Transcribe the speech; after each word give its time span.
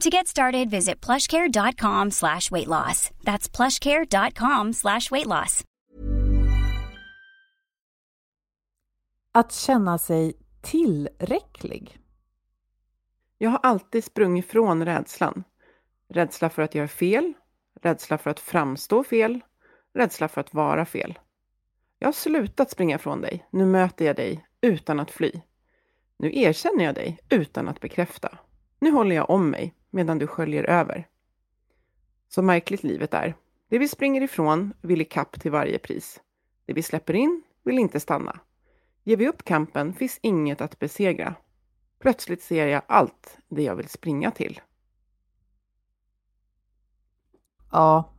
To 0.00 0.10
get 0.10 0.26
started, 0.26 0.70
visit 0.70 1.06
plushcare.com 1.06 2.10
slash 2.10 2.50
weight 2.50 2.68
loss. 2.68 3.10
That's 3.24 3.48
plushcare.com 3.56 4.72
slash 4.72 5.10
weight 5.10 5.26
loss. 5.26 5.64
Att 9.32 9.52
känna 9.52 9.98
sig 9.98 10.34
tillräcklig. 10.62 11.98
Jag 13.38 13.50
har 13.50 13.58
alltid 13.62 14.04
sprungit 14.04 14.44
ifrån 14.44 14.84
rädslan. 14.84 15.44
Rädsla 16.08 16.50
för 16.50 16.62
att 16.62 16.74
göra 16.74 16.88
fel, 16.88 17.32
rädsla 17.82 18.18
för 18.18 18.30
att 18.30 18.40
framstå 18.40 19.04
fel, 19.04 19.40
rädsla 19.94 20.28
för 20.28 20.40
att 20.40 20.54
vara 20.54 20.84
fel. 20.84 21.18
Jag 21.98 22.08
har 22.08 22.12
slutat 22.12 22.70
springa 22.70 22.96
ifrån 22.96 23.20
dig. 23.20 23.46
Nu 23.50 23.66
möter 23.66 24.04
jag 24.04 24.16
dig 24.16 24.46
utan 24.60 25.00
att 25.00 25.10
fly. 25.10 25.32
Nu 26.16 26.30
erkänner 26.34 26.84
jag 26.84 26.94
dig 26.94 27.18
utan 27.30 27.68
att 27.68 27.80
bekräfta. 27.80 28.38
Nu 28.80 28.90
håller 28.90 29.16
jag 29.16 29.30
om 29.30 29.50
mig 29.50 29.74
medan 29.90 30.18
du 30.18 30.26
sköljer 30.26 30.64
över. 30.64 31.08
Så 32.28 32.42
märkligt 32.42 32.82
livet 32.82 33.14
är. 33.14 33.34
Det 33.68 33.78
vi 33.78 33.88
springer 33.88 34.22
ifrån 34.22 34.72
vill 34.80 35.00
ikapp 35.00 35.40
till 35.40 35.50
varje 35.50 35.78
pris. 35.78 36.20
Det 36.66 36.72
vi 36.72 36.82
släpper 36.82 37.14
in 37.14 37.42
vill 37.64 37.78
inte 37.78 38.00
stanna. 38.00 38.40
Ger 39.04 39.16
vi 39.16 39.28
upp 39.28 39.44
kampen 39.44 39.92
finns 39.92 40.18
inget 40.22 40.60
att 40.60 40.78
besegra. 40.78 41.34
Plötsligt 41.98 42.42
ser 42.42 42.66
jag 42.66 42.82
allt 42.86 43.38
det 43.48 43.62
jag 43.62 43.76
vill 43.76 43.88
springa 43.88 44.30
till. 44.30 44.60
Ja, 47.72 48.12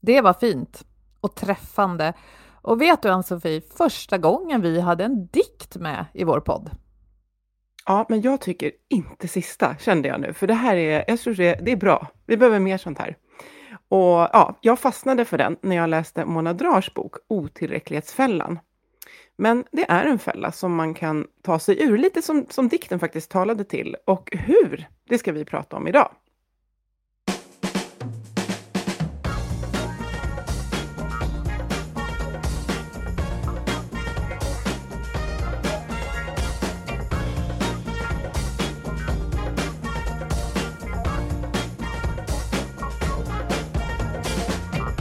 det 0.00 0.20
var 0.20 0.34
fint 0.34 0.86
och 1.20 1.34
träffande. 1.34 2.14
Och 2.62 2.80
vet 2.80 3.02
du 3.02 3.08
Ann-Sofie, 3.08 3.60
första 3.60 4.18
gången 4.18 4.60
vi 4.60 4.80
hade 4.80 5.04
en 5.04 5.26
dikt 5.26 5.76
med 5.76 6.06
i 6.14 6.24
vår 6.24 6.40
podd. 6.40 6.70
Ja, 7.86 8.06
men 8.08 8.20
jag 8.20 8.40
tycker 8.40 8.72
inte 8.88 9.28
sista, 9.28 9.76
kände 9.76 10.08
jag 10.08 10.20
nu. 10.20 10.32
För 10.32 10.46
det 10.46 10.54
här 10.54 10.76
är, 10.76 11.04
jag 11.08 11.20
tror 11.20 11.34
det, 11.34 11.54
det 11.62 11.72
är 11.72 11.76
bra. 11.76 12.06
Vi 12.26 12.36
behöver 12.36 12.58
mer 12.58 12.78
sånt 12.78 12.98
här. 12.98 13.16
Och 13.88 14.28
ja, 14.32 14.58
jag 14.60 14.78
fastnade 14.78 15.24
för 15.24 15.38
den 15.38 15.56
när 15.60 15.76
jag 15.76 15.90
läste 15.90 16.24
Mona 16.24 16.52
Drars 16.52 16.94
bok 16.94 17.14
Otillräcklighetsfällan. 17.28 18.58
Men 19.36 19.64
det 19.72 19.90
är 19.90 20.04
en 20.04 20.18
fälla 20.18 20.52
som 20.52 20.74
man 20.74 20.94
kan 20.94 21.26
ta 21.42 21.58
sig 21.58 21.82
ur, 21.82 21.98
lite 21.98 22.22
som, 22.22 22.46
som 22.50 22.68
dikten 22.68 23.00
faktiskt 23.00 23.30
talade 23.30 23.64
till. 23.64 23.96
Och 24.04 24.28
hur, 24.32 24.88
det 25.08 25.18
ska 25.18 25.32
vi 25.32 25.44
prata 25.44 25.76
om 25.76 25.88
idag. 25.88 26.10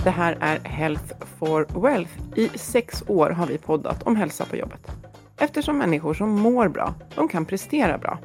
Det 0.04 0.10
här 0.10 0.38
är 0.40 0.60
Health 0.60 1.14
for 1.40 1.82
Wealth. 1.82 2.12
I 2.36 2.50
sex 2.58 3.04
år 3.08 3.30
har 3.30 3.46
vi 3.46 3.58
poddat 3.58 4.04
om 4.04 4.16
hälsa 4.16 4.46
på 4.46 4.56
jobbet. 4.56 4.88
Eftersom 5.38 5.78
människor 5.78 6.14
som 6.14 6.30
mår 6.30 6.68
bra, 6.68 6.94
de 7.16 7.28
kan 7.28 7.46
prestera 7.46 7.98
bra. 7.98 8.20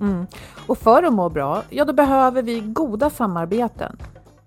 Mm. 0.00 0.26
Och 0.66 0.78
för 0.78 1.02
att 1.02 1.12
må 1.12 1.28
bra, 1.28 1.62
ja 1.70 1.84
då 1.84 1.92
behöver 1.92 2.42
vi 2.42 2.60
goda 2.60 3.10
samarbeten, 3.10 3.98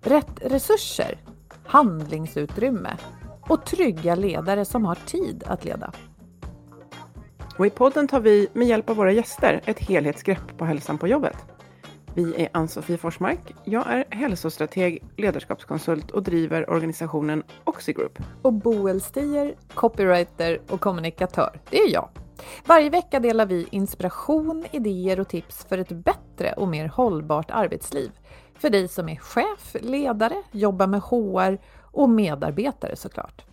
rätt 0.02 0.42
resurser, 0.42 1.18
handlingsutrymme 1.66 2.98
och 3.42 3.66
trygga 3.66 4.16
ledare 4.16 4.66
som 4.66 4.86
har 4.86 4.96
tid 4.96 5.44
att 5.48 5.66
leda. 5.66 5.92
Och 7.58 7.66
I 7.66 7.70
podden 7.70 8.08
tar 8.08 8.20
vi 8.20 8.48
med 8.54 8.68
hjälp 8.68 8.90
av 8.90 8.96
våra 8.96 9.12
gäster 9.12 9.62
ett 9.66 9.80
helhetsgrepp 9.80 10.58
på 10.58 10.66
hälsan 10.66 10.98
på 10.98 11.08
jobbet. 11.08 11.38
Vi 12.20 12.36
är 12.36 12.50
Ann-Sofie 12.54 12.98
Forsmark. 12.98 13.56
Jag 13.64 13.88
är 13.88 14.06
hälsostrateg, 14.10 15.04
ledarskapskonsult 15.18 16.12
och 16.12 16.24
driver 16.24 16.70
organisationen 16.70 17.44
Oxigroup. 17.64 18.20
Och 18.42 18.54
Boel 18.54 19.02
Stier, 19.02 19.56
copywriter 19.74 20.62
och 20.70 20.80
kommunikatör. 20.80 21.62
Det 21.70 21.78
är 21.78 21.94
jag. 21.94 22.10
Varje 22.66 22.90
vecka 22.90 23.20
delar 23.20 23.46
vi 23.46 23.68
inspiration, 23.72 24.66
idéer 24.72 25.20
och 25.20 25.28
tips 25.28 25.66
för 25.66 25.78
ett 25.78 25.90
bättre 25.90 26.54
och 26.58 26.68
mer 26.68 26.88
hållbart 26.88 27.52
arbetsliv. 27.52 28.12
För 28.56 28.70
dig 28.70 28.88
som 28.88 29.10
är 29.10 29.16
chef, 29.16 29.76
ledare, 29.82 30.36
jobbar 30.52 30.88
med 30.88 31.02
HR 31.02 31.58
och 31.82 32.10
medarbetare 32.10 32.96
såklart. 32.96 33.49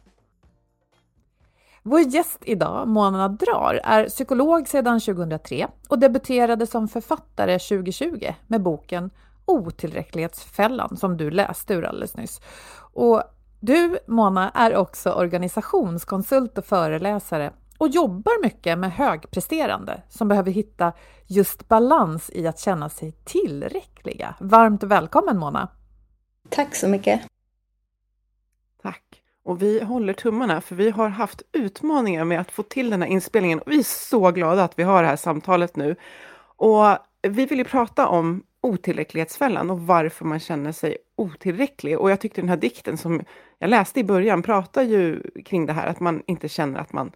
Vår 1.89 2.01
gäst 2.01 2.39
idag, 2.45 2.89
Mona 2.89 3.29
Drar, 3.29 3.81
är 3.85 4.09
psykolog 4.09 4.69
sedan 4.69 5.01
2003 5.01 5.69
och 5.89 5.99
debuterade 5.99 6.67
som 6.67 6.89
författare 6.89 7.59
2020 7.59 8.35
med 8.47 8.63
boken 8.63 9.11
Otillräcklighetsfällan 9.45 10.97
som 10.97 11.17
du 11.17 11.31
läste 11.31 11.75
ur 11.75 11.85
alldeles 11.85 12.17
nyss. 12.17 12.41
Och 12.93 13.23
du, 13.61 13.99
Mona, 14.07 14.51
är 14.51 14.77
också 14.77 15.13
organisationskonsult 15.13 16.59
och 16.59 16.65
föreläsare 16.65 17.53
och 17.79 17.89
jobbar 17.89 18.43
mycket 18.43 18.79
med 18.79 18.93
högpresterande 18.93 20.03
som 20.09 20.29
behöver 20.29 20.51
hitta 20.51 20.93
just 21.27 21.69
balans 21.69 22.31
i 22.31 22.47
att 22.47 22.61
känna 22.61 22.89
sig 22.89 23.13
tillräckliga. 23.13 24.35
Varmt 24.41 24.83
välkommen 24.83 25.39
Mona! 25.39 25.69
Tack 26.49 26.75
så 26.75 26.89
mycket! 26.89 27.21
Tack! 28.83 29.23
Och 29.47 29.63
vi 29.63 29.85
håller 29.85 30.13
tummarna 30.13 30.61
för 30.61 30.75
vi 30.75 30.91
har 30.91 31.09
haft 31.09 31.43
utmaningar 31.53 32.25
med 32.25 32.41
att 32.41 32.51
få 32.51 32.63
till 32.63 32.91
den 32.91 33.03
här 33.03 33.09
inspelningen 33.09 33.59
och 33.59 33.73
vi 33.73 33.79
är 33.79 33.83
så 33.83 34.31
glada 34.31 34.65
att 34.65 34.79
vi 34.79 34.83
har 34.83 35.03
det 35.03 35.09
här 35.09 35.17
samtalet 35.17 35.77
nu. 35.77 35.97
Och 36.57 36.85
vi 37.23 37.47
vill 37.47 37.59
ju 37.59 37.65
prata 37.65 38.09
om 38.09 38.43
otillräcklighetsfällan 38.61 39.71
och 39.71 39.81
varför 39.81 40.25
man 40.25 40.41
känner 40.41 40.73
sig 40.73 40.97
otillräcklig. 41.17 41.99
Och 41.99 42.11
jag 42.11 42.21
tyckte 42.21 42.41
den 42.41 42.49
här 42.49 42.57
dikten 42.57 42.99
som 42.99 43.23
jag 43.59 43.71
läste 43.71 44.01
i 44.01 44.05
början 44.05 44.43
pratar 44.43 44.83
ju 44.83 45.23
kring 45.45 45.67
det 45.67 45.73
här 45.73 45.87
att 45.87 46.01
man 46.01 46.23
inte 46.27 46.49
känner 46.49 46.81
att 46.81 46.93
man 46.93 47.13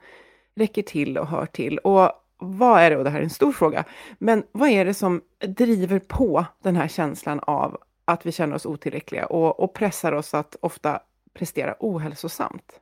räcker 0.55 0.83
till 0.83 1.19
och 1.19 1.27
hör 1.27 1.47
till. 1.47 1.79
Och 1.79 2.13
vad 2.39 2.81
är 2.81 2.91
det, 2.91 2.97
och 2.97 3.05
det 3.05 3.11
här 3.11 3.19
är 3.19 3.25
en 3.25 3.31
stor 3.31 3.53
fråga, 3.53 3.85
men 4.19 4.43
vad 4.53 4.69
är 4.69 4.85
det 4.85 4.95
som 4.95 5.21
driver 5.47 5.99
på 5.99 6.45
den 6.63 6.77
här 6.77 6.89
känslan 6.89 7.41
av 7.41 7.79
att 8.05 8.27
vi 8.27 8.33
känner 8.33 8.57
oss 8.57 8.67
otillräckliga 8.67 9.27
och, 9.27 9.61
och 9.61 9.75
pressar 9.75 10.13
oss 10.13 10.35
att 10.35 10.57
ofta 10.61 11.01
prestera 11.35 11.77
ohälsosamt? 11.79 12.81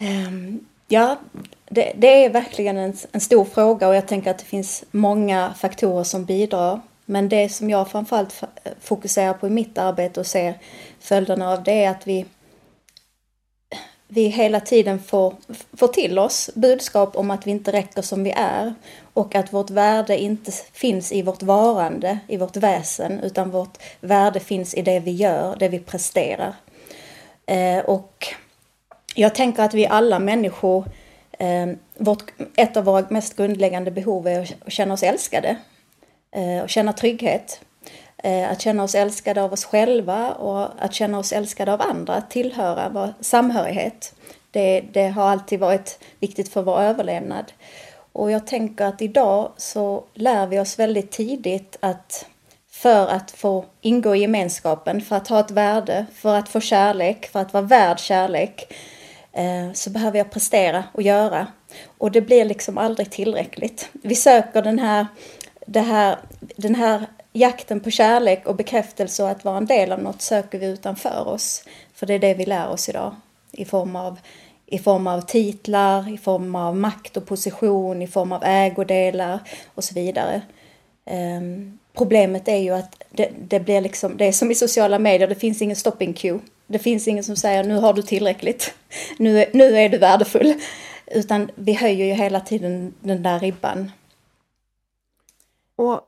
Um, 0.00 0.66
ja, 0.88 1.16
det, 1.68 1.92
det, 1.96 2.24
är 2.24 2.30
verkligen 2.30 2.76
en, 2.76 2.94
en, 3.12 3.20
stor 3.20 3.44
fråga 3.44 3.88
och 3.88 3.94
jag 3.94 4.08
tänker 4.08 4.30
att 4.30 4.38
det 4.38 4.44
finns 4.44 4.84
många 4.90 5.54
faktorer 5.54 6.04
som 6.04 6.24
bidrar. 6.24 6.80
Men 7.04 7.28
det 7.28 7.48
som 7.48 7.70
jag 7.70 7.90
framförallt 7.90 8.42
fokuserar 8.80 9.34
på 9.34 9.46
i 9.46 9.50
mitt 9.50 9.78
arbete 9.78 10.20
och 10.20 10.26
ser 10.26 10.58
följderna 11.00 11.52
av 11.52 11.62
det 11.62 11.84
är 11.84 11.90
att 11.90 12.06
vi 12.06 12.26
vi 14.08 14.28
hela 14.28 14.60
tiden 14.60 14.98
får, 14.98 15.34
får 15.76 15.88
till 15.88 16.18
oss 16.18 16.50
budskap 16.54 17.16
om 17.16 17.30
att 17.30 17.46
vi 17.46 17.50
inte 17.50 17.72
räcker 17.72 18.02
som 18.02 18.24
vi 18.24 18.30
är 18.36 18.74
och 19.12 19.34
att 19.34 19.52
vårt 19.52 19.70
värde 19.70 20.18
inte 20.18 20.52
finns 20.72 21.12
i 21.12 21.22
vårt 21.22 21.42
varande, 21.42 22.18
i 22.28 22.36
vårt 22.36 22.56
väsen, 22.56 23.20
utan 23.20 23.50
vårt 23.50 23.78
värde 24.00 24.40
finns 24.40 24.74
i 24.74 24.82
det 24.82 25.00
vi 25.00 25.10
gör, 25.10 25.56
det 25.56 25.68
vi 25.68 25.78
presterar. 25.78 26.54
Eh, 27.46 27.78
och 27.78 28.26
jag 29.14 29.34
tänker 29.34 29.62
att 29.62 29.74
vi 29.74 29.86
alla 29.86 30.18
människor, 30.18 30.84
eh, 31.38 31.66
vårt, 31.98 32.24
ett 32.56 32.76
av 32.76 32.84
våra 32.84 33.06
mest 33.10 33.36
grundläggande 33.36 33.90
behov 33.90 34.28
är 34.28 34.40
att 34.40 34.72
känna 34.72 34.94
oss 34.94 35.02
älskade 35.02 35.56
eh, 36.32 36.62
och 36.62 36.68
känna 36.68 36.92
trygghet. 36.92 37.60
Eh, 38.22 38.50
att 38.50 38.60
känna 38.60 38.82
oss 38.82 38.94
älskade 38.94 39.42
av 39.42 39.52
oss 39.52 39.64
själva 39.64 40.32
och 40.32 40.68
att 40.78 40.94
känna 40.94 41.18
oss 41.18 41.32
älskade 41.32 41.72
av 41.72 41.82
andra, 41.82 42.14
att 42.14 42.30
tillhöra, 42.30 42.88
vår 42.88 43.14
samhörighet. 43.20 44.14
Det, 44.50 44.80
det 44.92 45.08
har 45.08 45.28
alltid 45.28 45.60
varit 45.60 45.98
viktigt 46.20 46.48
för 46.48 46.62
vår 46.62 46.80
överlevnad. 46.80 47.52
Och 48.12 48.30
jag 48.30 48.46
tänker 48.46 48.84
att 48.84 49.02
idag 49.02 49.52
så 49.56 50.04
lär 50.14 50.46
vi 50.46 50.58
oss 50.58 50.78
väldigt 50.78 51.10
tidigt 51.10 51.76
att 51.80 52.26
för 52.70 53.06
att 53.06 53.30
få 53.30 53.64
ingå 53.80 54.16
i 54.16 54.18
gemenskapen, 54.18 55.00
för 55.00 55.16
att 55.16 55.28
ha 55.28 55.40
ett 55.40 55.50
värde, 55.50 56.06
för 56.14 56.34
att 56.34 56.48
få 56.48 56.60
kärlek, 56.60 57.28
för 57.32 57.40
att 57.40 57.52
vara 57.52 57.64
värd 57.64 57.98
kärlek, 57.98 58.72
eh, 59.32 59.72
så 59.74 59.90
behöver 59.90 60.18
jag 60.18 60.30
prestera 60.30 60.84
och 60.92 61.02
göra. 61.02 61.46
Och 61.98 62.10
det 62.10 62.20
blir 62.20 62.44
liksom 62.44 62.78
aldrig 62.78 63.10
tillräckligt. 63.10 63.88
Vi 63.92 64.14
söker 64.14 64.62
den 64.62 64.78
här, 64.78 65.06
det 65.66 65.80
här, 65.80 66.18
den 66.56 66.74
här 66.74 67.06
jakten 67.38 67.80
på 67.80 67.90
kärlek 67.90 68.46
och 68.46 68.56
bekräftelse 68.56 69.22
och 69.22 69.30
att 69.30 69.44
vara 69.44 69.56
en 69.56 69.66
del 69.66 69.92
av 69.92 70.02
något 70.02 70.22
söker 70.22 70.58
vi 70.58 70.66
utanför 70.66 71.28
oss. 71.28 71.64
För 71.94 72.06
det 72.06 72.14
är 72.14 72.18
det 72.18 72.34
vi 72.34 72.46
lär 72.46 72.68
oss 72.68 72.88
idag 72.88 73.14
i 73.52 73.64
form 73.64 73.96
av, 73.96 74.18
i 74.66 74.78
form 74.78 75.06
av 75.06 75.20
titlar, 75.20 76.14
i 76.14 76.18
form 76.18 76.54
av 76.54 76.76
makt 76.76 77.16
och 77.16 77.26
position, 77.26 78.02
i 78.02 78.06
form 78.06 78.32
av 78.32 78.44
ägodelar 78.44 79.40
och 79.74 79.84
så 79.84 79.94
vidare. 79.94 80.42
Um, 81.10 81.78
problemet 81.94 82.48
är 82.48 82.56
ju 82.56 82.70
att 82.74 83.02
det, 83.10 83.30
det, 83.48 83.60
blir 83.60 83.80
liksom, 83.80 84.16
det 84.16 84.24
är 84.24 84.32
som 84.32 84.50
i 84.50 84.54
sociala 84.54 84.98
medier, 84.98 85.28
det 85.28 85.34
finns 85.34 85.62
ingen 85.62 85.76
stopping 85.76 86.12
cue. 86.12 86.38
Det 86.66 86.78
finns 86.78 87.08
ingen 87.08 87.24
som 87.24 87.36
säger 87.36 87.64
nu 87.64 87.74
har 87.74 87.92
du 87.92 88.02
tillräckligt, 88.02 88.74
nu, 89.18 89.44
nu 89.52 89.78
är 89.78 89.88
du 89.88 89.98
värdefull. 89.98 90.54
Utan 91.06 91.50
vi 91.54 91.72
höjer 91.72 92.06
ju 92.06 92.12
hela 92.12 92.40
tiden 92.40 92.94
den 93.00 93.22
där 93.22 93.38
ribban. 93.38 93.90
Och 95.78 96.00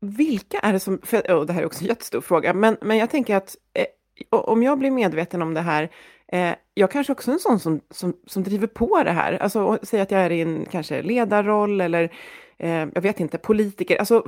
vilka 0.00 0.58
är 0.58 0.72
det 0.72 0.80
som, 0.80 1.00
för, 1.02 1.18
oh, 1.18 1.46
det 1.46 1.52
här 1.52 1.62
är 1.62 1.66
också 1.66 1.82
en 1.82 1.88
jättestor 1.88 2.20
fråga, 2.20 2.54
men, 2.54 2.76
men 2.80 2.96
jag 2.96 3.10
tänker 3.10 3.36
att 3.36 3.56
eh, 3.74 3.86
om 4.30 4.62
jag 4.62 4.78
blir 4.78 4.90
medveten 4.90 5.42
om 5.42 5.54
det 5.54 5.60
här, 5.60 5.90
eh, 6.32 6.54
jag 6.74 6.90
kanske 6.90 7.12
också 7.12 7.30
är 7.30 7.32
en 7.32 7.40
sån 7.40 7.60
som, 7.60 7.80
som, 7.90 8.16
som 8.26 8.42
driver 8.42 8.66
på 8.66 9.02
det 9.02 9.10
här, 9.10 9.32
alltså 9.32 9.78
säg 9.82 10.00
att 10.00 10.10
jag 10.10 10.20
är 10.20 10.30
i 10.30 10.40
en 10.40 10.66
kanske 10.70 11.02
ledarroll 11.02 11.80
eller 11.80 12.12
eh, 12.58 12.86
jag 12.94 13.00
vet 13.00 13.20
inte, 13.20 13.38
politiker, 13.38 13.96
alltså 13.96 14.24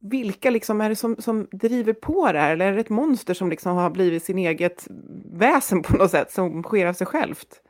vilka 0.00 0.50
liksom 0.50 0.80
är 0.80 0.88
det 0.88 0.96
som, 0.96 1.16
som 1.18 1.48
driver 1.50 1.92
på 1.92 2.32
det 2.32 2.38
här, 2.38 2.52
eller 2.52 2.66
är 2.66 2.74
det 2.74 2.80
ett 2.80 2.88
monster 2.88 3.34
som 3.34 3.50
liksom 3.50 3.76
har 3.76 3.90
blivit 3.90 4.24
sin 4.24 4.38
eget 4.38 4.86
väsen 5.32 5.82
på 5.82 5.96
något 5.96 6.10
sätt, 6.10 6.32
som 6.32 6.62
sker 6.62 6.86
av 6.86 6.92
sig 6.92 7.06
självt? 7.06 7.60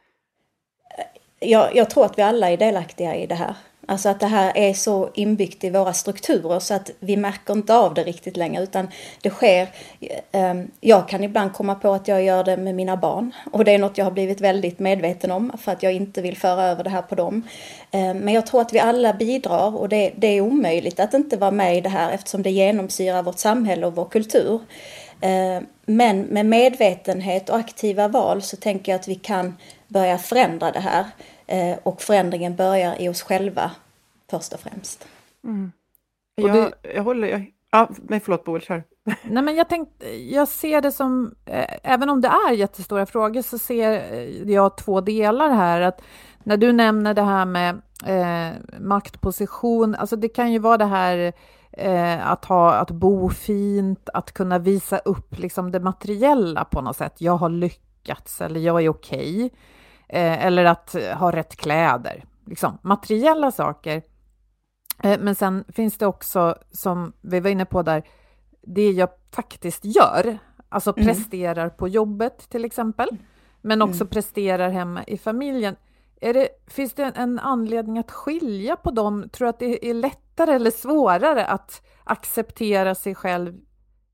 Jag, 1.40 1.76
jag 1.76 1.90
tror 1.90 2.04
att 2.04 2.18
vi 2.18 2.22
alla 2.22 2.50
är 2.50 2.56
delaktiga 2.56 3.16
i 3.16 3.26
det 3.26 3.34
här. 3.34 3.56
Alltså 3.88 4.08
att 4.08 4.20
det 4.20 4.26
här 4.26 4.52
är 4.54 4.74
så 4.74 5.10
inbyggt 5.14 5.64
i 5.64 5.70
våra 5.70 5.92
strukturer 5.92 6.60
så 6.60 6.74
att 6.74 6.90
vi 7.00 7.16
märker 7.16 7.52
inte 7.52 7.74
av 7.74 7.94
det 7.94 8.04
riktigt 8.04 8.36
längre 8.36 8.62
utan 8.62 8.88
det 9.22 9.30
sker. 9.30 9.68
Ehm, 10.32 10.70
jag 10.80 11.08
kan 11.08 11.24
ibland 11.24 11.52
komma 11.52 11.74
på 11.74 11.92
att 11.92 12.08
jag 12.08 12.24
gör 12.24 12.44
det 12.44 12.56
med 12.56 12.74
mina 12.74 12.96
barn 12.96 13.34
och 13.52 13.64
det 13.64 13.72
är 13.72 13.78
något 13.78 13.98
jag 13.98 14.04
har 14.04 14.12
blivit 14.12 14.40
väldigt 14.40 14.78
medveten 14.78 15.30
om 15.30 15.52
för 15.58 15.72
att 15.72 15.82
jag 15.82 15.92
inte 15.92 16.22
vill 16.22 16.36
föra 16.36 16.64
över 16.64 16.84
det 16.84 16.90
här 16.90 17.02
på 17.02 17.14
dem. 17.14 17.42
Ehm, 17.90 18.18
men 18.18 18.34
jag 18.34 18.46
tror 18.46 18.60
att 18.60 18.72
vi 18.72 18.78
alla 18.78 19.12
bidrar 19.12 19.76
och 19.76 19.88
det, 19.88 20.12
det 20.16 20.26
är 20.26 20.40
omöjligt 20.40 21.00
att 21.00 21.14
inte 21.14 21.36
vara 21.36 21.50
med 21.50 21.76
i 21.76 21.80
det 21.80 21.88
här 21.88 22.10
eftersom 22.10 22.42
det 22.42 22.50
genomsyrar 22.50 23.22
vårt 23.22 23.38
samhälle 23.38 23.86
och 23.86 23.94
vår 23.94 24.04
kultur. 24.04 24.60
Ehm, 25.20 25.66
men 25.86 26.20
med 26.20 26.46
medvetenhet 26.46 27.50
och 27.50 27.56
aktiva 27.56 28.08
val 28.08 28.42
så 28.42 28.56
tänker 28.56 28.92
jag 28.92 28.98
att 28.98 29.08
vi 29.08 29.14
kan 29.14 29.56
börja 29.88 30.18
förändra 30.18 30.72
det 30.72 30.80
här. 30.80 31.04
Eh, 31.46 31.78
och 31.82 32.02
förändringen 32.02 32.56
börjar 32.56 33.00
i 33.00 33.08
oss 33.08 33.22
själva 33.22 33.70
först 34.30 34.52
och 34.52 34.60
främst. 34.60 35.08
Mm. 35.44 35.72
Jag, 36.34 36.52
det, 36.52 36.72
jag 36.94 37.02
håller... 37.02 37.28
Jag, 37.28 37.52
ja, 37.70 37.88
nej, 38.08 38.20
förlåt 38.20 38.44
Boel, 38.44 38.60
kör. 38.60 38.84
Nej, 39.22 39.42
men 39.42 39.56
jag, 39.56 39.68
tänkte, 39.68 40.16
jag 40.16 40.48
ser 40.48 40.80
det 40.80 40.92
som, 40.92 41.34
eh, 41.46 41.76
även 41.82 42.10
om 42.10 42.20
det 42.20 42.28
är 42.28 42.52
jättestora 42.52 43.06
frågor, 43.06 43.42
så 43.42 43.58
ser 43.58 44.14
jag 44.50 44.76
två 44.76 45.00
delar 45.00 45.50
här. 45.50 45.80
Att 45.80 46.02
när 46.44 46.56
du 46.56 46.72
nämner 46.72 47.14
det 47.14 47.22
här 47.22 47.44
med 47.44 47.82
eh, 48.06 48.54
maktposition, 48.80 49.94
alltså 49.94 50.16
det 50.16 50.28
kan 50.28 50.52
ju 50.52 50.58
vara 50.58 50.76
det 50.76 50.84
här 50.84 51.32
eh, 51.72 52.30
att, 52.30 52.44
ha, 52.44 52.74
att 52.74 52.90
bo 52.90 53.30
fint, 53.30 54.08
att 54.14 54.32
kunna 54.32 54.58
visa 54.58 54.98
upp 54.98 55.38
liksom 55.38 55.72
det 55.72 55.80
materiella 55.80 56.64
på 56.64 56.80
något 56.80 56.96
sätt. 56.96 57.14
Jag 57.18 57.36
har 57.36 57.48
lyckats 57.48 58.40
eller 58.40 58.60
jag 58.60 58.84
är 58.84 58.88
okej. 58.88 59.44
Okay. 59.44 59.58
Eh, 60.08 60.46
eller 60.46 60.64
att 60.64 60.96
ha 61.14 61.32
rätt 61.32 61.56
kläder, 61.56 62.24
liksom 62.46 62.78
materiella 62.82 63.52
saker. 63.52 64.02
Eh, 65.02 65.20
men 65.20 65.34
sen 65.34 65.64
finns 65.68 65.98
det 65.98 66.06
också, 66.06 66.56
som 66.70 67.12
vi 67.20 67.40
var 67.40 67.50
inne 67.50 67.64
på 67.64 67.82
där, 67.82 68.08
det 68.62 68.90
jag 68.90 69.08
faktiskt 69.32 69.84
gör, 69.84 70.38
alltså 70.68 70.92
mm. 70.96 71.06
presterar 71.06 71.68
på 71.68 71.88
jobbet 71.88 72.50
till 72.50 72.64
exempel, 72.64 73.08
men 73.60 73.82
också 73.82 74.00
mm. 74.02 74.08
presterar 74.08 74.70
hemma 74.70 75.04
i 75.04 75.18
familjen. 75.18 75.76
Är 76.20 76.34
det, 76.34 76.48
finns 76.66 76.92
det 76.92 77.12
en 77.14 77.38
anledning 77.38 77.98
att 77.98 78.10
skilja 78.10 78.76
på 78.76 78.90
dem? 78.90 79.28
Tror 79.32 79.46
du 79.46 79.50
att 79.50 79.58
det 79.58 79.90
är 79.90 79.94
lättare 79.94 80.52
eller 80.52 80.70
svårare 80.70 81.46
att 81.46 81.82
acceptera 82.04 82.94
sig 82.94 83.14
själv 83.14 83.54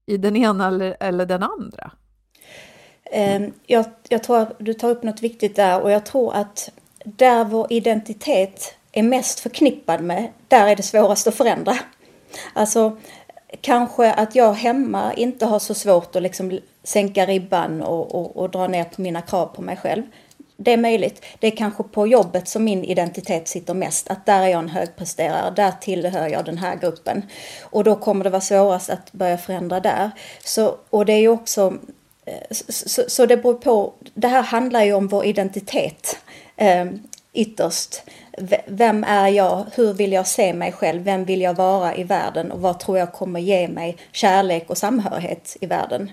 i 0.07 0.17
den 0.17 0.37
ena 0.37 0.67
eller, 0.67 0.97
eller 1.01 1.27
den 1.27 1.43
andra? 1.43 1.93
Ehm, 3.13 3.53
jag, 3.67 3.85
jag 4.09 4.23
tror 4.23 4.39
att 4.39 4.53
du 4.59 4.75
tar 4.75 4.91
upp 4.91 5.03
något 5.03 5.23
viktigt 5.23 5.57
där 5.57 5.81
och 5.81 5.91
jag 5.91 6.07
tror 6.07 6.35
att 6.35 6.71
där 7.05 7.45
vår 7.45 7.67
identitet 7.73 8.75
är 8.93 9.03
mest 9.03 9.41
förknippad 9.41 10.03
med, 10.03 10.29
där 10.49 10.67
är 10.67 10.77
det 10.77 10.83
svårast 10.83 11.27
att 11.27 11.35
förändra. 11.35 11.79
Alltså 12.53 12.97
kanske 13.61 14.13
att 14.13 14.35
jag 14.35 14.53
hemma 14.53 15.13
inte 15.15 15.47
har 15.47 15.59
så 15.59 15.75
svårt 15.75 16.17
att 16.17 16.23
liksom 16.23 16.59
sänka 16.83 17.27
ribban 17.27 17.83
och, 17.83 18.15
och, 18.15 18.37
och 18.37 18.51
dra 18.51 18.67
ner 18.67 18.85
på 18.85 19.03
mina 19.03 19.23
krav 19.23 19.47
på 19.47 19.63
mig 19.63 19.77
själv. 19.77 20.03
Det 20.57 20.73
är 20.73 20.77
möjligt. 20.77 21.25
Det 21.39 21.47
är 21.47 21.57
kanske 21.57 21.83
på 21.83 22.07
jobbet 22.07 22.49
som 22.49 22.65
min 22.65 22.85
identitet 22.85 23.49
sitter 23.49 23.75
mest. 23.75 24.11
Att 24.11 24.27
där 24.27 24.43
är 24.43 24.49
jag 24.49 24.59
en 24.59 24.69
högpresterare, 24.69 25.51
där 25.51 25.73
tillhör 25.81 26.29
jag 26.29 26.45
den 26.45 26.59
här 26.59 26.77
gruppen. 26.77 27.23
Och 27.63 27.85
då 27.85 27.97
kommer 27.97 28.25
det 28.25 28.31
vara 28.31 28.41
svårast 28.41 28.91
att 28.91 29.13
börja 29.13 29.39
förändra 29.39 29.81
där. 29.81 30.11
Så, 30.45 30.75
och 30.91 31.07
det 31.07 31.13
är 31.13 31.21
ju 31.21 31.29
också 31.29 31.79
Eh, 32.27 32.57
så, 32.69 33.03
så, 33.09 33.27
det 33.27 33.37
beror 33.37 33.55
på, 33.55 33.93
det 34.15 34.29
här 34.29 34.43
handlar 34.43 34.83
ju 34.83 34.93
om 34.93 35.09
vår 35.09 35.25
identitet 35.25 36.19
eh, 36.57 36.87
ytterst. 37.33 38.03
Vem 38.67 39.05
är 39.05 39.29
jag? 39.29 39.67
Hur 39.75 39.93
vill 39.93 40.13
jag 40.13 40.27
se 40.27 40.53
mig 40.53 40.73
själv? 40.73 41.03
Vem 41.03 41.25
vill 41.25 41.41
jag 41.41 41.55
vara 41.55 41.97
i 41.97 42.05
världen? 42.05 42.53
Och 42.53 42.61
vad 42.61 42.81
tror 42.81 42.99
jag 42.99 43.13
kommer 43.13 43.41
ge 43.41 43.69
mig 43.69 43.97
kärlek 44.13 44.71
och 44.71 44.79
samhörighet 44.79 45.57
i 45.61 45.67
världen? 45.67 46.11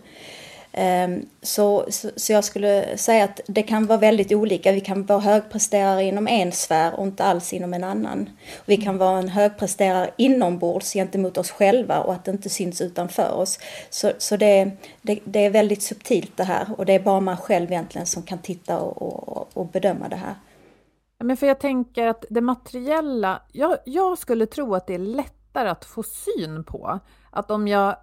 Ehm, 0.72 1.26
så, 1.42 1.86
så, 1.90 2.10
så, 2.16 2.34
jag 2.34 2.44
skulle 2.44 2.98
säga 2.98 3.24
att 3.24 3.42
det 3.48 3.64
kan 3.64 3.86
vara 3.86 4.00
väldigt 4.00 4.32
olika. 4.32 4.72
Vi 4.72 4.82
kan 4.82 5.06
vara 5.06 5.20
högpresterare 5.20 6.04
inom 6.04 6.28
en 6.28 6.52
sfär 6.52 7.00
och 7.00 7.08
inte 7.08 7.24
alls 7.24 7.54
inom 7.54 7.74
en 7.74 7.84
annan. 7.84 8.30
Vi 8.66 8.78
kan 8.78 8.98
vara 8.98 9.20
en 9.20 9.30
högpresterare 9.30 10.10
inombords 10.18 10.94
gentemot 10.94 11.38
oss 11.38 11.52
själva 11.52 12.00
och 12.00 12.14
att 12.14 12.26
det 12.26 12.32
inte 12.32 12.50
syns 12.50 12.82
utanför 12.82 13.32
oss. 13.34 13.60
Så, 13.90 14.12
så 14.18 14.38
det, 14.38 14.72
det, 15.02 15.20
det 15.24 15.46
är 15.46 15.50
väldigt 15.50 15.84
subtilt 15.84 16.38
det 16.38 16.44
här 16.44 16.68
och 16.78 16.86
det 16.86 16.94
är 16.94 17.00
bara 17.00 17.20
man 17.20 17.38
själv 17.38 17.72
egentligen 17.72 18.08
som 18.08 18.24
kan 18.24 18.40
titta 18.40 18.80
och, 18.80 19.02
och, 19.02 19.50
och 19.54 19.68
bedöma 19.68 20.10
det 20.10 20.16
här. 20.16 20.36
Men 21.24 21.38
för 21.38 21.48
jag 21.48 21.60
tänker 21.60 22.08
att 22.08 22.26
det 22.30 22.42
materiella, 22.42 23.42
jag, 23.52 23.78
jag 23.86 24.18
skulle 24.18 24.46
tro 24.46 24.76
att 24.76 24.88
det 24.88 24.94
är 24.94 25.00
lättare 25.00 25.70
att 25.70 25.86
få 25.86 26.04
syn 26.04 26.64
på. 26.64 27.00
Att 27.32 27.52
om 27.52 27.68
jag 27.68 27.96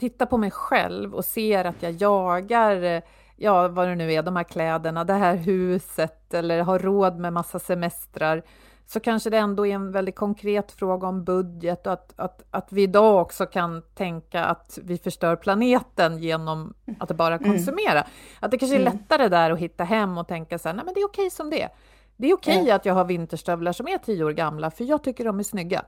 tittar 0.00 0.26
på 0.26 0.38
mig 0.38 0.50
själv 0.50 1.14
och 1.14 1.24
ser 1.24 1.64
att 1.64 1.82
jag 1.82 1.92
jagar, 1.92 3.02
ja 3.36 3.68
vad 3.68 3.88
det 3.88 3.94
nu 3.94 4.12
är, 4.12 4.22
de 4.22 4.36
här 4.36 4.44
kläderna, 4.44 5.04
det 5.04 5.14
här 5.14 5.36
huset 5.36 6.34
eller 6.34 6.62
har 6.62 6.78
råd 6.78 7.18
med 7.18 7.32
massa 7.32 7.58
semestrar, 7.58 8.42
så 8.86 9.00
kanske 9.00 9.30
det 9.30 9.38
ändå 9.38 9.66
är 9.66 9.74
en 9.74 9.92
väldigt 9.92 10.16
konkret 10.16 10.72
fråga 10.72 11.08
om 11.08 11.24
budget 11.24 11.86
och 11.86 11.92
att, 11.92 12.12
att, 12.16 12.44
att 12.50 12.72
vi 12.72 12.82
idag 12.82 13.20
också 13.20 13.46
kan 13.46 13.82
tänka 13.94 14.44
att 14.44 14.78
vi 14.82 14.98
förstör 14.98 15.36
planeten 15.36 16.18
genom 16.18 16.74
att 16.98 17.16
bara 17.16 17.34
mm. 17.34 17.52
konsumera. 17.52 17.90
Mm. 17.90 18.10
Att 18.40 18.50
det 18.50 18.58
kanske 18.58 18.76
är 18.76 18.80
mm. 18.80 18.92
lättare 18.92 19.28
där 19.28 19.50
att 19.50 19.58
hitta 19.58 19.84
hem 19.84 20.18
och 20.18 20.28
tänka 20.28 20.58
så 20.58 20.68
här, 20.68 20.76
nej 20.76 20.84
men 20.84 20.94
det 20.94 21.00
är 21.00 21.06
okej 21.06 21.30
som 21.30 21.50
det 21.50 21.62
är. 21.62 21.68
Det 22.16 22.30
är 22.30 22.34
okej 22.34 22.64
ja. 22.66 22.74
att 22.74 22.84
jag 22.84 22.94
har 22.94 23.04
vinterstövlar 23.04 23.72
som 23.72 23.88
är 23.88 23.98
tio 23.98 24.24
år 24.24 24.30
gamla, 24.30 24.70
för 24.70 24.84
jag 24.84 25.04
tycker 25.04 25.24
de 25.24 25.38
är 25.38 25.42
snygga. 25.42 25.84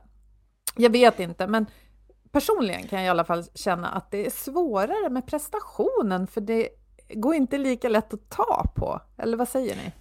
Jag 0.77 0.91
vet 0.91 1.21
inte, 1.21 1.47
men 1.47 1.67
personligen 2.33 2.89
kan 2.89 2.99
jag 2.99 3.07
i 3.07 3.11
alla 3.11 3.25
fall 3.25 3.45
känna 3.55 3.89
att 3.89 4.11
det 4.11 4.27
är 4.27 4.31
svårare 4.31 5.09
med 5.09 5.27
prestationen, 5.27 6.27
för 6.27 6.41
det 6.41 6.69
går 7.15 7.35
inte 7.35 7.59
lika 7.59 7.89
lätt 7.89 8.15
att 8.15 8.31
ta 8.31 8.67
på, 8.77 9.01
eller 9.19 9.37
vad 9.37 9.49
säger 9.49 9.77
ni? 9.77 9.93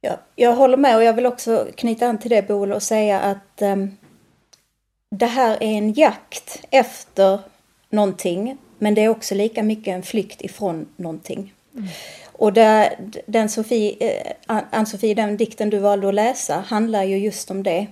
Ja, 0.00 0.18
jag 0.34 0.56
håller 0.56 0.76
med 0.76 0.96
och 0.96 1.04
jag 1.04 1.12
vill 1.12 1.26
också 1.26 1.66
knyta 1.76 2.06
an 2.06 2.18
till 2.18 2.30
det 2.30 2.48
Boel 2.48 2.72
och 2.72 2.82
säga 2.82 3.20
att 3.20 3.62
um, 3.62 3.96
det 5.10 5.26
här 5.26 5.56
är 5.60 5.78
en 5.78 5.92
jakt 5.92 6.60
efter 6.70 7.40
någonting 7.88 8.58
men 8.78 8.94
det 8.94 9.04
är 9.04 9.08
också 9.08 9.34
lika 9.34 9.62
mycket 9.62 9.94
en 9.94 10.02
flykt 10.02 10.42
ifrån 10.42 10.88
någonting. 10.96 11.54
Mm. 11.74 11.88
Och 12.36 12.52
där, 12.52 12.96
den 13.26 13.48
Sofie, 13.48 13.96
eh, 14.00 14.62
Ann-Sofie, 14.70 15.14
den 15.14 15.36
dikten 15.36 15.70
du 15.70 15.78
valde 15.78 16.08
att 16.08 16.14
läsa 16.14 16.64
handlar 16.66 17.02
ju 17.02 17.18
just 17.18 17.50
om 17.50 17.62
det. 17.62 17.86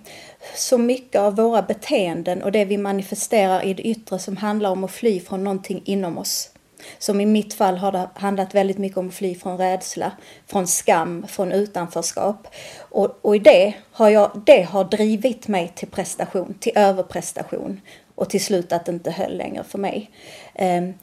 Så 0.55 0.79
mycket 0.79 1.21
av 1.21 1.37
våra 1.37 1.63
beteenden 1.63 2.43
och 2.43 2.53
det 2.53 2.65
vi 2.65 2.79
manifesterar 2.79 3.65
i 3.65 3.75
det 3.75 3.83
yttre 3.83 4.19
som 4.19 4.37
handlar 4.37 4.71
om 4.71 4.85
att 4.85 4.91
fly 4.91 5.21
från 5.21 5.45
någonting 5.45 5.83
inom 5.85 6.19
oss. 6.19 6.51
Som 6.99 7.21
i 7.21 7.27
mitt 7.27 7.55
fall 7.55 7.77
har 7.77 7.93
det 7.93 8.09
handlat 8.15 8.55
väldigt 8.55 8.79
mycket 8.79 8.99
om 8.99 9.09
att 9.09 9.15
fly 9.15 9.35
från 9.35 9.59
rädsla, 9.59 10.13
från 10.47 10.67
skam, 10.67 11.27
från 11.29 11.53
utanförskap. 11.53 12.47
Och, 12.79 13.19
och 13.23 13.37
i 13.37 13.39
det 13.39 13.75
har, 13.93 14.09
jag, 14.09 14.43
det 14.47 14.63
har 14.63 14.85
drivit 14.85 15.49
mig 15.49 15.73
till 15.75 15.89
prestation, 15.89 16.55
till 16.61 16.73
överprestation 16.75 17.81
och 18.15 18.31
till 18.31 18.45
slut 18.45 18.73
att 18.73 18.85
det 18.85 18.93
inte 18.93 19.11
höll 19.11 19.37
längre 19.37 19.65
för 19.65 19.79
mig. 19.79 20.11
Um, 20.59 20.95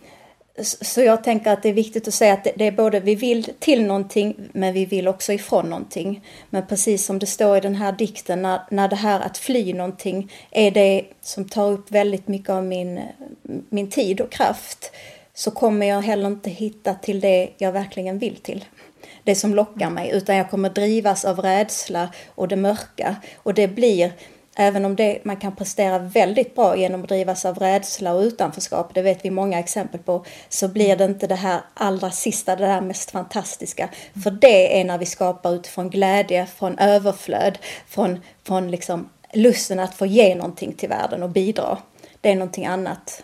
så 0.63 1.01
jag 1.01 1.23
tänker 1.23 1.51
att 1.51 1.63
det 1.63 1.69
är 1.69 1.73
viktigt 1.73 2.07
att 2.07 2.13
säga 2.13 2.33
att 2.33 2.47
det 2.55 2.67
är 2.67 2.71
både 2.71 2.99
vi 2.99 3.15
vill 3.15 3.49
till 3.59 3.83
någonting 3.83 4.35
men 4.53 4.73
vi 4.73 4.85
vill 4.85 5.07
också 5.07 5.33
ifrån 5.33 5.69
någonting. 5.69 6.25
Men 6.49 6.67
precis 6.67 7.05
som 7.05 7.19
det 7.19 7.25
står 7.25 7.57
i 7.57 7.59
den 7.59 7.75
här 7.75 7.91
dikten, 7.91 8.41
när, 8.41 8.59
när 8.71 8.87
det 8.87 8.95
här 8.95 9.19
att 9.19 9.37
fly 9.37 9.73
någonting 9.73 10.31
är 10.51 10.71
det 10.71 11.05
som 11.21 11.49
tar 11.49 11.71
upp 11.71 11.91
väldigt 11.91 12.27
mycket 12.27 12.49
av 12.49 12.63
min, 12.63 13.01
min 13.69 13.89
tid 13.89 14.21
och 14.21 14.31
kraft 14.31 14.91
så 15.33 15.51
kommer 15.51 15.85
jag 15.85 16.01
heller 16.01 16.27
inte 16.27 16.49
hitta 16.49 16.93
till 16.93 17.19
det 17.19 17.49
jag 17.57 17.71
verkligen 17.71 18.19
vill 18.19 18.35
till. 18.35 18.65
Det 19.23 19.35
som 19.35 19.55
lockar 19.55 19.89
mig, 19.89 20.11
utan 20.13 20.35
jag 20.35 20.49
kommer 20.49 20.69
drivas 20.69 21.25
av 21.25 21.39
rädsla 21.39 22.09
och 22.35 22.47
det 22.47 22.55
mörka. 22.55 23.15
Och 23.35 23.53
det 23.53 23.67
blir 23.67 24.11
Även 24.55 24.85
om 24.85 24.95
det, 24.95 25.19
man 25.23 25.37
kan 25.37 25.55
prestera 25.55 25.99
väldigt 25.99 26.55
bra 26.55 26.77
genom 26.77 27.01
att 27.01 27.09
drivas 27.09 27.45
av 27.45 27.55
rädsla 27.59 28.13
och 28.13 28.21
utanförskap, 28.21 28.93
det 28.93 29.01
vet 29.01 29.25
vi 29.25 29.31
många 29.31 29.59
exempel 29.59 29.99
på, 29.99 30.25
så 30.49 30.67
blir 30.67 30.95
det 30.95 31.05
inte 31.05 31.27
det 31.27 31.35
här 31.35 31.61
allra 31.73 32.11
sista, 32.11 32.55
det 32.55 32.65
där 32.65 32.81
mest 32.81 33.11
fantastiska. 33.11 33.89
För 34.23 34.31
det 34.31 34.79
är 34.79 34.85
när 34.85 34.97
vi 34.97 35.05
skapar 35.05 35.55
utifrån 35.55 35.89
glädje, 35.89 36.45
från 36.45 36.79
överflöd, 36.79 37.57
från, 37.87 38.19
från 38.43 38.71
liksom 38.71 39.09
lusten 39.33 39.79
att 39.79 39.95
få 39.95 40.05
ge 40.05 40.35
någonting 40.35 40.73
till 40.73 40.89
världen 40.89 41.23
och 41.23 41.29
bidra. 41.29 41.77
Det 42.21 42.31
är 42.31 42.35
någonting 42.35 42.65
annat. 42.65 43.23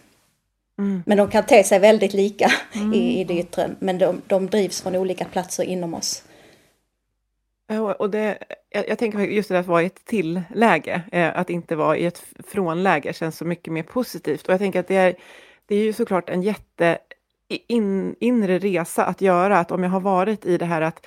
Mm. 0.77 1.03
Men 1.05 1.17
de 1.17 1.29
kan 1.29 1.45
te 1.45 1.63
sig 1.63 1.79
väldigt 1.79 2.13
lika 2.13 2.51
mm. 2.75 2.93
i, 2.93 3.19
i 3.19 3.23
det 3.23 3.33
yttre, 3.33 3.69
men 3.79 3.97
de, 3.97 4.21
de 4.27 4.49
drivs 4.49 4.81
från 4.81 4.95
olika 4.95 5.25
platser 5.25 5.63
inom 5.63 5.93
oss. 5.93 6.23
Eh, 7.69 7.81
och 7.81 8.09
det, 8.09 8.37
jag, 8.69 8.89
jag 8.89 8.99
tänker 8.99 9.19
just 9.19 9.49
det 9.49 9.55
där 9.55 9.59
att 9.59 9.67
vara 9.67 9.83
i 9.83 9.85
ett 9.85 10.05
tilläge, 10.05 11.01
eh, 11.11 11.37
att 11.37 11.49
inte 11.49 11.75
vara 11.75 11.97
i 11.97 12.05
ett 12.05 12.23
frånläge 12.47 13.13
känns 13.13 13.37
så 13.37 13.45
mycket 13.45 13.73
mer 13.73 13.83
positivt. 13.83 14.47
Och 14.47 14.53
jag 14.53 14.59
tänker 14.59 14.79
att 14.79 14.87
det 14.87 14.95
är, 14.95 15.15
det 15.65 15.75
är 15.75 15.83
ju 15.83 15.93
såklart 15.93 16.29
en 16.29 16.41
jätte 16.41 16.97
in, 17.47 18.15
inre 18.19 18.59
resa 18.59 19.05
att 19.05 19.21
göra, 19.21 19.59
att 19.59 19.71
om 19.71 19.83
jag 19.83 19.89
har 19.89 19.99
varit 19.99 20.45
i 20.45 20.57
det 20.57 20.65
här 20.65 20.81
att 20.81 21.05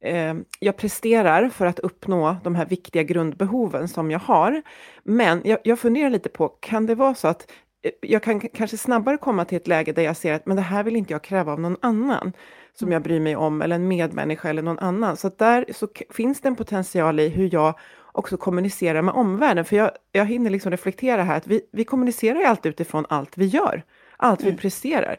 eh, 0.00 0.34
jag 0.60 0.76
presterar 0.76 1.48
för 1.48 1.66
att 1.66 1.78
uppnå 1.78 2.36
de 2.44 2.54
här 2.54 2.66
viktiga 2.66 3.02
grundbehoven 3.02 3.88
som 3.88 4.10
jag 4.10 4.18
har. 4.18 4.62
Men 5.02 5.42
jag, 5.44 5.58
jag 5.64 5.78
funderar 5.78 6.10
lite 6.10 6.28
på, 6.28 6.48
kan 6.48 6.86
det 6.86 6.94
vara 6.94 7.14
så 7.14 7.28
att 7.28 7.52
jag 8.00 8.22
kan 8.22 8.40
kanske 8.40 8.76
snabbare 8.76 9.16
komma 9.16 9.44
till 9.44 9.56
ett 9.56 9.66
läge 9.66 9.92
där 9.92 10.02
jag 10.02 10.16
ser 10.16 10.32
att 10.32 10.46
men 10.46 10.56
det 10.56 10.62
här 10.62 10.82
vill 10.82 10.96
inte 10.96 11.12
jag 11.12 11.22
kräva 11.22 11.52
av 11.52 11.60
någon 11.60 11.76
annan 11.80 12.32
som 12.74 12.92
jag 12.92 13.02
bryr 13.02 13.20
mig 13.20 13.36
om, 13.36 13.62
eller 13.62 13.76
en 13.76 13.88
medmänniska 13.88 14.48
eller 14.48 14.62
någon 14.62 14.78
annan. 14.78 15.16
Så 15.16 15.30
där 15.36 15.64
så 15.72 15.88
finns 16.10 16.40
det 16.40 16.48
en 16.48 16.56
potential 16.56 17.20
i 17.20 17.28
hur 17.28 17.54
jag 17.54 17.74
också 18.12 18.36
kommunicerar 18.36 19.02
med 19.02 19.14
omvärlden. 19.14 19.64
För 19.64 19.76
jag, 19.76 19.90
jag 20.12 20.26
hinner 20.26 20.50
liksom 20.50 20.70
reflektera 20.70 21.22
här 21.22 21.36
att 21.36 21.46
vi, 21.46 21.60
vi 21.72 21.84
kommunicerar 21.84 22.38
ju 22.38 22.44
alltid 22.44 22.70
utifrån 22.70 23.06
allt 23.08 23.38
vi 23.38 23.46
gör, 23.46 23.82
allt 24.16 24.40
mm. 24.40 24.52
vi 24.52 24.60
presterar. 24.60 25.16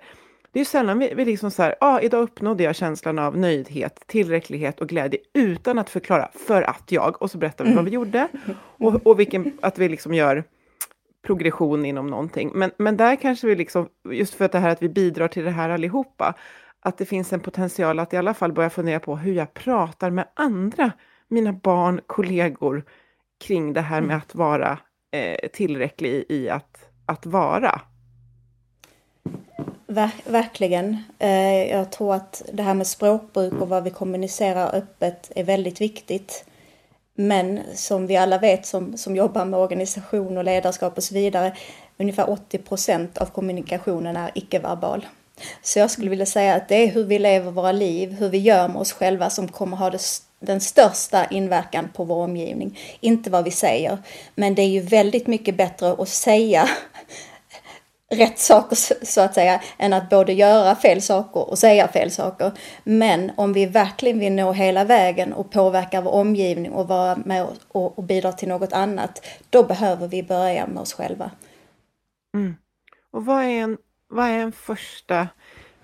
Det 0.52 0.60
är 0.60 0.62
ju 0.62 0.66
sällan 0.66 1.00
vi, 1.00 1.14
vi 1.16 1.26
liksom 1.26 1.52
så 1.52 1.64
här, 1.64 1.76
ah, 1.80 2.00
idag 2.00 2.22
uppnådde 2.22 2.64
jag 2.64 2.76
känslan 2.76 3.20
av 3.20 3.38
nöjdhet, 3.38 4.04
tillräcklighet 4.08 4.82
och 4.82 4.90
glädje 4.90 5.20
utan 5.34 5.80
att 5.80 5.90
förklara 5.90 6.30
för 6.48 6.62
att 6.62 6.92
jag, 6.92 7.22
och 7.22 7.32
så 7.32 7.38
berättar 7.38 7.64
vi 7.64 7.72
mm. 7.72 7.76
vad 7.76 7.86
vi 7.86 7.92
gjorde 7.92 8.28
och, 8.78 9.08
och 9.08 9.20
vilken, 9.20 9.58
att 9.62 9.78
vi 9.78 9.90
liksom 9.90 10.14
gör 10.14 10.44
progression 11.26 11.86
inom 11.86 12.08
någonting. 12.08 12.52
Men, 12.56 12.72
men 12.78 12.98
där 12.98 13.16
kanske 13.16 13.48
vi 13.48 13.56
liksom, 13.56 13.90
just 14.12 14.34
för 14.34 14.46
att 14.46 14.52
det 14.52 14.60
här 14.60 14.70
att 14.70 14.82
vi 14.82 14.90
bidrar 14.90 15.28
till 15.28 15.44
det 15.44 15.52
här 15.52 15.70
allihopa, 15.70 16.36
att 16.80 16.98
det 16.98 17.06
finns 17.06 17.34
en 17.34 17.40
potential 17.40 18.00
att 18.00 18.14
i 18.14 18.18
alla 18.18 18.34
fall 18.34 18.54
börja 18.54 18.70
fundera 18.70 19.00
på 19.00 19.16
hur 19.16 19.34
jag 19.34 19.54
pratar 19.54 20.10
med 20.10 20.28
andra, 20.34 20.92
mina 21.28 21.54
barn, 21.54 22.02
kollegor, 22.08 22.84
kring 23.40 23.74
det 23.74 23.82
här 23.82 24.02
med 24.02 24.10
mm. 24.10 24.18
att 24.18 24.36
vara 24.36 24.80
eh, 25.12 25.50
tillräcklig 25.54 26.26
i 26.30 26.50
att, 26.50 26.90
att 27.06 27.26
vara. 27.26 27.82
Ver 29.88 30.12
verkligen. 30.26 30.98
Eh, 31.20 31.72
jag 31.72 31.92
tror 31.92 32.16
att 32.16 32.42
det 32.54 32.64
här 32.64 32.74
med 32.74 32.88
språkbruk 32.88 33.54
och 33.54 33.70
vad 33.70 33.84
vi 33.84 33.90
kommunicerar 33.90 34.76
öppet 34.76 35.32
är 35.36 35.44
väldigt 35.44 35.82
viktigt. 35.82 36.46
Men 37.20 37.60
som 37.76 38.08
vi 38.08 38.18
alla 38.18 38.38
vet 38.38 38.66
som, 38.66 38.98
som 38.98 39.16
jobbar 39.16 39.46
med 39.46 39.60
organisation 39.60 40.38
och 40.38 40.44
ledarskap 40.44 40.98
och 40.98 41.04
så 41.04 41.14
vidare, 41.14 41.56
ungefär 41.98 42.30
80 42.30 42.58
procent 42.58 43.18
av 43.18 43.26
kommunikationen 43.26 44.18
är 44.18 44.32
icke-verbal. 44.36 45.06
Så 45.62 45.80
jag 45.80 45.92
skulle 45.92 46.10
vilja 46.10 46.26
säga 46.26 46.56
att 46.56 46.68
det 46.70 46.76
är 46.76 46.88
hur 46.88 47.04
vi 47.04 47.20
lever 47.20 47.52
våra 47.52 47.72
liv, 47.72 48.12
hur 48.12 48.30
vi 48.30 48.38
gör 48.38 48.68
med 48.68 48.78
oss 48.78 48.92
själva 48.92 49.30
som 49.30 49.48
kommer 49.48 49.78
ha 49.78 49.90
det, 49.90 50.00
den 50.40 50.62
största 50.62 51.26
inverkan 51.26 51.90
på 51.94 52.04
vår 52.04 52.24
omgivning. 52.24 52.80
Inte 53.00 53.30
vad 53.30 53.44
vi 53.44 53.52
säger. 53.52 53.98
Men 54.36 54.56
det 54.56 54.62
är 54.62 54.70
ju 54.70 54.82
väldigt 54.82 55.28
mycket 55.28 55.58
bättre 55.58 55.92
att 55.92 56.10
säga 56.10 56.70
rätt 58.12 58.40
saker 58.40 59.06
så 59.06 59.22
att 59.22 59.34
säga, 59.34 59.62
än 59.78 59.94
att 59.94 60.10
både 60.10 60.34
göra 60.34 60.76
fel 60.76 61.02
saker 61.02 61.50
och 61.50 61.58
säga 61.58 61.88
fel 61.88 62.12
saker. 62.12 62.52
Men 62.84 63.32
om 63.38 63.54
vi 63.54 63.66
verkligen 63.66 64.20
vill 64.20 64.34
nå 64.34 64.52
hela 64.52 64.84
vägen 64.84 65.34
och 65.34 65.52
påverka 65.52 66.02
vår 66.02 66.12
omgivning 66.12 66.72
och 66.72 66.88
vara 66.88 67.16
med 67.26 67.48
och, 67.68 67.98
och 67.98 68.04
bidra 68.04 68.32
till 68.32 68.48
något 68.48 68.74
annat, 68.74 69.26
då 69.50 69.64
behöver 69.64 70.08
vi 70.08 70.24
börja 70.24 70.68
med 70.68 70.82
oss 70.82 70.94
själva. 70.94 71.32
Mm. 72.36 72.56
Och 73.12 73.26
vad 73.26 73.44
är 73.44 73.50
en 73.50 73.78
vad 74.10 74.26
är 74.26 74.40
en 74.40 74.52
första... 74.52 75.28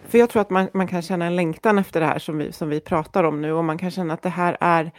För 0.08 0.18
jag 0.18 0.30
tror 0.30 0.42
att 0.42 0.50
man, 0.50 0.70
man 0.74 0.88
kan 0.88 1.02
känna 1.02 1.26
en 1.26 1.36
längtan 1.36 1.78
efter 1.78 2.00
det 2.00 2.06
här 2.06 2.20
som 2.20 2.38
vi, 2.38 2.52
som 2.52 2.70
vi 2.70 2.80
pratar 2.80 3.24
om 3.24 3.42
nu 3.42 3.54
och 3.54 3.64
man 3.64 3.78
kan 3.78 3.92
känna 3.92 4.14
att 4.14 4.22
det 4.22 4.30
här 4.30 4.58
är... 4.62 4.92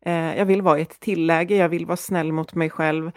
Eh, 0.00 0.38
jag 0.38 0.44
vill 0.44 0.62
vara 0.62 0.78
i 0.78 0.82
ett 0.82 1.00
tilläge, 1.00 1.56
jag 1.56 1.68
vill 1.68 1.86
vara 1.86 1.96
snäll 1.96 2.32
mot 2.32 2.54
mig 2.54 2.70
själv. 2.70 3.12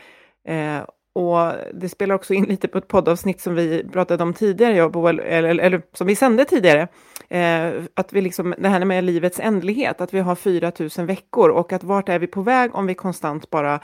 Eh, 0.47 0.81
och 1.15 1.53
det 1.73 1.89
spelar 1.89 2.15
också 2.15 2.33
in 2.33 2.43
lite 2.43 2.67
på 2.67 2.77
ett 2.77 2.87
poddavsnitt 2.87 3.41
som 3.41 3.55
vi 3.55 3.83
pratade 3.93 4.23
om 4.23 4.33
tidigare, 4.33 4.75
jag 4.75 5.09
eller, 5.09 5.23
eller, 5.23 5.63
eller 5.63 5.81
som 5.93 6.07
vi 6.07 6.15
sände 6.15 6.45
tidigare. 6.45 6.87
Eh, 7.29 7.83
att 7.93 8.13
vi 8.13 8.21
liksom, 8.21 8.55
det 8.57 8.69
här 8.69 8.85
med 8.85 9.03
livets 9.03 9.39
ändlighet, 9.39 10.01
att 10.01 10.13
vi 10.13 10.19
har 10.19 10.35
4 10.35 10.71
000 10.97 11.07
veckor 11.07 11.49
och 11.49 11.73
att 11.73 11.83
vart 11.83 12.09
är 12.09 12.19
vi 12.19 12.27
på 12.27 12.41
väg 12.41 12.75
om 12.75 12.87
vi 12.87 12.93
konstant 12.93 13.49
bara 13.49 13.79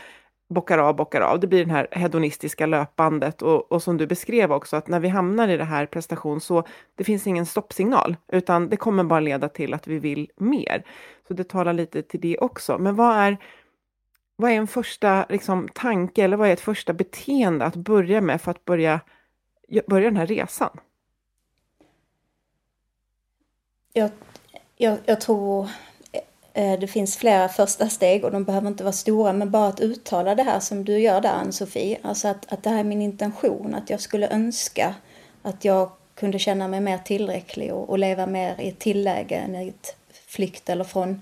bockar 0.49 0.77
av, 0.77 0.95
bockar 0.95 1.21
av. 1.21 1.39
Det 1.39 1.47
blir 1.47 1.65
det 1.65 1.71
här 1.71 1.87
hedonistiska 1.91 2.65
löpandet 2.65 3.41
och, 3.41 3.71
och 3.71 3.83
som 3.83 3.97
du 3.97 4.07
beskrev 4.07 4.51
också, 4.51 4.75
att 4.75 4.87
när 4.87 4.99
vi 4.99 5.07
hamnar 5.07 5.47
i 5.47 5.57
det 5.57 5.63
här 5.63 5.85
prestation 5.85 6.41
så 6.41 6.63
det 6.97 7.03
finns 7.03 7.27
ingen 7.27 7.45
stoppsignal, 7.45 8.15
utan 8.31 8.69
det 8.69 8.77
kommer 8.77 9.03
bara 9.03 9.19
leda 9.19 9.49
till 9.49 9.73
att 9.73 9.87
vi 9.87 9.99
vill 9.99 10.29
mer. 10.37 10.83
Så 11.27 11.33
det 11.33 11.43
talar 11.43 11.73
lite 11.73 12.01
till 12.01 12.21
det 12.21 12.37
också. 12.37 12.77
Men 12.77 12.95
vad 12.95 13.17
är, 13.17 13.37
vad 14.41 14.51
är 14.51 14.55
en 14.55 14.67
första 14.67 15.25
liksom, 15.29 15.69
tanke 15.73 16.23
eller 16.23 16.37
vad 16.37 16.49
är 16.49 16.53
ett 16.53 16.59
första 16.59 16.93
beteende 16.93 17.65
att 17.65 17.75
börja 17.75 18.21
med 18.21 18.41
för 18.41 18.51
att 18.51 18.65
börja, 18.65 18.99
börja 19.87 20.05
den 20.05 20.17
här 20.17 20.27
resan? 20.27 20.79
Jag, 23.93 24.09
jag, 24.77 24.97
jag 25.05 25.21
tror 25.21 25.69
eh, 26.11 26.71
eh, 26.71 26.79
det 26.79 26.87
finns 26.87 27.17
flera 27.17 27.49
första 27.49 27.89
steg 27.89 28.23
och 28.25 28.31
de 28.31 28.43
behöver 28.43 28.67
inte 28.67 28.83
vara 28.83 28.93
stora 28.93 29.33
men 29.33 29.51
bara 29.51 29.67
att 29.67 29.79
uttala 29.79 30.35
det 30.35 30.43
här 30.43 30.59
som 30.59 30.85
du 30.85 30.99
gör 30.99 31.21
där 31.21 31.33
Ann-Sofie. 31.33 31.97
Alltså 32.01 32.27
att, 32.27 32.53
att 32.53 32.63
det 32.63 32.69
här 32.69 32.79
är 32.79 32.83
min 32.83 33.01
intention, 33.01 33.75
att 33.75 33.89
jag 33.89 34.01
skulle 34.01 34.29
önska 34.29 34.95
att 35.41 35.65
jag 35.65 35.91
kunde 36.15 36.39
känna 36.39 36.67
mig 36.67 36.81
mer 36.81 36.97
tillräcklig 36.97 37.73
och, 37.73 37.89
och 37.89 37.99
leva 37.99 38.25
mer 38.25 38.61
i 38.61 38.69
ett 38.69 38.79
tilläge 38.79 39.35
än 39.35 39.55
i 39.55 39.67
ett 39.67 39.95
flykt 40.27 40.69
eller 40.69 40.83
från 40.83 41.09
eh, 41.09 41.17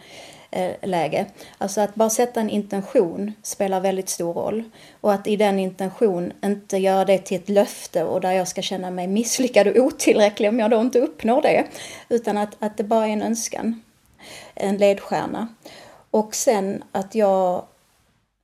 Eh, 0.51 0.71
läge. 0.81 1.25
Alltså 1.57 1.81
att 1.81 1.95
bara 1.95 2.09
sätta 2.09 2.39
en 2.39 2.49
intention 2.49 3.33
spelar 3.43 3.81
väldigt 3.81 4.09
stor 4.09 4.33
roll. 4.33 4.63
Och 5.01 5.13
att 5.13 5.27
i 5.27 5.35
den 5.35 5.59
intention 5.59 6.33
inte 6.43 6.77
göra 6.77 7.05
det 7.05 7.17
till 7.17 7.37
ett 7.37 7.49
löfte 7.49 8.03
och 8.03 8.21
där 8.21 8.31
jag 8.31 8.47
ska 8.47 8.61
känna 8.61 8.91
mig 8.91 9.07
misslyckad 9.07 9.67
och 9.67 9.77
otillräcklig 9.77 10.49
om 10.49 10.59
jag 10.59 10.71
då 10.71 10.81
inte 10.81 10.99
uppnår 10.99 11.41
det. 11.41 11.65
Utan 12.09 12.37
att, 12.37 12.55
att 12.59 12.77
det 12.77 12.83
bara 12.83 13.07
är 13.07 13.13
en 13.13 13.21
önskan 13.21 13.81
en 14.55 14.77
ledstjärna. 14.77 15.47
Och 16.11 16.35
sen 16.35 16.83
att 16.91 17.15
jag, 17.15 17.65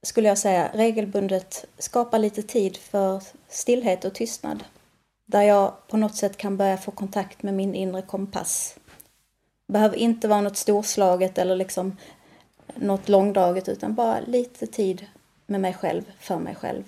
skulle 0.03 0.27
jag 0.27 0.37
säga, 0.37 0.69
regelbundet 0.73 1.65
skapar 1.77 2.19
lite 2.19 2.43
tid 2.43 2.77
för 2.77 3.23
stillhet 3.49 4.05
och 4.05 4.13
tystnad. 4.13 4.63
Där 5.27 5.41
jag 5.41 5.87
på 5.87 5.97
något 5.97 6.15
sätt 6.15 6.37
kan 6.37 6.57
börja 6.57 6.77
få 6.77 6.91
kontakt 6.91 7.43
med 7.43 7.53
min 7.53 7.75
inre 7.75 8.01
kompass. 8.01 8.75
Behöver 9.67 9.95
inte 9.95 10.27
vara 10.27 10.41
något 10.41 10.57
storslaget 10.57 11.37
eller 11.37 11.55
liksom 11.55 11.97
något 12.75 13.09
långdraget 13.09 13.69
utan 13.69 13.93
bara 13.93 14.19
lite 14.19 14.67
tid 14.67 15.05
med 15.45 15.61
mig 15.61 15.73
själv, 15.73 16.03
för 16.19 16.39
mig 16.39 16.55
själv. 16.55 16.83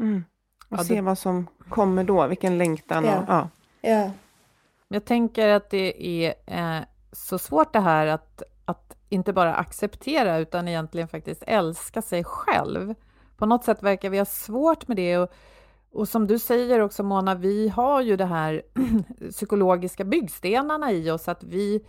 Mm. 0.00 0.24
Och 0.68 0.78
ja, 0.78 0.84
se 0.84 0.94
det... 0.94 1.00
vad 1.00 1.18
som 1.18 1.46
kommer 1.68 2.04
då, 2.04 2.26
vilken 2.26 2.58
längtan. 2.58 3.04
Ja. 3.04 3.18
Och, 3.18 3.24
ja. 3.28 3.48
ja. 3.80 4.10
Jag 4.88 5.04
tänker 5.04 5.48
att 5.48 5.70
det 5.70 6.06
är 6.06 6.34
eh, 6.46 6.82
så 7.12 7.38
svårt 7.38 7.72
det 7.72 7.80
här 7.80 8.06
att, 8.06 8.42
att 8.64 8.96
inte 9.08 9.32
bara 9.32 9.54
acceptera 9.54 10.38
utan 10.38 10.68
egentligen 10.68 11.08
faktiskt 11.08 11.42
älska 11.46 12.02
sig 12.02 12.24
själv. 12.24 12.94
På 13.36 13.46
något 13.46 13.64
sätt 13.64 13.82
verkar 13.82 14.10
vi 14.10 14.18
ha 14.18 14.24
svårt 14.24 14.88
med 14.88 14.96
det. 14.96 15.18
Och, 15.18 15.32
och 15.92 16.08
som 16.08 16.26
du 16.26 16.38
säger 16.38 16.80
också 16.80 17.02
Mona, 17.02 17.34
vi 17.34 17.68
har 17.68 18.00
ju 18.00 18.16
det 18.16 18.24
här 18.24 18.62
psykologiska 19.30 20.04
byggstenarna 20.04 20.92
i 20.92 21.10
oss 21.10 21.28
att 21.28 21.44
vi 21.44 21.84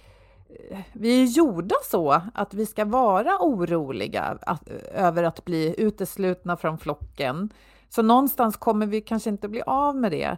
eh, 0.70 0.79
vi 0.94 1.24
är 1.24 1.25
gjorda 1.25 1.75
så 1.84 2.22
att 2.34 2.53
vi 2.53 2.65
ska 2.65 2.86
vara 2.86 3.38
oroliga 3.39 4.38
att, 4.41 4.70
eh, 4.70 5.06
över 5.06 5.24
att 5.24 5.46
bli 5.46 5.75
uteslutna 5.77 6.58
från 6.58 6.77
flocken. 6.77 7.50
Så 7.89 8.01
någonstans 8.01 8.58
kommer 8.58 8.86
vi 8.86 9.01
kanske 9.01 9.29
inte 9.29 9.48
bli 9.48 9.62
av 9.62 9.96
med 9.96 10.12
det, 10.12 10.38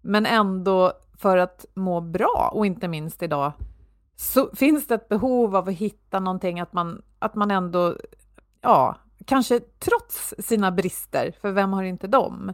men 0.00 0.26
ändå 0.26 0.92
för 1.18 1.36
att 1.36 1.66
må 1.74 2.00
bra 2.00 2.50
och 2.54 2.66
inte 2.66 2.88
minst 2.88 3.22
idag 3.22 3.52
så 4.20 4.50
finns 4.54 4.86
det 4.86 4.94
ett 4.94 5.08
behov 5.08 5.56
av 5.56 5.68
att 5.68 5.74
hitta 5.74 6.20
någonting 6.20 6.60
att 6.60 6.72
man, 6.72 7.02
att 7.18 7.34
man 7.34 7.50
ändå, 7.50 7.96
ja, 8.60 8.96
kanske 9.24 9.60
trots 9.60 10.34
sina 10.38 10.72
brister, 10.72 11.34
för 11.40 11.52
vem 11.52 11.72
har 11.72 11.82
inte 11.82 12.06
dem, 12.06 12.52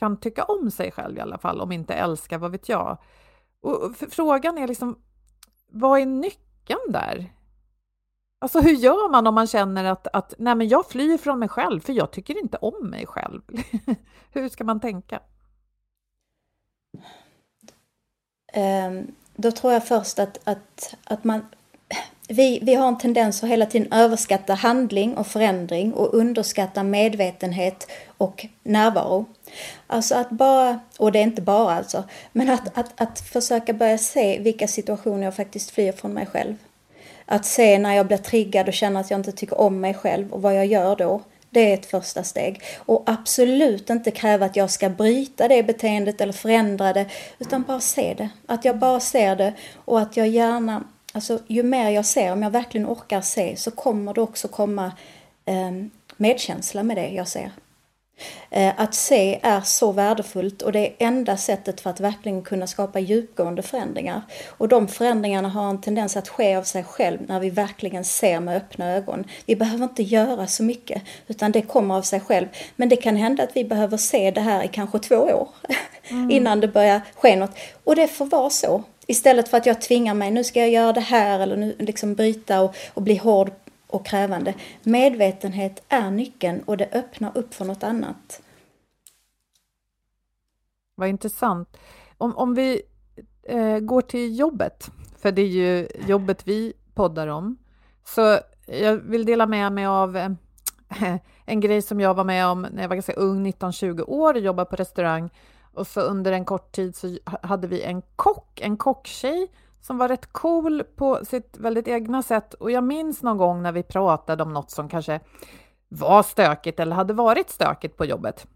kan 0.00 0.16
tycka 0.16 0.44
om 0.44 0.70
sig 0.70 0.92
själv 0.92 1.18
i 1.18 1.20
alla 1.20 1.38
fall, 1.38 1.60
om 1.60 1.72
inte 1.72 1.94
älska, 1.94 2.38
vad 2.38 2.50
vet 2.50 2.68
jag. 2.68 2.98
Och 3.60 3.96
frågan 3.96 4.58
är 4.58 4.68
liksom, 4.68 4.98
vad 5.66 6.00
är 6.00 6.06
nyckeln 6.06 6.92
där? 6.92 7.32
Alltså 8.38 8.60
hur 8.60 8.72
gör 8.72 9.10
man 9.10 9.26
om 9.26 9.34
man 9.34 9.46
känner 9.46 9.84
att, 9.84 10.06
att 10.06 10.34
nej 10.38 10.54
men 10.54 10.68
jag 10.68 10.86
flyr 10.86 11.18
från 11.18 11.38
mig 11.38 11.48
själv 11.48 11.80
för 11.80 11.92
jag 11.92 12.10
tycker 12.10 12.38
inte 12.38 12.56
om 12.56 12.90
mig 12.90 13.06
själv? 13.06 13.42
hur 14.32 14.48
ska 14.48 14.64
man 14.64 14.80
tänka? 14.80 15.20
Um, 18.56 19.14
då 19.34 19.50
tror 19.50 19.72
jag 19.72 19.88
först 19.88 20.18
att, 20.18 20.38
att, 20.44 20.94
att 21.04 21.24
man 21.24 21.40
vi, 22.30 22.58
vi 22.62 22.74
har 22.74 22.88
en 22.88 22.98
tendens 22.98 23.42
att 23.42 23.50
hela 23.50 23.66
tiden 23.66 23.92
överskatta 23.92 24.54
handling 24.54 25.16
och 25.16 25.26
förändring 25.26 25.92
och 25.92 26.14
underskatta 26.14 26.82
medvetenhet 26.82 27.90
och 28.18 28.46
närvaro. 28.62 29.24
Alltså 29.86 30.14
att 30.14 30.30
bara, 30.30 30.80
och 30.98 31.12
det 31.12 31.18
är 31.18 31.22
inte 31.22 31.42
bara 31.42 31.74
alltså, 31.74 32.04
men 32.32 32.50
att, 32.50 32.78
att, 32.78 33.00
att 33.00 33.20
försöka 33.20 33.72
börja 33.72 33.98
se 33.98 34.38
vilka 34.38 34.68
situationer 34.68 35.24
jag 35.24 35.36
faktiskt 35.36 35.70
flyr 35.70 35.92
från 35.92 36.12
mig 36.12 36.26
själv. 36.26 36.54
Att 37.26 37.46
se 37.46 37.78
när 37.78 37.94
jag 37.94 38.06
blir 38.06 38.16
triggad 38.16 38.68
och 38.68 38.74
känner 38.74 39.00
att 39.00 39.10
jag 39.10 39.20
inte 39.20 39.32
tycker 39.32 39.60
om 39.60 39.80
mig 39.80 39.94
själv 39.94 40.32
och 40.32 40.42
vad 40.42 40.56
jag 40.56 40.66
gör 40.66 40.96
då. 40.96 41.22
Det 41.50 41.70
är 41.70 41.74
ett 41.74 41.86
första 41.86 42.22
steg. 42.22 42.62
Och 42.78 43.02
absolut 43.06 43.90
inte 43.90 44.10
kräva 44.10 44.46
att 44.46 44.56
jag 44.56 44.70
ska 44.70 44.88
bryta 44.88 45.48
det 45.48 45.62
beteendet 45.62 46.20
eller 46.20 46.32
förändra 46.32 46.92
det, 46.92 47.06
utan 47.38 47.62
bara 47.62 47.80
se 47.80 48.14
det. 48.14 48.28
Att 48.46 48.64
jag 48.64 48.78
bara 48.78 49.00
ser 49.00 49.36
det 49.36 49.54
och 49.74 50.00
att 50.00 50.16
jag 50.16 50.28
gärna, 50.28 50.84
alltså 51.12 51.38
ju 51.46 51.62
mer 51.62 51.90
jag 51.90 52.06
ser, 52.06 52.32
om 52.32 52.42
jag 52.42 52.50
verkligen 52.50 52.86
orkar 52.86 53.20
se, 53.20 53.56
så 53.56 53.70
kommer 53.70 54.14
det 54.14 54.20
också 54.20 54.48
komma 54.48 54.92
eh, 55.44 55.70
medkänsla 56.16 56.82
med 56.82 56.96
det 56.96 57.08
jag 57.08 57.28
ser. 57.28 57.50
Eh, 58.50 58.72
att 58.76 58.94
se 58.94 59.40
är 59.42 59.60
så 59.60 59.92
värdefullt 59.92 60.62
och 60.62 60.72
det 60.72 60.78
är 60.78 60.94
enda 60.98 61.36
sättet 61.36 61.80
för 61.80 61.90
att 61.90 62.00
verkligen 62.00 62.42
kunna 62.42 62.66
skapa 62.66 62.98
djupgående 62.98 63.62
förändringar. 63.62 64.22
Och 64.48 64.68
de 64.68 64.88
förändringarna 64.88 65.48
har 65.48 65.70
en 65.70 65.80
tendens 65.80 66.16
att 66.16 66.28
ske 66.28 66.56
av 66.56 66.62
sig 66.62 66.84
själv 66.84 67.18
när 67.26 67.40
vi 67.40 67.50
verkligen 67.50 68.04
ser 68.04 68.40
med 68.40 68.56
öppna 68.56 68.90
ögon. 68.90 69.24
Vi 69.46 69.56
behöver 69.56 69.84
inte 69.84 70.02
göra 70.02 70.46
så 70.46 70.62
mycket 70.62 71.02
utan 71.26 71.52
det 71.52 71.62
kommer 71.62 71.94
av 71.94 72.02
sig 72.02 72.20
själv. 72.20 72.46
Men 72.76 72.88
det 72.88 72.96
kan 72.96 73.16
hända 73.16 73.42
att 73.42 73.56
vi 73.56 73.64
behöver 73.64 73.96
se 73.96 74.30
det 74.30 74.40
här 74.40 74.64
i 74.64 74.68
kanske 74.68 74.98
två 74.98 75.16
år 75.16 75.48
mm. 76.08 76.30
innan 76.30 76.60
det 76.60 76.68
börjar 76.68 77.00
ske 77.14 77.36
något. 77.36 77.58
Och 77.84 77.96
det 77.96 78.08
får 78.08 78.26
vara 78.26 78.50
så. 78.50 78.84
Istället 79.10 79.48
för 79.48 79.56
att 79.56 79.66
jag 79.66 79.80
tvingar 79.80 80.14
mig, 80.14 80.30
nu 80.30 80.44
ska 80.44 80.60
jag 80.60 80.70
göra 80.70 80.92
det 80.92 81.00
här 81.00 81.40
eller 81.40 81.56
nu 81.56 81.76
liksom 81.78 82.14
bryta 82.14 82.60
och, 82.60 82.76
och 82.94 83.02
bli 83.02 83.16
hård 83.16 83.50
och 83.86 84.06
krävande. 84.06 84.54
Medvetenhet 84.82 85.82
är 85.88 86.10
nyckeln 86.10 86.62
och 86.66 86.76
det 86.76 86.88
öppnar 86.92 87.38
upp 87.38 87.54
för 87.54 87.64
något 87.64 87.82
annat. 87.82 88.42
Vad 90.94 91.08
intressant. 91.08 91.76
Om, 92.18 92.36
om 92.36 92.54
vi 92.54 92.82
eh, 93.42 93.78
går 93.78 94.02
till 94.02 94.38
jobbet, 94.38 94.90
för 95.18 95.32
det 95.32 95.42
är 95.42 95.46
ju 95.46 95.88
jobbet 96.06 96.46
vi 96.46 96.72
poddar 96.94 97.26
om, 97.26 97.56
så 98.04 98.38
jag 98.66 98.96
vill 98.96 99.24
dela 99.24 99.46
med 99.46 99.72
mig 99.72 99.86
av 99.86 100.16
eh, 100.16 100.30
en 101.46 101.60
grej 101.60 101.82
som 101.82 102.00
jag 102.00 102.14
var 102.14 102.24
med 102.24 102.46
om 102.46 102.66
när 102.72 102.82
jag 102.82 102.88
var 102.88 102.96
ganska 102.96 103.12
ung, 103.12 103.46
19-20 103.46 104.04
år, 104.06 104.34
och 104.34 104.40
jobbade 104.40 104.70
på 104.70 104.76
restaurang. 104.76 105.30
Och 105.74 105.86
så 105.86 106.00
under 106.00 106.32
en 106.32 106.44
kort 106.44 106.72
tid 106.72 106.96
så 106.96 107.18
hade 107.24 107.66
vi 107.66 107.82
en 107.82 108.02
kock, 108.16 108.60
en 108.60 108.76
kocktjej 108.76 109.48
som 109.80 109.98
var 109.98 110.08
rätt 110.08 110.32
cool 110.32 110.82
på 110.96 111.24
sitt 111.24 111.56
väldigt 111.58 111.88
egna 111.88 112.22
sätt. 112.22 112.54
Och 112.54 112.70
jag 112.70 112.84
minns 112.84 113.22
någon 113.22 113.38
gång 113.38 113.62
när 113.62 113.72
vi 113.72 113.82
pratade 113.82 114.42
om 114.42 114.52
något 114.52 114.70
som 114.70 114.88
kanske 114.88 115.20
var 115.88 116.22
stökigt 116.22 116.80
eller 116.80 116.96
hade 116.96 117.14
varit 117.14 117.50
stökigt 117.50 117.96
på 117.96 118.04
jobbet. 118.04 118.46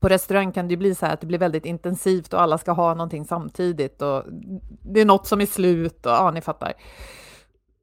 På 0.00 0.08
restaurang 0.08 0.52
kan 0.52 0.68
det 0.68 0.72
ju 0.72 0.76
bli 0.78 0.94
så 0.94 1.06
här 1.06 1.14
att 1.14 1.20
det 1.20 1.26
blir 1.26 1.38
väldigt 1.38 1.64
intensivt 1.64 2.34
och 2.34 2.42
alla 2.42 2.58
ska 2.58 2.72
ha 2.72 2.94
någonting 2.94 3.24
samtidigt 3.24 4.02
och 4.02 4.22
det 4.82 5.00
är 5.00 5.04
något 5.04 5.26
som 5.26 5.40
är 5.40 5.46
slut 5.46 6.06
och 6.06 6.12
ja, 6.12 6.30
ni 6.30 6.40
fattar. 6.40 6.72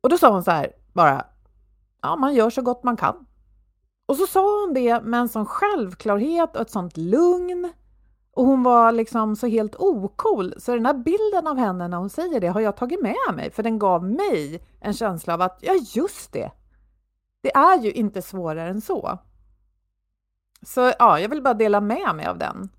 Och 0.01 0.09
då 0.09 0.17
sa 0.17 0.31
hon 0.31 0.43
så 0.43 0.51
här 0.51 0.71
bara, 0.93 1.25
ja, 2.01 2.15
man 2.15 2.35
gör 2.35 2.49
så 2.49 2.61
gott 2.61 2.83
man 2.83 2.97
kan. 2.97 3.25
Och 4.05 4.15
så 4.15 4.27
sa 4.27 4.61
hon 4.61 4.73
det 4.73 5.01
med 5.01 5.19
en 5.19 5.29
sån 5.29 5.45
självklarhet 5.45 6.55
och 6.55 6.61
ett 6.61 6.69
sånt 6.69 6.97
lugn 6.97 7.69
och 8.35 8.45
hon 8.45 8.63
var 8.63 8.91
liksom 8.91 9.35
så 9.35 9.47
helt 9.47 9.75
ocool, 9.75 10.53
så 10.57 10.73
den 10.75 10.85
här 10.85 10.93
bilden 10.93 11.47
av 11.47 11.57
henne 11.57 11.87
när 11.87 11.97
hon 11.97 12.09
säger 12.09 12.39
det 12.39 12.47
har 12.47 12.61
jag 12.61 12.77
tagit 12.77 13.01
med 13.01 13.35
mig, 13.35 13.51
för 13.51 13.63
den 13.63 13.79
gav 13.79 14.03
mig 14.03 14.63
en 14.79 14.93
känsla 14.93 15.33
av 15.33 15.41
att, 15.41 15.59
ja 15.61 15.73
just 15.73 16.31
det, 16.31 16.51
det 17.41 17.55
är 17.55 17.81
ju 17.81 17.91
inte 17.91 18.21
svårare 18.21 18.69
än 18.69 18.81
så. 18.81 19.19
Så 20.61 20.93
ja, 20.99 21.19
jag 21.19 21.29
vill 21.29 21.41
bara 21.41 21.53
dela 21.53 21.81
med 21.81 22.15
mig 22.15 22.25
av 22.25 22.37
den. 22.37 22.69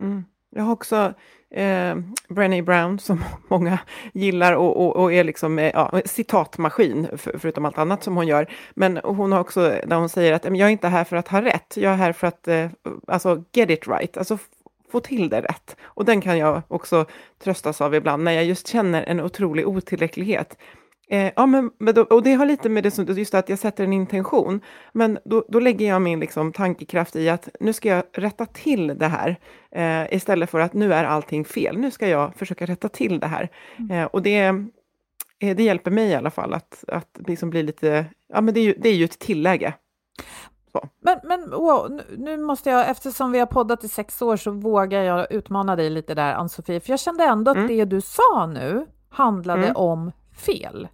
Mm. 0.00 0.24
Jag 0.50 0.62
har 0.62 0.72
också 0.72 1.14
eh, 1.50 1.96
Brené 2.28 2.62
Brown, 2.62 2.98
som 2.98 3.24
många 3.48 3.78
gillar 4.12 4.52
och, 4.52 4.76
och, 4.76 4.96
och 4.96 5.12
är 5.12 5.24
liksom 5.24 5.58
eh, 5.58 5.70
ja, 5.74 6.00
citatmaskin, 6.04 7.08
för, 7.16 7.38
förutom 7.38 7.64
allt 7.64 7.78
annat 7.78 8.02
som 8.02 8.16
hon 8.16 8.26
gör. 8.26 8.50
Men 8.74 9.00
hon 9.04 9.32
har 9.32 9.40
också, 9.40 9.60
där 9.86 9.96
hon 9.96 10.08
säger 10.08 10.32
att 10.32 10.44
jag 10.44 10.60
är 10.60 10.68
inte 10.68 10.88
här 10.88 11.04
för 11.04 11.16
att 11.16 11.28
ha 11.28 11.42
rätt, 11.42 11.76
jag 11.76 11.92
är 11.92 11.96
här 11.96 12.12
för 12.12 12.26
att, 12.26 12.48
eh, 12.48 12.70
alltså, 13.06 13.44
get 13.52 13.70
it 13.70 13.88
right, 13.88 14.16
alltså 14.16 14.38
få 14.90 15.00
till 15.00 15.28
det 15.28 15.40
rätt. 15.40 15.76
Och 15.82 16.04
den 16.04 16.20
kan 16.20 16.38
jag 16.38 16.62
också 16.68 17.06
tröstas 17.38 17.80
av 17.80 17.94
ibland, 17.94 18.24
när 18.24 18.32
jag 18.32 18.44
just 18.44 18.68
känner 18.68 19.02
en 19.02 19.20
otrolig 19.20 19.68
otillräcklighet. 19.68 20.58
Eh, 21.10 21.32
ja, 21.36 21.46
men, 21.46 21.70
då, 21.94 22.02
och 22.02 22.22
det 22.22 22.32
har 22.32 22.46
lite 22.46 22.68
med 22.68 22.82
det 22.82 22.90
som, 22.90 23.04
just 23.04 23.34
att 23.34 23.48
jag 23.48 23.58
sätter 23.58 23.84
en 23.84 23.92
intention. 23.92 24.60
Men 24.92 25.18
då, 25.24 25.44
då 25.48 25.60
lägger 25.60 25.88
jag 25.88 26.02
min 26.02 26.20
liksom, 26.20 26.52
tankekraft 26.52 27.16
i 27.16 27.28
att 27.28 27.48
nu 27.60 27.72
ska 27.72 27.88
jag 27.88 28.04
rätta 28.12 28.46
till 28.46 28.98
det 28.98 29.06
här. 29.06 29.36
Eh, 29.70 30.14
istället 30.14 30.50
för 30.50 30.60
att 30.60 30.74
nu 30.74 30.94
är 30.94 31.04
allting 31.04 31.44
fel. 31.44 31.78
Nu 31.78 31.90
ska 31.90 32.08
jag 32.08 32.34
försöka 32.34 32.66
rätta 32.66 32.88
till 32.88 33.20
det 33.20 33.26
här. 33.26 33.48
Mm. 33.78 33.90
Eh, 33.90 34.04
och 34.04 34.22
det, 34.22 34.44
eh, 35.38 35.56
det 35.56 35.62
hjälper 35.62 35.90
mig 35.90 36.08
i 36.08 36.14
alla 36.14 36.30
fall 36.30 36.54
att, 36.54 36.84
att 36.88 37.18
liksom 37.26 37.50
bli 37.50 37.62
lite, 37.62 38.04
ja 38.32 38.40
men 38.40 38.54
det 38.54 38.60
är 38.60 38.64
ju, 38.64 38.74
det 38.78 38.88
är 38.88 38.94
ju 38.94 39.04
ett 39.04 39.18
tilläge. 39.18 39.74
Så. 40.72 40.88
Men, 41.00 41.18
men 41.24 41.50
wow, 41.50 42.00
nu 42.16 42.36
måste 42.36 42.70
jag, 42.70 42.90
eftersom 42.90 43.32
vi 43.32 43.38
har 43.38 43.46
poddat 43.46 43.84
i 43.84 43.88
sex 43.88 44.22
år 44.22 44.36
så 44.36 44.50
vågar 44.50 45.02
jag 45.02 45.32
utmana 45.32 45.76
dig 45.76 45.90
lite 45.90 46.14
där 46.14 46.34
Ann-Sofie, 46.34 46.80
för 46.80 46.90
jag 46.90 47.00
kände 47.00 47.24
ändå 47.24 47.50
att 47.50 47.56
mm. 47.56 47.68
det 47.68 47.84
du 47.84 48.00
sa 48.00 48.46
nu 48.46 48.86
handlade 49.08 49.64
mm. 49.64 49.76
om 49.76 50.12
fel. 50.36 50.88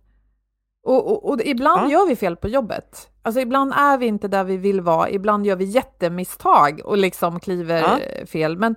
Och, 0.83 1.07
och, 1.07 1.31
och 1.31 1.41
ibland 1.45 1.83
ja. 1.83 1.91
gör 1.91 2.07
vi 2.07 2.17
fel 2.17 2.37
på 2.37 2.49
jobbet. 2.49 3.09
Alltså 3.23 3.41
ibland 3.41 3.73
är 3.73 3.99
vi 3.99 4.07
inte 4.07 4.29
där 4.29 4.45
vi 4.45 4.57
vill 4.57 4.81
vara, 4.81 5.11
ibland 5.11 5.47
gör 5.47 5.57
vi 5.57 5.65
jättemisstag 5.65 6.81
och 6.85 6.99
liksom 6.99 7.41
kliver 7.41 7.81
ja. 7.81 8.27
fel. 8.27 8.59
Men, 8.59 8.75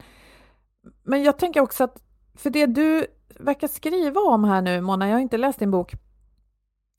men 1.03 1.23
jag 1.23 1.37
tänker 1.37 1.61
också 1.61 1.83
att, 1.83 2.01
för 2.37 2.49
det 2.49 2.65
du 2.65 3.05
verkar 3.39 3.67
skriva 3.67 4.21
om 4.21 4.43
här 4.43 4.61
nu, 4.61 4.81
Mona, 4.81 5.07
jag 5.07 5.15
har 5.15 5.21
inte 5.21 5.37
läst 5.37 5.59
din 5.59 5.71
bok, 5.71 5.93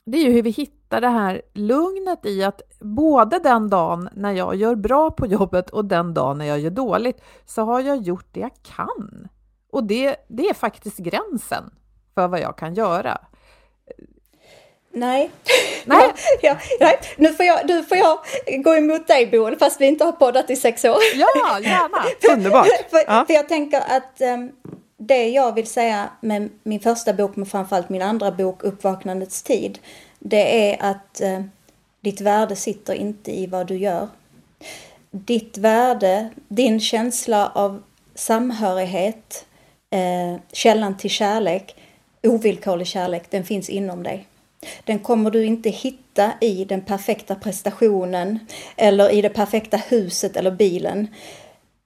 det 0.07 0.19
är 0.19 0.23
ju 0.23 0.31
hur 0.31 0.43
vi 0.43 0.51
hittar 0.51 1.01
det 1.01 1.09
här 1.09 1.43
lugnet 1.55 2.27
i 2.27 2.45
att 2.45 2.63
både 2.81 3.39
den 3.39 3.71
dagen 3.71 4.09
när 4.15 4.33
jag 4.33 4.55
gör 4.55 4.75
bra 4.75 5.11
på 5.11 5.27
jobbet 5.27 5.71
och 5.71 5.85
den 5.85 6.15
dagen 6.15 6.39
när 6.39 6.45
jag 6.45 6.59
gör 6.59 6.71
dåligt 6.71 7.23
så 7.45 7.63
har 7.63 7.81
jag 7.81 7.97
gjort 7.97 8.27
det 8.33 8.41
jag 8.41 8.55
kan. 8.63 9.29
Och 9.73 9.85
det, 9.85 10.17
det 10.29 10.49
är 10.49 10.55
faktiskt 10.55 10.99
gränsen 10.99 11.65
för 12.15 12.29
vad 12.29 12.41
jag 12.41 12.59
kan 12.59 12.75
göra. 12.75 13.19
Nej. 14.97 15.31
Nej. 15.85 16.13
ja, 16.43 16.57
nej. 16.81 16.99
Nu, 17.17 17.33
får 17.33 17.47
jag, 17.47 17.69
nu 17.69 17.83
får 17.83 17.97
jag 17.97 18.19
gå 18.65 18.75
emot 18.75 19.07
dig 19.07 19.27
Boel, 19.27 19.57
fast 19.57 19.81
vi 19.81 19.87
inte 19.87 20.05
har 20.05 20.13
poddat 20.13 20.51
i 20.51 20.57
sex 20.57 20.85
år. 20.85 20.97
Ja, 21.15 21.61
gärna. 21.61 22.05
Underbart. 22.35 22.67
för, 22.91 23.05
ja. 23.07 23.25
för 23.27 23.35
jag 23.35 23.49
tänker 23.49 23.81
att 23.81 24.21
um, 24.21 24.53
det 24.97 25.29
jag 25.29 25.55
vill 25.55 25.67
säga 25.67 26.09
med 26.21 26.51
min 26.63 26.81
första 26.81 27.13
bok, 27.13 27.37
men 27.37 27.47
framförallt 27.47 27.89
min 27.89 28.03
andra 28.03 28.31
bok, 28.31 28.65
Uppvaknandets 28.65 29.43
tid, 29.43 29.79
det 30.19 30.71
är 30.71 30.91
att 30.91 31.21
eh, 31.21 31.43
ditt 32.01 32.21
värde 32.21 32.57
sitter 32.57 32.95
inte 32.95 33.39
i 33.39 33.47
vad 33.47 33.67
du 33.67 33.77
gör. 33.77 34.09
Ditt 35.11 35.59
värde, 35.59 36.31
din 36.49 36.81
känsla 36.81 37.53
av 37.55 37.83
samhörighet, 38.15 39.47
eh, 39.91 40.41
källan 40.53 40.97
till 40.97 41.11
kärlek, 41.11 41.77
ovillkorlig 42.23 42.87
kärlek, 42.87 43.31
den 43.31 43.45
finns 43.45 43.69
inom 43.69 44.03
dig. 44.03 44.27
Den 44.85 44.99
kommer 44.99 45.31
du 45.31 45.45
inte 45.45 45.71
hitta 45.71 46.33
i 46.41 46.65
den 46.65 46.81
perfekta 46.81 47.35
prestationen 47.35 48.39
eller 48.77 49.11
i 49.11 49.23
det 49.23 49.29
perfekta 49.29 49.77
huset 49.77 50.37
eller 50.37 50.51
bilen. 50.51 51.09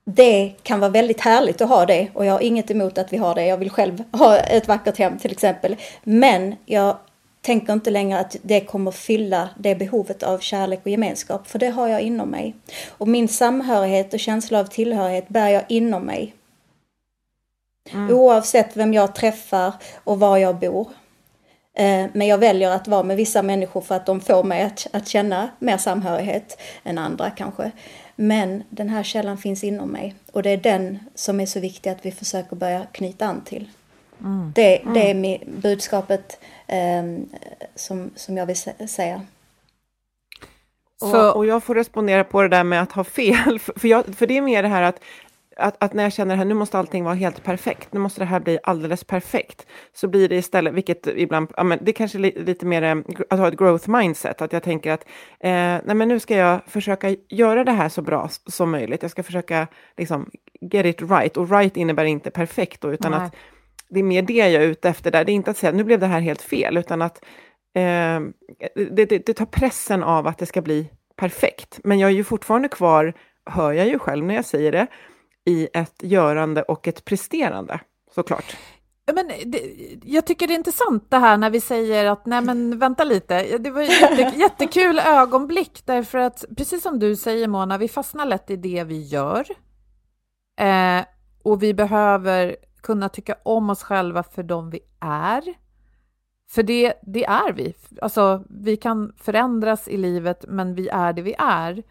Det 0.05 0.53
kan 0.63 0.81
vara 0.81 0.91
väldigt 0.91 1.21
härligt 1.21 1.61
att 1.61 1.69
ha 1.69 1.87
det 1.87 2.09
och 2.15 2.27
jag 2.27 2.33
har 2.33 2.41
inget 2.41 2.71
emot 2.71 2.99
att 2.99 3.13
vi 3.13 3.17
har 3.17 3.35
det. 3.35 3.47
Jag 3.47 3.57
vill 3.57 3.71
själv 3.71 4.05
ha 4.13 4.39
ett 4.39 4.69
vackert 4.69 4.99
hem 4.99 5.19
till 5.19 5.33
exempel. 5.33 5.77
Men 6.03 6.57
jag 6.67 6.97
tänker 7.41 7.73
inte 7.73 7.91
längre 7.91 8.19
att 8.19 8.37
det 8.43 8.61
kommer 8.61 8.91
fylla 8.91 9.49
det 9.59 9.75
behovet 9.75 10.23
av 10.23 10.39
kärlek 10.39 10.81
och 10.83 10.91
gemenskap, 10.91 11.47
för 11.47 11.59
det 11.59 11.69
har 11.69 11.89
jag 11.89 12.01
inom 12.01 12.29
mig. 12.29 12.55
Och 12.89 13.09
min 13.09 13.29
samhörighet 13.29 14.15
och 14.15 14.21
känsla 14.21 14.61
av 14.61 14.65
tillhörighet 14.65 15.29
bär 15.29 15.49
jag 15.49 15.65
inom 15.69 16.03
mig. 16.03 16.35
Mm. 17.93 18.15
Oavsett 18.15 18.77
vem 18.77 18.95
jag 18.95 19.15
träffar 19.15 19.73
och 20.05 20.21
var 20.21 20.37
jag 20.37 20.59
bor. 20.59 20.89
Eh, 21.75 22.07
men 22.13 22.27
jag 22.27 22.39
väljer 22.39 22.71
att 22.71 22.89
vara 22.89 23.03
med 23.03 23.17
vissa 23.17 23.43
människor 23.43 23.81
för 23.81 23.95
att 23.95 24.07
de 24.07 24.21
får 24.21 24.45
mig 24.45 24.63
att, 24.63 24.87
att 24.93 25.09
känna 25.09 25.49
mer 25.59 25.77
samhörighet 25.77 26.61
än 26.85 26.99
andra 26.99 27.31
kanske. 27.31 27.71
Men 28.17 28.63
den 28.71 28.89
här 28.89 29.03
källan 29.03 29.39
finns 29.39 29.65
inom 29.65 29.89
mig 29.89 30.15
och 30.33 30.43
det 30.43 30.51
är 30.51 30.57
den 30.57 30.99
som 31.15 31.41
är 31.41 31.47
så 31.47 31.61
viktig 31.61 31.91
att 31.91 32.07
vi 32.07 32.13
försöker 32.13 32.57
börja 32.57 32.87
knyta 32.93 33.27
an 33.27 33.45
till. 33.45 33.69
Mm. 34.21 34.53
Det, 34.55 34.83
det, 34.95 35.11
mm. 35.11 35.25
är 35.25 35.39
budskapet 35.47 36.41
eh, 36.67 37.03
som, 37.75 38.11
som 38.17 38.37
jag 38.37 38.47
vill 38.47 38.57
säga. 38.89 39.23
Så, 41.01 41.29
och, 41.29 41.37
och, 41.37 41.47
jag 41.47 41.63
får 41.63 41.75
respondera 41.75 42.25
på 42.25 42.43
det 42.43 42.49
där 42.49 42.65
med 42.65 42.83
att 42.83 42.93
ha 42.93 43.05
fel, 43.05 43.59
för, 43.77 43.89
jag, 43.89 44.15
för 44.15 44.27
det 44.27 44.37
är 44.37 44.43
mer 44.43 44.63
det 44.63 44.69
här 44.69 44.83
att 44.83 45.01
att, 45.61 45.77
att, 45.85 45.95
när 45.95 46.03
jag 46.03 46.13
känner 46.13 46.39
att 46.39 46.47
nu 46.47 46.55
måste 46.55 46.79
allting 46.79 47.05
vara 47.05 47.15
helt 47.15 47.45
perfekt, 47.45 47.93
nu 47.93 48.01
måste 48.01 48.21
det 48.21 48.25
här 48.25 48.41
bli 48.41 48.59
alldeles 48.63 49.05
perfekt, 49.05 49.67
så 49.93 50.09
blir 50.09 50.29
det 50.29 50.37
istället, 50.37 50.75
vilket 50.75 51.07
ibland, 51.07 51.53
ja, 51.57 51.65
men 51.65 51.79
det 51.83 51.93
kanske 51.93 52.19
är 52.19 52.45
lite 52.45 52.67
mer 52.67 52.83
eh, 52.83 52.97
att 53.31 53.39
ha 53.39 53.49
ett 53.49 53.59
growth 53.59 53.91
mindset, 53.91 54.43
att 54.43 54.53
jag 54.53 54.63
tänker 54.63 54.93
att 54.93 55.05
eh, 55.41 55.51
nej, 55.85 55.95
men 55.95 56.09
nu 56.09 56.21
ska 56.21 56.37
jag 56.37 56.61
försöka 56.67 57.17
göra 57.29 57.65
det 57.65 57.73
här 57.73 57.89
så 57.89 58.03
bra 58.03 58.29
som 58.47 58.71
möjligt. 58.71 59.03
Jag 59.03 59.11
ska 59.11 59.23
försöka 59.23 59.67
liksom 59.97 60.31
get 60.61 60.87
it 60.87 61.03
right, 61.03 61.37
och 61.37 61.51
right 61.51 61.77
innebär 61.77 62.05
inte 62.05 62.31
perfekt 62.31 62.81
då, 62.81 62.93
utan 62.93 63.13
nej. 63.13 63.21
att 63.21 63.37
det 63.89 64.01
är 64.01 64.05
mer 64.05 64.23
det 64.23 64.35
jag 64.35 64.63
är 64.63 64.69
ute 64.69 64.89
efter 64.89 65.11
där. 65.11 65.25
Det 65.25 65.33
är 65.33 65.35
inte 65.35 65.51
att 65.51 65.57
säga 65.57 65.73
nu 65.73 65.85
blev 65.85 65.99
det 65.99 66.07
här 66.07 66.21
helt 66.21 66.43
fel, 66.43 66.77
utan 66.77 67.03
att 67.03 67.25
eh, 67.75 68.21
det, 68.75 69.05
det, 69.05 69.27
det 69.27 69.35
tar 69.35 69.47
pressen 69.47 70.03
av 70.03 70.27
att 70.27 70.39
det 70.39 70.47
ska 70.47 70.63
bli 70.63 70.91
perfekt. 71.17 71.81
Men 71.85 71.99
jag 71.99 72.11
är 72.11 72.15
ju 72.15 72.25
fortfarande 72.25 72.69
kvar, 72.69 73.15
hör 73.47 73.73
jag 73.73 73.87
ju 73.87 73.99
själv 73.99 74.25
när 74.25 74.35
jag 74.35 74.45
säger 74.45 74.73
det, 74.73 74.87
i 75.45 75.69
ett 75.75 76.03
görande 76.03 76.63
och 76.63 76.89
ett 76.89 77.05
presterande, 77.05 77.81
såklart. 78.15 78.57
Men 79.15 79.29
det, 79.47 79.63
jag 80.05 80.27
tycker 80.27 80.47
det 80.47 80.55
är 80.55 80.59
intressant 80.59 81.11
det 81.11 81.19
här 81.19 81.37
när 81.37 81.51
vi 81.51 81.61
säger 81.61 82.05
att 82.05 82.27
nej 82.27 82.41
men 82.41 82.79
vänta 82.79 83.05
lite, 83.05 83.59
det 83.59 83.71
var 83.71 83.83
jätte, 83.83 84.33
jättekul 84.39 84.99
ögonblick 84.99 85.83
därför 85.85 86.19
att 86.19 86.45
precis 86.57 86.83
som 86.83 86.99
du 86.99 87.17
säger 87.17 87.49
Mona, 87.49 87.79
vi 87.79 87.89
fastnar 87.89 88.27
lätt 88.27 88.51
i 88.51 88.57
det 88.57 88.85
vi 88.85 89.03
gör. 89.03 89.47
Eh, 90.61 91.05
och 91.43 91.63
vi 91.63 91.75
behöver 91.75 92.57
kunna 92.83 93.09
tycka 93.09 93.37
om 93.43 93.71
oss 93.71 93.83
själva 93.83 94.23
för 94.23 94.43
de 94.43 94.71
vi 94.71 94.81
är. 95.01 95.43
För 96.51 96.63
det, 96.63 96.95
det 97.03 97.25
är 97.25 97.53
vi. 97.53 97.75
Alltså, 98.03 98.45
vi 98.49 98.77
kan 98.77 99.13
förändras 99.17 99.89
i 99.89 99.97
livet, 99.97 100.45
men 100.49 100.75
vi 100.75 100.89
är 100.89 101.13
det 101.13 101.23
vi 101.23 101.35
är. 101.39 101.83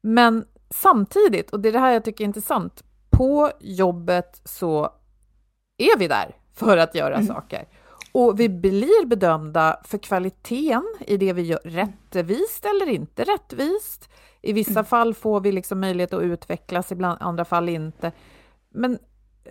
Men 0.00 0.44
samtidigt, 0.70 1.50
och 1.50 1.60
det 1.60 1.68
är 1.68 1.72
det 1.72 1.78
här 1.78 1.92
jag 1.92 2.04
tycker 2.04 2.24
är 2.24 2.28
intressant, 2.28 2.82
på 3.10 3.50
jobbet 3.60 4.40
så 4.44 4.90
är 5.76 5.98
vi 5.98 6.08
där 6.08 6.36
för 6.54 6.76
att 6.76 6.94
göra 6.94 7.14
mm. 7.14 7.26
saker. 7.26 7.68
Och 8.12 8.40
vi 8.40 8.48
blir 8.48 9.06
bedömda 9.06 9.80
för 9.84 9.98
kvaliteten 9.98 10.94
i 11.00 11.16
det 11.16 11.32
vi 11.32 11.42
gör, 11.42 11.60
rättvist 11.64 12.64
eller 12.64 12.88
inte 12.88 13.24
rättvist. 13.24 14.08
I 14.42 14.52
vissa 14.52 14.70
mm. 14.70 14.84
fall 14.84 15.14
får 15.14 15.40
vi 15.40 15.52
liksom 15.52 15.80
möjlighet 15.80 16.12
att 16.12 16.22
utvecklas, 16.22 16.92
i 16.92 17.02
andra 17.02 17.44
fall 17.44 17.68
inte. 17.68 18.12
Men 18.70 18.98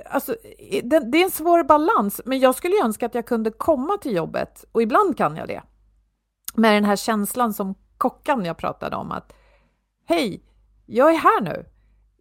alltså, 0.06 0.36
det, 0.84 0.99
det, 0.99 1.17
är 1.17 1.23
en 1.23 1.32
svår 1.32 1.63
balans, 1.63 2.21
men 2.26 2.39
jag 2.39 2.56
skulle 2.56 2.84
önska 2.84 3.06
att 3.06 3.15
jag 3.15 3.26
kunde 3.26 3.52
komma 3.52 3.97
till 3.97 4.15
jobbet, 4.15 4.65
och 4.71 4.82
ibland 4.82 5.17
kan 5.17 5.36
jag 5.36 5.47
det, 5.47 5.62
med 6.56 6.73
den 6.73 6.86
här 6.86 6.95
känslan 6.95 7.54
som 7.54 7.76
kockan 7.97 8.45
jag 8.45 8.58
pratade 8.58 8.95
om, 8.95 9.12
att 9.12 9.34
hej, 10.06 10.43
jag 10.85 11.09
är 11.09 11.17
här 11.17 11.41
nu. 11.41 11.65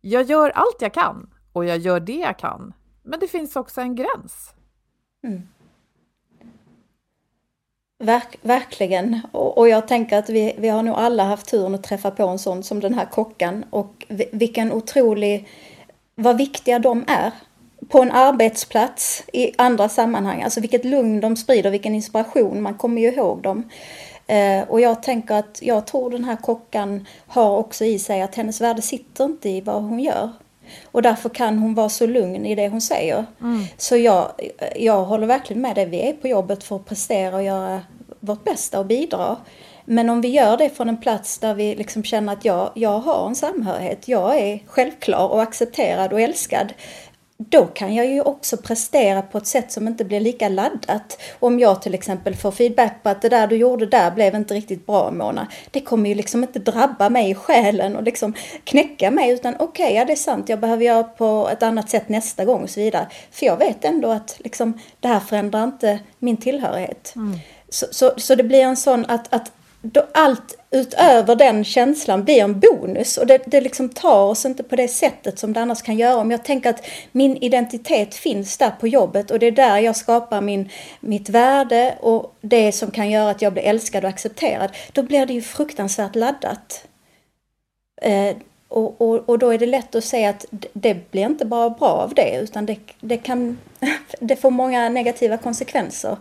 Jag 0.01 0.23
gör 0.23 0.51
allt 0.51 0.77
jag 0.81 0.95
kan 0.95 1.31
och 1.53 1.65
jag 1.65 1.79
gör 1.79 2.01
det 2.01 2.17
jag 2.17 2.39
kan. 2.39 2.73
Men 3.03 3.21
det 3.21 3.29
finns 3.29 3.57
också 3.57 3.81
en 3.81 3.95
gräns. 3.95 4.55
Mm. 5.25 5.43
Verk, 7.99 8.39
verkligen. 8.43 9.21
Och, 9.33 9.59
och, 9.59 9.69
jag 9.69 9.89
tänker 9.89 10.19
att 10.19 10.31
vi, 10.31 10.55
vi 10.59 10.69
har 10.69 10.83
nog 10.83 10.95
alla 10.95 11.25
haft 11.25 11.49
turen 11.49 11.75
att 11.75 11.83
träffa 11.83 12.11
på 12.11 12.27
en 12.27 12.39
sån 12.39 12.63
som 12.63 12.81
den 12.81 12.95
här 12.95 13.05
kockan. 13.05 13.65
Och 13.71 14.07
vilken 14.33 14.73
otrolig, 14.73 15.49
vad 16.15 16.37
viktiga 16.37 16.79
de 16.79 17.05
är. 17.09 17.31
På 17.89 18.03
en 18.03 18.13
arbetsplats, 18.13 19.25
i 19.33 19.53
andra 19.59 19.89
sammanhang. 19.89 20.43
Alltså 20.43 20.61
vilket 20.61 20.85
lugn 20.85 21.21
de 21.21 21.37
sprider, 21.37 21.71
vilken 21.71 21.95
inspiration. 21.95 22.63
Man 22.63 22.75
kommer 22.75 23.03
ju 23.03 23.13
ihåg 23.13 23.43
dem. 23.43 23.71
Eh, 24.27 24.63
och 24.69 24.81
jag 24.81 25.03
tänker 25.03 25.35
att 25.35 25.59
jag 25.63 25.87
tror 25.87 26.11
den 26.11 26.25
här 26.25 26.37
kockan 26.37 27.07
har 27.27 27.57
också 27.57 27.85
i 27.85 27.99
sig 27.99 28.23
att 28.23 28.35
hennes 28.35 28.61
värde 28.61 28.83
sitter 28.83 29.25
inte 29.25 29.49
i 29.49 29.61
vad 29.61 29.83
hon 29.83 30.01
gör. 30.01 30.31
Och 30.85 31.03
därför 31.03 31.29
kan 31.29 31.59
hon 31.59 31.75
vara 31.75 31.89
så 31.89 32.07
lugn 32.07 32.47
i 32.47 32.55
det 32.55 32.69
hon 32.69 32.81
säger. 32.81 33.27
Mm. 33.41 33.65
Så 33.77 33.97
jag, 33.97 34.33
jag 34.77 35.05
håller 35.05 35.27
verkligen 35.27 35.63
med 35.63 35.75
dig. 35.75 35.87
Vi 35.87 36.09
är 36.09 36.13
på 36.13 36.29
jobbet 36.29 36.65
för 36.65 36.77
att 36.77 36.87
prestera 36.87 37.37
och 37.37 37.43
göra 37.43 37.81
vårt 38.21 38.45
bästa 38.45 38.79
och 38.79 38.87
bidra. 38.87 39.37
Men 39.85 40.11
om 40.11 40.21
vi 40.21 40.29
gör 40.29 40.57
det 40.57 40.71
från 40.71 40.89
en 40.89 41.01
plats 41.01 41.39
där 41.39 41.55
vi 41.55 41.75
liksom 41.75 42.05
känner 42.05 42.33
att 42.33 42.45
jag, 42.45 42.71
jag 42.75 42.99
har 42.99 43.27
en 43.27 43.35
samhörighet, 43.35 44.09
jag 44.09 44.39
är 44.39 44.63
självklar 44.67 45.29
och 45.29 45.43
accepterad 45.43 46.13
och 46.13 46.21
älskad 46.21 46.73
då 47.49 47.67
kan 47.67 47.95
jag 47.95 48.07
ju 48.07 48.21
också 48.21 48.57
prestera 48.57 49.23
på 49.23 49.39
ett 49.39 49.47
sätt 49.47 49.73
som 49.73 49.89
inte 49.89 50.05
blir 50.05 50.21
lika 50.21 50.49
laddat. 50.49 51.21
Om 51.41 51.59
jag 51.59 51.83
till 51.83 51.95
exempel 51.95 52.37
får 52.37 52.51
feedback 52.51 53.03
på 53.03 53.09
att 53.09 53.23
det 53.23 53.29
där 53.29 53.47
du 53.47 53.57
gjorde 53.57 53.87
där 53.87 54.11
blev 54.11 54.35
inte 54.35 54.55
riktigt 54.55 54.87
bra 54.87 55.11
Mona. 55.11 55.47
Det 55.71 55.81
kommer 55.81 56.09
ju 56.09 56.15
liksom 56.15 56.43
inte 56.43 56.59
drabba 56.59 57.11
mig 57.11 57.31
i 57.31 57.35
själen 57.35 57.97
och 57.97 58.03
liksom 58.03 58.35
knäcka 58.65 59.11
mig 59.11 59.31
utan 59.31 59.55
okej, 59.59 59.85
okay, 59.85 59.97
ja 59.97 60.05
det 60.05 60.13
är 60.13 60.17
sant, 60.17 60.49
jag 60.49 60.61
behöver 60.61 60.85
göra 60.85 61.05
på 61.05 61.49
ett 61.53 61.63
annat 61.63 61.91
sätt 61.91 62.09
nästa 62.09 62.45
gång 62.45 62.63
och 62.63 62.71
så 62.71 62.81
vidare. 62.81 63.07
För 63.31 63.47
jag 63.47 63.57
vet 63.57 63.85
ändå 63.85 64.11
att 64.11 64.37
liksom, 64.39 64.81
det 65.01 65.09
här 65.09 65.21
förändrar 65.21 65.65
inte 65.65 65.99
min 66.19 66.37
tillhörighet. 66.37 67.13
Mm. 67.17 67.39
Så, 67.69 67.87
så, 67.91 68.13
så, 68.17 68.35
det 68.35 68.43
blir 68.43 68.63
en 68.63 68.77
sån 68.77 69.07
att, 69.09 69.35
att 69.35 69.53
då 69.83 70.07
allt 70.15 70.59
utöver 70.71 71.37
den 71.37 71.65
känslan 71.65 72.25
blir 72.25 72.43
en 72.43 72.61
bonus 72.61 73.17
och 73.17 73.27
det, 73.27 73.43
det 73.47 73.61
liksom 73.61 73.89
tar 73.89 74.25
oss 74.25 74.45
inte 74.45 74.63
på 74.63 74.77
det 74.77 74.89
sättet 74.89 75.39
som 75.39 75.53
det 75.53 75.61
annars 75.61 75.83
kan 75.83 75.97
göra. 75.97 76.17
Om 76.17 76.31
jag 76.31 76.45
tänker 76.45 76.71
att 76.71 76.87
min 77.13 77.37
identitet 77.37 78.15
finns 78.15 78.59
där 78.59 78.71
på 78.71 78.89
jobbet 78.89 79.31
och 79.31 79.39
det 79.39 79.47
är 79.47 79.53
där 79.53 79.79
jag 79.79 79.97
skapar 79.97 80.41
min, 80.41 80.69
mitt 81.01 81.29
värde 81.29 81.99
och 82.01 82.35
det 82.41 82.73
som 82.73 82.91
kan 82.91 83.11
göra 83.11 83.31
att 83.31 83.43
jag 83.43 83.53
blir 83.53 83.63
älskad 83.63 84.05
och 84.05 84.11
accepterad, 84.11 84.71
då 84.93 85.03
blir 85.03 85.27
det 85.27 85.33
ju 85.33 85.43
fruktansvärt 85.43 86.15
laddat. 86.15 86.87
Eh, 88.03 88.37
och, 88.69 89.01
och, 89.01 89.29
och, 89.29 89.39
då 89.39 89.51
är 89.51 89.59
det 89.59 89.67
lätt 89.67 89.95
att 89.95 90.05
säga 90.05 90.31
att 90.31 90.45
det 90.73 91.11
blir 91.11 91.27
inte 91.27 91.45
bara 91.45 91.71
bra 91.71 91.89
av 91.89 92.15
det 92.15 92.41
utan 92.41 92.67
det, 92.67 92.79
det, 93.01 93.17
kan, 93.17 93.59
det 94.21 94.37
får 94.37 94.51
många 94.51 94.89
negativa 94.89 95.37
konsekvenser. 95.37 96.17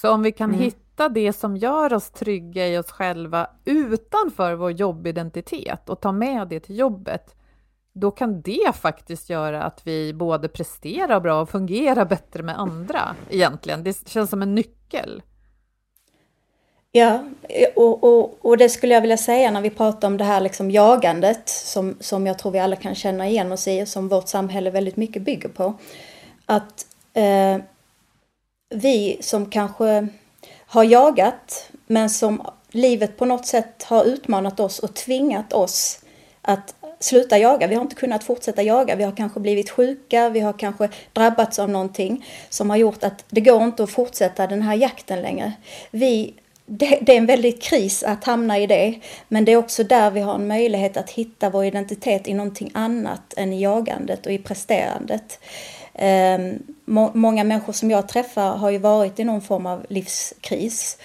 Så 0.00 0.10
om 0.10 0.22
vi 0.22 0.32
kan 0.32 0.50
mm. 0.50 0.62
hitta 0.62 0.83
hitta 0.94 1.08
det 1.08 1.32
som 1.32 1.56
gör 1.56 1.92
oss 1.92 2.10
trygga 2.10 2.68
i 2.68 2.78
oss 2.78 2.90
själva 2.90 3.50
utanför 3.64 4.54
vår 4.54 4.72
jobbidentitet 4.72 5.88
och 5.88 6.00
ta 6.00 6.12
med 6.12 6.48
det 6.48 6.60
till 6.60 6.78
jobbet, 6.78 7.34
då 7.92 8.10
kan 8.10 8.42
det 8.42 8.74
faktiskt 8.74 9.30
göra 9.30 9.62
att 9.62 9.86
vi 9.86 10.12
både 10.14 10.48
presterar 10.48 11.20
bra 11.20 11.40
och 11.40 11.50
fungerar 11.50 12.04
bättre 12.04 12.42
med 12.42 12.58
andra 12.58 13.16
egentligen. 13.30 13.84
Det 13.84 14.08
känns 14.08 14.30
som 14.30 14.42
en 14.42 14.54
nyckel. 14.54 15.22
Ja, 16.92 17.24
och, 17.76 18.04
och, 18.04 18.38
och 18.40 18.56
det 18.56 18.68
skulle 18.68 18.94
jag 18.94 19.00
vilja 19.00 19.16
säga 19.16 19.50
när 19.50 19.60
vi 19.60 19.70
pratar 19.70 20.08
om 20.08 20.16
det 20.16 20.24
här 20.24 20.40
liksom 20.40 20.70
jagandet 20.70 21.48
som, 21.48 21.96
som 22.00 22.26
jag 22.26 22.38
tror 22.38 22.52
vi 22.52 22.58
alla 22.58 22.76
kan 22.76 22.94
känna 22.94 23.28
igen 23.28 23.52
oss 23.52 23.68
i 23.68 23.82
och 23.82 23.88
som 23.88 24.08
vårt 24.08 24.28
samhälle 24.28 24.70
väldigt 24.70 24.96
mycket 24.96 25.22
bygger 25.22 25.48
på. 25.48 25.74
Att 26.46 26.86
eh, 27.14 27.58
vi 28.68 29.18
som 29.20 29.50
kanske 29.50 30.08
har 30.74 30.84
jagat 30.84 31.70
men 31.86 32.10
som 32.10 32.42
livet 32.70 33.16
på 33.16 33.24
något 33.24 33.46
sätt 33.46 33.82
har 33.82 34.04
utmanat 34.04 34.60
oss 34.60 34.78
och 34.78 34.94
tvingat 34.94 35.52
oss 35.52 36.00
att 36.42 36.74
sluta 37.00 37.38
jaga. 37.38 37.66
Vi 37.66 37.74
har 37.74 37.82
inte 37.82 37.94
kunnat 37.94 38.24
fortsätta 38.24 38.62
jaga. 38.62 38.96
Vi 38.96 39.04
har 39.04 39.16
kanske 39.16 39.40
blivit 39.40 39.70
sjuka, 39.70 40.28
vi 40.28 40.40
har 40.40 40.52
kanske 40.52 40.88
drabbats 41.12 41.58
av 41.58 41.70
någonting 41.70 42.26
som 42.48 42.70
har 42.70 42.76
gjort 42.76 43.04
att 43.04 43.24
det 43.28 43.40
går 43.40 43.62
inte 43.62 43.82
att 43.82 43.90
fortsätta 43.90 44.46
den 44.46 44.62
här 44.62 44.74
jakten 44.74 45.22
längre. 45.22 45.52
Vi 45.90 46.34
det, 46.66 46.98
det, 47.02 47.12
är 47.12 47.16
en 47.16 47.26
väldig 47.26 47.62
kris 47.62 48.02
att 48.02 48.24
hamna 48.24 48.58
i 48.58 48.66
det. 48.66 49.00
Men 49.28 49.44
det 49.44 49.52
är 49.52 49.56
också 49.56 49.84
där 49.84 50.10
vi 50.10 50.20
har 50.20 50.34
en 50.34 50.48
möjlighet 50.48 50.96
att 50.96 51.10
hitta 51.10 51.50
vår 51.50 51.64
identitet 51.64 52.28
i 52.28 52.34
någonting 52.34 52.70
annat 52.74 53.34
än 53.36 53.52
i 53.52 53.62
jagandet 53.62 54.26
och 54.26 54.32
i 54.32 54.38
presterandet. 54.38 55.38
Eh, 55.94 56.38
må, 56.84 57.10
många 57.14 57.44
människor 57.44 57.72
som 57.72 57.90
jag 57.90 58.08
träffar 58.08 58.56
har 58.56 58.70
ju 58.70 58.78
varit 58.78 59.18
i 59.18 59.24
någon 59.24 59.40
form 59.40 59.66
av 59.66 59.86
livskris. 59.88 60.98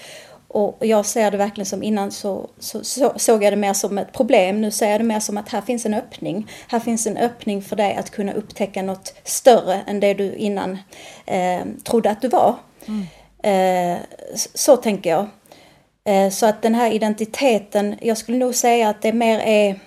Och 0.47 0.77
jag 0.79 1.05
ser 1.05 1.31
det 1.31 1.37
verkligen 1.37 1.65
som 1.65 1.83
innan 1.83 2.11
så, 2.11 2.49
så, 2.59 2.83
så, 2.83 3.13
såg 3.15 3.43
jag 3.43 3.53
det 3.53 3.57
mer 3.57 3.73
som 3.73 3.97
ett 3.97 4.13
problem. 4.13 4.61
Nu 4.61 4.71
ser 4.71 4.89
jag 4.89 4.99
det 4.99 5.05
mer 5.05 5.19
som 5.19 5.37
att 5.37 5.49
här 5.49 5.61
finns 5.61 5.85
en 5.85 5.93
öppning. 5.93 6.47
Här 6.67 6.79
finns 6.79 7.07
en 7.07 7.17
öppning 7.17 7.61
för 7.61 7.75
dig 7.75 7.95
att 7.95 8.09
kunna 8.09 8.33
upptäcka 8.33 8.81
något 8.81 9.13
större 9.23 9.81
än 9.87 9.99
det 9.99 10.13
du 10.13 10.33
innan 10.35 10.77
eh, 11.25 11.61
trodde 11.83 12.09
att 12.09 12.21
du 12.21 12.27
var. 12.27 12.55
Mm. 12.87 13.05
Eh, 13.43 13.99
så 14.35 14.77
tänker 14.77 15.09
jag. 15.09 15.27
Eh, 16.03 16.29
så 16.29 16.45
att 16.45 16.61
den 16.61 16.75
här 16.75 16.91
identiteten, 16.91 17.95
jag 18.01 18.17
skulle 18.17 18.37
nog 18.37 18.55
säga 18.55 18.89
att 18.89 19.01
det 19.01 19.13
mer 19.13 19.39
är 19.39 19.79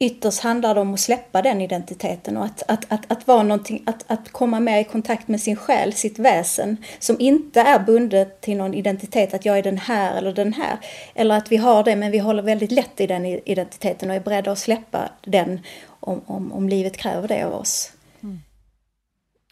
ytterst 0.00 0.40
handlar 0.40 0.74
det 0.74 0.80
om 0.80 0.94
att 0.94 1.00
släppa 1.00 1.42
den 1.42 1.60
identiteten 1.60 2.36
och 2.36 2.44
att, 2.44 2.62
att, 2.68 2.92
att, 2.92 3.12
att 3.12 3.26
vara 3.26 3.42
någonting, 3.42 3.82
att, 3.86 4.04
att 4.06 4.32
komma 4.32 4.60
mer 4.60 4.80
i 4.80 4.84
kontakt 4.84 5.28
med 5.28 5.40
sin 5.40 5.56
själ, 5.56 5.92
sitt 5.92 6.18
väsen, 6.18 6.76
som 6.98 7.16
inte 7.18 7.60
är 7.60 7.78
bundet 7.78 8.40
till 8.40 8.56
någon 8.56 8.74
identitet, 8.74 9.34
att 9.34 9.44
jag 9.44 9.58
är 9.58 9.62
den 9.62 9.78
här 9.78 10.16
eller 10.18 10.32
den 10.32 10.52
här. 10.52 10.78
Eller 11.14 11.36
att 11.36 11.52
vi 11.52 11.56
har 11.56 11.84
det, 11.84 11.96
men 11.96 12.10
vi 12.10 12.18
håller 12.18 12.42
väldigt 12.42 12.72
lätt 12.72 13.00
i 13.00 13.06
den 13.06 13.26
identiteten 13.26 14.10
och 14.10 14.16
är 14.16 14.20
beredda 14.20 14.52
att 14.52 14.58
släppa 14.58 15.10
den 15.22 15.60
om, 15.86 16.20
om, 16.26 16.52
om 16.52 16.68
livet 16.68 16.96
kräver 16.96 17.28
det 17.28 17.46
av 17.46 17.54
oss. 17.54 17.92
Mm. 18.22 18.38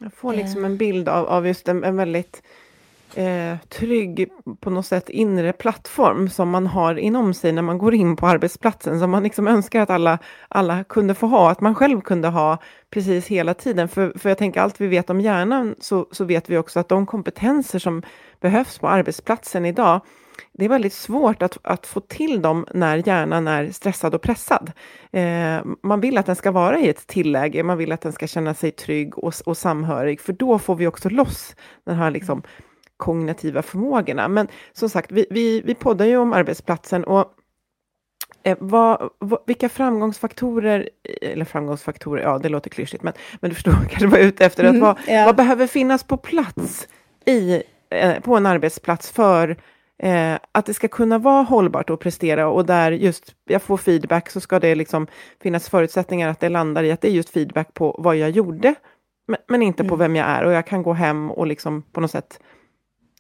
Jag 0.01 0.13
får 0.13 0.35
liksom 0.35 0.65
en 0.65 0.77
bild 0.77 1.09
av, 1.09 1.27
av 1.27 1.47
just 1.47 1.69
en, 1.69 1.85
en 1.85 1.97
väldigt 1.97 2.43
eh, 3.19 3.57
trygg 3.69 4.29
på 4.61 4.71
något 4.71 4.87
sätt 4.87 5.09
inre 5.09 5.53
plattform 5.53 6.29
som 6.29 6.51
man 6.51 6.67
har 6.67 6.99
inom 6.99 7.35
sig 7.35 7.53
när 7.53 7.63
man 7.63 7.79
går 7.79 7.95
in 7.95 8.17
på 8.17 8.27
arbetsplatsen, 8.27 9.01
som 9.01 9.11
man 9.11 9.23
liksom 9.23 9.49
önskar 9.49 9.81
att 9.81 9.91
alla, 9.91 10.19
alla 10.49 10.85
kunde 10.85 11.15
få 11.15 11.27
ha, 11.27 11.51
att 11.51 11.61
man 11.61 11.75
själv 11.75 12.01
kunde 12.01 12.29
ha 12.29 12.59
precis 12.91 13.27
hela 13.27 13.55
tiden. 13.55 13.89
För, 13.89 14.19
för 14.19 14.29
jag 14.29 14.39
tänker 14.39 14.61
allt 14.61 14.81
vi 14.81 14.87
vet 14.87 15.11
om 15.11 15.21
hjärnan 15.21 15.75
så, 15.81 16.07
så 16.11 16.25
vet 16.25 16.51
vi 16.51 16.59
också 16.59 16.81
att 16.81 16.89
de 16.89 17.07
kompetenser 17.07 17.79
som 17.79 18.03
behövs 18.41 18.79
på 18.79 18.89
arbetsplatsen 18.89 19.67
idag, 19.67 20.01
det 20.53 20.65
är 20.65 20.69
väldigt 20.69 20.93
svårt 20.93 21.43
att, 21.43 21.59
att 21.63 21.87
få 21.87 22.01
till 22.01 22.43
dem 22.43 22.67
när 22.75 23.09
hjärnan 23.09 23.49
är 23.49 23.71
stressad 23.71 24.15
och 24.15 24.23
pressad. 24.23 24.73
Eh, 25.13 25.65
man 25.83 26.01
vill 26.01 26.19
att 26.19 26.27
den 26.27 26.37
ska 26.37 26.51
vara 26.51 26.79
i 26.79 26.89
ett 26.89 27.07
tilläge, 27.07 27.63
man 27.63 27.79
vill 27.79 27.93
att 27.93 28.01
den 28.01 28.13
ska 28.13 28.27
känna 28.27 28.55
sig 28.55 28.71
trygg 28.71 29.19
och, 29.19 29.35
och 29.45 29.57
samhörig, 29.57 30.21
för 30.21 30.33
då 30.33 30.59
får 30.59 30.75
vi 30.75 30.87
också 30.87 31.09
loss 31.09 31.57
den 31.85 31.97
här 31.97 32.11
liksom 32.11 32.43
kognitiva 32.99 33.63
förmågorna. 33.63 34.29
Men 34.29 34.49
som 34.73 34.89
sagt, 34.89 35.13
vi, 35.13 35.27
vi, 35.31 35.61
vi 35.61 35.75
poddar 35.75 36.07
ju 36.07 36.17
om 36.17 36.33
arbetsplatsen 36.33 37.05
och 37.05 37.33
eh, 38.43 38.57
vad, 38.61 39.11
vad, 39.19 39.41
vilka 39.47 39.69
framgångsfaktorer, 39.69 40.89
eller 41.23 41.45
framgångsfaktorer, 41.45 42.23
ja 42.23 42.39
det 42.39 42.49
låter 42.49 42.71
klyschigt, 42.71 43.03
men, 43.03 43.13
men 43.41 43.49
du 43.49 43.55
förstår 43.55 43.73
kanske 43.91 44.07
vad 44.07 44.19
jag 44.19 44.25
är 44.25 44.29
ute 44.29 44.47
efter, 44.47 44.65
mm, 44.65 44.77
att 44.77 44.83
vad, 44.83 45.15
ja. 45.15 45.25
vad 45.25 45.37
behöver 45.37 45.67
finnas 45.67 46.05
på 46.05 46.17
plats 46.17 46.89
i, 47.25 47.63
eh, 47.91 48.21
på 48.21 48.37
en 48.37 48.47
arbetsplats 48.47 49.11
för 49.11 49.57
eh, 49.99 50.35
att 50.53 50.67
det 50.67 50.75
ska 50.75 50.89
kunna 50.89 51.19
vara 51.19 51.43
hållbart 51.43 51.91
och 51.91 52.01
prestera 52.01 52.49
och 52.49 52.67
där 52.67 52.93
just 52.93 53.35
jag 53.45 53.63
får 53.63 53.77
feedback 53.77 54.31
så 54.31 54.41
ska 54.41 54.61
det 54.61 54.75
liksom 54.75 55.07
finnas 55.43 55.69
förutsättningar 55.69 56.29
att 56.29 56.41
det 56.41 56.49
landar 56.49 56.85
i 56.85 56.93
att 56.93 57.01
det 57.01 57.09
är 57.09 57.13
just 57.13 57.31
feedback 57.31 57.75
på 57.75 57.97
vad 57.99 58.17
jag 58.17 58.31
gjorde, 58.31 58.75
men, 59.29 59.39
men 59.49 59.63
inte 59.63 59.83
mm. 59.83 59.91
på 59.91 59.97
vem 59.97 60.17
jag 60.17 60.29
är 60.29 60.45
och 60.45 60.53
jag 60.53 60.67
kan 60.67 60.83
gå 60.83 60.93
hem 60.93 61.31
och 61.31 61.47
liksom 61.47 61.83
på 61.83 62.01
något 62.01 62.11
sätt 62.11 62.41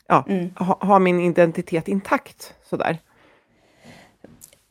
ja, 0.09 0.25
mm. 0.29 0.51
ha, 0.59 0.79
ha, 0.81 0.99
min 0.99 1.21
identitet 1.21 1.88
intakt 1.88 2.55
sådär. 2.71 2.99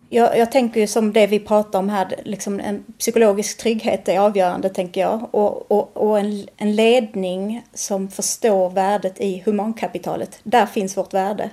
Jag, 0.09 0.37
jag 0.37 0.51
tänker 0.51 0.79
ju 0.79 0.87
som 0.87 1.13
det 1.13 1.27
vi 1.27 1.39
pratar 1.39 1.79
om 1.79 1.89
här, 1.89 2.15
liksom 2.23 2.59
en 2.59 2.83
psykologisk 2.97 3.57
trygghet 3.57 4.07
är 4.07 4.19
avgörande 4.19 4.69
tänker 4.69 5.01
jag. 5.01 5.35
Och, 5.35 5.71
och, 5.71 5.97
och 5.97 6.19
en, 6.19 6.47
en 6.57 6.75
ledning 6.75 7.63
som 7.73 8.09
förstår 8.09 8.69
värdet 8.69 9.21
i 9.21 9.43
humankapitalet. 9.45 10.39
Där 10.43 10.65
finns 10.65 10.97
vårt 10.97 11.13
värde. 11.13 11.49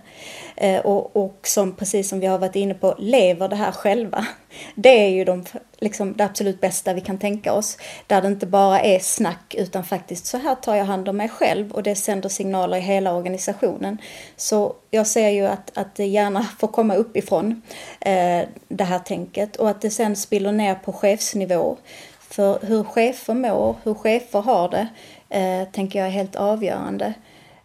Eh, 0.57 0.81
och, 0.81 1.17
och 1.17 1.39
som 1.43 1.73
precis 1.73 2.09
som 2.09 2.21
vi 2.21 2.27
har 2.27 2.39
varit 2.39 2.57
inne 2.57 2.75
på 2.75 2.95
lever 2.99 3.49
det 3.49 3.57
här 3.57 3.73
själva. 3.73 4.27
Det 4.75 5.05
är 5.07 5.09
ju 5.09 5.25
de, 5.25 5.45
liksom, 5.85 6.17
det 6.17 6.25
absolut 6.25 6.61
bästa 6.61 6.95
vi 6.95 7.01
kan 7.01 7.19
tänka 7.19 7.53
oss. 7.53 7.79
Där 8.07 8.23
det 8.23 8.29
inte 8.29 8.47
bara 8.47 8.81
är 8.81 8.99
snack 8.99 9.55
utan 9.59 9.85
faktiskt 9.85 10.27
så 10.27 10.39
här 10.39 10.55
tar 10.55 10.75
jag 10.75 10.85
hand 10.85 11.09
om 11.09 11.17
mig 11.17 11.29
själv 11.29 11.73
och 11.73 11.83
det 11.83 11.95
sänder 11.95 12.29
signaler 12.29 12.77
i 12.77 12.81
hela 12.81 13.15
organisationen. 13.15 13.99
Så 14.37 14.75
jag 14.91 15.07
ser 15.07 15.29
ju 15.29 15.47
att, 15.47 15.79
att 15.79 15.95
det 15.95 16.07
gärna 16.07 16.43
får 16.59 16.69
komma 16.69 16.95
uppifrån 16.95 17.63
eh, 18.01 18.43
det 18.69 18.85
här 18.85 18.99
tänket 18.99 19.57
och 19.57 19.71
att 19.71 19.81
det 19.81 19.91
sen 19.91 20.17
spiller 20.17 20.53
ner 20.53 20.75
på 20.75 20.93
chefsnivå. 20.93 21.77
För 22.31 22.59
hur 22.67 22.85
chefer 22.85 23.35
mår, 23.35 23.77
hur 23.85 23.95
chefer 23.95 24.41
har 24.41 24.69
det, 24.69 24.89
eh, 25.29 25.69
tänker 25.73 25.99
jag 25.99 26.09
är 26.09 26.13
helt 26.13 26.37
avgörande. 26.37 27.15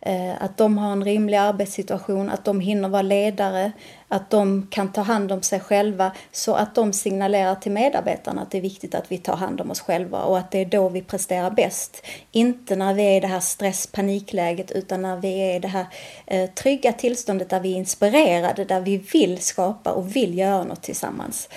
Eh, 0.01 0.43
att 0.43 0.57
de 0.57 0.77
har 0.77 0.91
en 0.91 1.03
rimlig 1.03 1.37
arbetssituation, 1.37 2.29
att 2.29 2.45
de 2.45 2.59
hinner 2.59 2.89
vara 2.89 3.01
ledare, 3.01 3.71
att 4.07 4.29
de 4.29 4.67
kan 4.71 4.91
ta 4.91 5.01
hand 5.01 5.31
om 5.31 5.41
sig 5.41 5.59
själva 5.59 6.11
så 6.31 6.53
att 6.53 6.75
de 6.75 6.93
signalerar 6.93 7.55
till 7.55 7.71
medarbetarna 7.71 8.41
att 8.41 8.51
det 8.51 8.57
är 8.57 8.61
viktigt 8.61 8.95
att 8.95 9.11
vi 9.11 9.17
tar 9.17 9.35
hand 9.35 9.61
om 9.61 9.71
oss 9.71 9.79
själva 9.81 10.23
och 10.23 10.37
att 10.37 10.51
det 10.51 10.59
är 10.59 10.65
då 10.65 10.89
vi 10.89 11.01
presterar 11.01 11.51
bäst. 11.51 12.05
Inte 12.31 12.75
när 12.75 12.93
vi 12.93 13.03
är 13.03 13.17
i 13.17 13.19
det 13.19 13.27
här 13.27 13.39
stress 13.39 13.87
panikläget 13.87 14.71
utan 14.71 15.01
när 15.01 15.17
vi 15.17 15.39
är 15.39 15.55
i 15.55 15.59
det 15.59 15.67
här 15.67 15.85
eh, 16.25 16.49
trygga 16.49 16.93
tillståndet 16.93 17.49
där 17.49 17.59
vi 17.59 17.73
är 17.73 17.77
inspirerade, 17.77 18.65
där 18.65 18.81
vi 18.81 18.97
vill 18.97 19.37
skapa 19.37 19.91
och 19.91 20.15
vill 20.15 20.37
göra 20.37 20.63
något 20.63 20.81
tillsammans. 20.81 21.49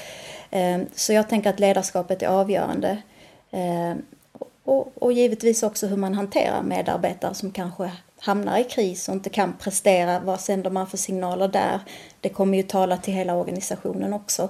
Eh, 0.51 0.79
så 0.95 1.13
jag 1.13 1.29
tänker 1.29 1.51
att 1.51 1.61
ledarskapet 1.61 2.23
är 2.23 2.27
avgörande. 2.27 2.99
Eh, 3.51 3.95
och, 4.65 4.93
och 4.95 5.13
givetvis 5.13 5.63
också 5.63 5.87
hur 5.87 5.97
man 5.97 6.15
hanterar 6.15 6.63
medarbetare 6.63 7.35
som 7.35 7.51
kanske 7.51 7.91
hamnar 8.23 8.59
i 8.59 8.65
kris 8.65 9.09
och 9.09 9.15
inte 9.15 9.31
kan 9.31 9.53
prestera, 9.53 10.21
vad 10.21 10.41
sänder 10.41 10.71
man 10.71 10.87
för 10.87 10.97
signaler 10.97 11.49
där? 11.49 11.81
Det 12.21 12.29
kommer 12.29 12.57
ju 12.57 12.63
tala 12.63 12.97
till 12.97 13.15
hela 13.15 13.35
organisationen 13.35 14.13
också. 14.13 14.49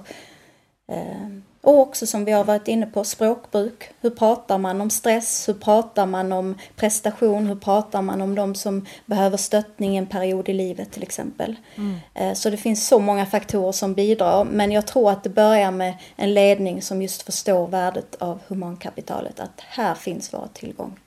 Eh, 0.91 1.27
och 1.61 1.79
också 1.79 2.05
som 2.05 2.25
vi 2.25 2.31
har 2.31 2.43
varit 2.43 2.67
inne 2.67 2.85
på, 2.85 3.03
språkbruk. 3.03 3.89
Hur 4.01 4.09
pratar 4.09 4.57
man 4.57 4.81
om 4.81 4.89
stress? 4.89 5.49
Hur 5.49 5.53
pratar 5.53 6.05
man 6.05 6.31
om 6.31 6.57
prestation? 6.75 7.47
Hur 7.47 7.55
pratar 7.55 8.01
man 8.01 8.21
om 8.21 8.35
de 8.35 8.55
som 8.55 8.85
behöver 9.05 9.37
stöttning 9.37 9.97
en 9.97 10.07
period 10.07 10.49
i 10.49 10.53
livet 10.53 10.91
till 10.91 11.03
exempel? 11.03 11.55
Mm. 11.75 11.99
Eh, 12.13 12.33
så 12.33 12.49
det 12.49 12.57
finns 12.57 12.87
så 12.87 12.99
många 12.99 13.25
faktorer 13.25 13.71
som 13.71 13.93
bidrar. 13.93 14.43
Men 14.43 14.71
jag 14.71 14.87
tror 14.87 15.11
att 15.11 15.23
det 15.23 15.29
börjar 15.29 15.71
med 15.71 15.93
en 16.15 16.33
ledning 16.33 16.81
som 16.81 17.01
just 17.01 17.21
förstår 17.21 17.67
värdet 17.67 18.15
av 18.15 18.39
humankapitalet. 18.47 19.39
Att 19.39 19.61
här 19.61 19.95
finns 19.95 20.33
vår 20.33 20.47
tillgång. 20.53 20.99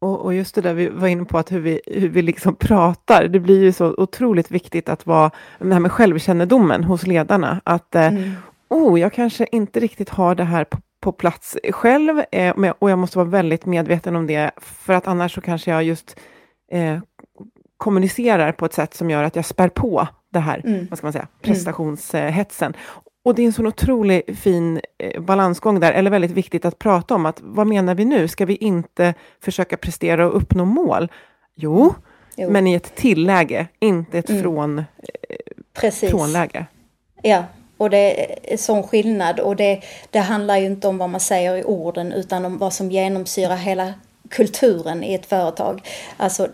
Och, 0.00 0.20
och, 0.20 0.34
just 0.34 0.54
det 0.54 0.60
där 0.60 0.74
vi 0.74 0.88
var 0.88 1.08
inne 1.08 1.24
på, 1.24 1.38
att 1.38 1.52
hur 1.52 1.60
vi, 1.60 1.80
hur 1.86 2.08
vi 2.08 2.22
liksom 2.22 2.54
pratar, 2.58 3.28
det 3.28 3.40
blir 3.40 3.62
ju 3.62 3.72
så 3.72 3.94
otroligt 3.98 4.50
viktigt 4.50 4.88
att 4.88 5.06
vara, 5.06 5.30
det 5.58 5.72
här 5.72 5.80
med 5.80 5.92
självkännedomen 5.92 6.84
hos 6.84 7.06
ledarna, 7.06 7.60
att 7.64 7.94
eh, 7.94 8.06
mm. 8.06 8.32
oh, 8.68 9.00
jag 9.00 9.12
kanske 9.12 9.46
inte 9.52 9.80
riktigt 9.80 10.08
har 10.08 10.34
det 10.34 10.44
här 10.44 10.64
på, 10.64 10.78
på 11.00 11.12
plats 11.12 11.56
själv, 11.70 12.22
eh, 12.32 12.72
och 12.78 12.90
jag 12.90 12.98
måste 12.98 13.18
vara 13.18 13.28
väldigt 13.28 13.66
medveten 13.66 14.16
om 14.16 14.26
det, 14.26 14.50
för 14.56 14.92
att 14.92 15.06
annars 15.06 15.34
så 15.34 15.40
kanske 15.40 15.70
jag 15.70 15.84
just 15.84 16.20
eh, 16.72 16.98
kommunicerar 17.76 18.52
på 18.52 18.64
ett 18.64 18.74
sätt 18.74 18.94
som 18.94 19.10
gör 19.10 19.24
att 19.24 19.36
jag 19.36 19.44
spär 19.44 19.68
på 19.68 20.08
det 20.32 20.38
här, 20.38 20.62
mm. 20.64 20.86
vad 20.90 20.98
ska 20.98 21.06
man 21.06 21.12
säga, 21.12 21.26
mm. 21.42 22.74
Och 23.22 23.34
det 23.34 23.42
är 23.42 23.46
en 23.46 23.52
sån 23.52 23.66
otroligt 23.66 24.38
fin 24.38 24.80
eh, 24.98 25.20
balansgång 25.20 25.80
där, 25.80 25.92
eller 25.92 26.10
väldigt 26.10 26.30
viktigt 26.30 26.64
att 26.64 26.78
prata 26.78 27.14
om, 27.14 27.26
att 27.26 27.38
vad 27.40 27.66
menar 27.66 27.94
vi 27.94 28.04
nu? 28.04 28.28
Ska 28.28 28.46
vi 28.46 28.56
inte 28.56 29.14
försöka 29.40 29.76
prestera 29.76 30.26
och 30.26 30.36
uppnå 30.36 30.64
mål? 30.64 31.08
Jo, 31.54 31.94
jo. 32.36 32.50
men 32.50 32.66
i 32.66 32.74
ett 32.74 32.94
tilläge, 32.94 33.66
inte 33.78 34.18
ett 34.18 34.30
mm. 34.30 34.42
från, 34.42 34.78
eh, 35.82 35.90
frånläge. 35.90 36.66
Ja, 37.22 37.44
och 37.76 37.90
det 37.90 38.52
är 38.52 38.56
sån 38.56 38.82
skillnad 38.82 39.40
och 39.40 39.56
det, 39.56 39.82
det 40.10 40.18
handlar 40.18 40.56
ju 40.56 40.66
inte 40.66 40.88
om 40.88 40.98
vad 40.98 41.10
man 41.10 41.20
säger 41.20 41.56
i 41.56 41.64
orden 41.64 42.12
utan 42.12 42.44
om 42.44 42.58
vad 42.58 42.72
som 42.72 42.90
genomsyrar 42.90 43.56
hela 43.56 43.94
kulturen 44.30 45.04
i 45.04 45.14
ett 45.14 45.26
företag. 45.26 45.88
Alltså 46.16 46.48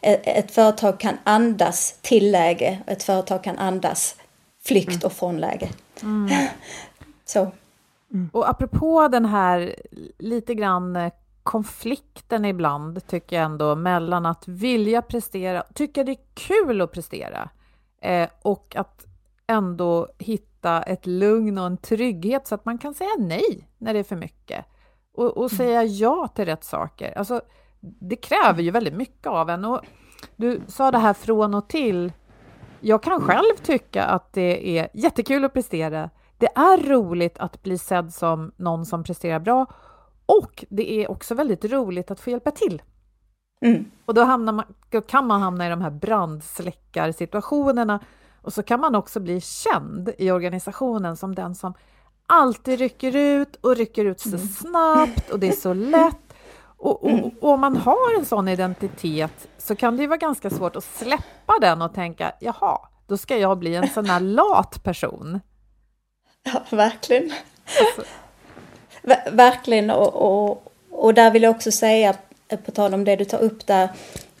ett 0.00 0.50
företag 0.50 1.00
kan 1.00 1.16
andas 1.24 1.94
tilläge, 2.00 2.78
ett 2.86 3.02
företag 3.02 3.44
kan 3.44 3.58
andas 3.58 4.16
flykt 4.64 4.88
mm. 4.88 5.00
och 5.04 5.12
frånläge. 5.12 5.68
Mm. 6.02 6.48
Så. 7.24 7.52
Mm. 8.12 8.30
Och 8.32 8.48
apropå 8.48 9.08
den 9.08 9.24
här 9.24 9.74
lite 10.18 10.54
grann 10.54 10.96
eh, 10.96 11.12
konflikten 11.42 12.44
ibland, 12.44 13.06
tycker 13.06 13.36
jag 13.36 13.44
ändå, 13.44 13.74
mellan 13.74 14.26
att 14.26 14.48
vilja 14.48 15.02
prestera, 15.02 15.62
tycka 15.74 16.04
det 16.04 16.12
är 16.12 16.18
kul 16.34 16.80
att 16.80 16.92
prestera 16.92 17.50
eh, 18.02 18.28
och 18.42 18.76
att 18.76 19.06
ändå 19.46 20.08
hitta 20.18 20.48
hitta 20.58 20.82
ett 20.82 21.06
lugn 21.06 21.58
och 21.58 21.66
en 21.66 21.76
trygghet 21.76 22.46
så 22.46 22.54
att 22.54 22.64
man 22.64 22.78
kan 22.78 22.94
säga 22.94 23.10
nej 23.18 23.68
när 23.78 23.92
det 23.92 23.98
är 23.98 24.04
för 24.04 24.16
mycket 24.16 24.64
och, 25.14 25.36
och 25.36 25.50
säga 25.50 25.84
ja 25.84 26.28
till 26.28 26.44
rätt 26.44 26.64
saker. 26.64 27.18
Alltså, 27.18 27.40
det 27.80 28.16
kräver 28.16 28.62
ju 28.62 28.70
väldigt 28.70 28.94
mycket 28.94 29.26
av 29.26 29.50
en. 29.50 29.64
Och 29.64 29.80
du 30.36 30.60
sa 30.68 30.90
det 30.90 30.98
här 30.98 31.14
från 31.14 31.54
och 31.54 31.68
till. 31.68 32.12
Jag 32.80 33.02
kan 33.02 33.20
själv 33.20 33.56
tycka 33.62 34.04
att 34.04 34.32
det 34.32 34.78
är 34.78 34.88
jättekul 34.94 35.44
att 35.44 35.52
prestera. 35.52 36.10
Det 36.38 36.48
är 36.54 36.88
roligt 36.88 37.38
att 37.38 37.62
bli 37.62 37.78
sedd 37.78 38.14
som 38.14 38.52
någon 38.56 38.86
som 38.86 39.04
presterar 39.04 39.38
bra 39.38 39.66
och 40.26 40.64
det 40.68 40.92
är 40.92 41.10
också 41.10 41.34
väldigt 41.34 41.64
roligt 41.64 42.10
att 42.10 42.20
få 42.20 42.30
hjälpa 42.30 42.50
till. 42.50 42.82
Mm. 43.60 43.84
Och 44.04 44.14
då, 44.14 44.24
man, 44.24 44.62
då, 44.90 45.00
kan 45.00 45.26
man 45.26 45.40
hamna 45.40 45.66
i 45.66 45.70
de 45.70 45.80
här 45.80 45.90
brandsläckarsituationerna 45.90 48.00
och 48.42 48.52
så 48.52 48.62
kan 48.62 48.80
man 48.80 48.94
också 48.94 49.20
bli 49.20 49.40
känd 49.40 50.10
i 50.18 50.30
organisationen 50.30 51.16
som 51.16 51.34
den 51.34 51.54
som 51.54 51.74
alltid 52.26 52.78
rycker 52.78 53.16
ut 53.16 53.56
och 53.56 53.76
rycker 53.76 54.04
ut 54.04 54.20
så 54.20 54.28
mm. 54.28 54.40
snabbt 54.40 55.30
och 55.30 55.38
det 55.38 55.48
är 55.48 55.52
så 55.52 55.74
lätt. 55.74 56.27
Och, 56.78 57.04
och, 57.04 57.30
och, 57.40 57.50
om 57.52 57.60
man 57.60 57.76
har 57.76 58.18
en 58.18 58.24
sån 58.24 58.48
identitet 58.48 59.48
så 59.58 59.76
kan 59.76 59.96
det 59.96 60.02
ju 60.02 60.08
vara 60.08 60.18
ganska 60.18 60.50
svårt 60.50 60.76
att 60.76 60.84
släppa 60.84 61.58
den 61.60 61.82
och 61.82 61.94
tänka 61.94 62.32
jaha, 62.40 62.78
då 63.06 63.16
ska 63.16 63.36
jag 63.36 63.58
bli 63.58 63.74
en 63.74 63.88
sån 63.88 64.06
här 64.06 64.20
lat 64.20 64.82
person. 64.82 65.40
Ja, 66.42 66.76
verkligen. 66.76 67.32
Alltså. 67.80 68.12
Ver 69.02 69.30
verkligen, 69.32 69.90
och, 69.90 70.14
och, 70.14 70.72
och 70.90 71.14
där 71.14 71.30
vill 71.30 71.42
jag 71.42 71.50
också 71.50 71.72
säga, 71.72 72.14
på 72.64 72.70
tal 72.70 72.94
om 72.94 73.04
det 73.04 73.16
du 73.16 73.24
tar 73.24 73.38
upp 73.38 73.66
där, 73.66 73.88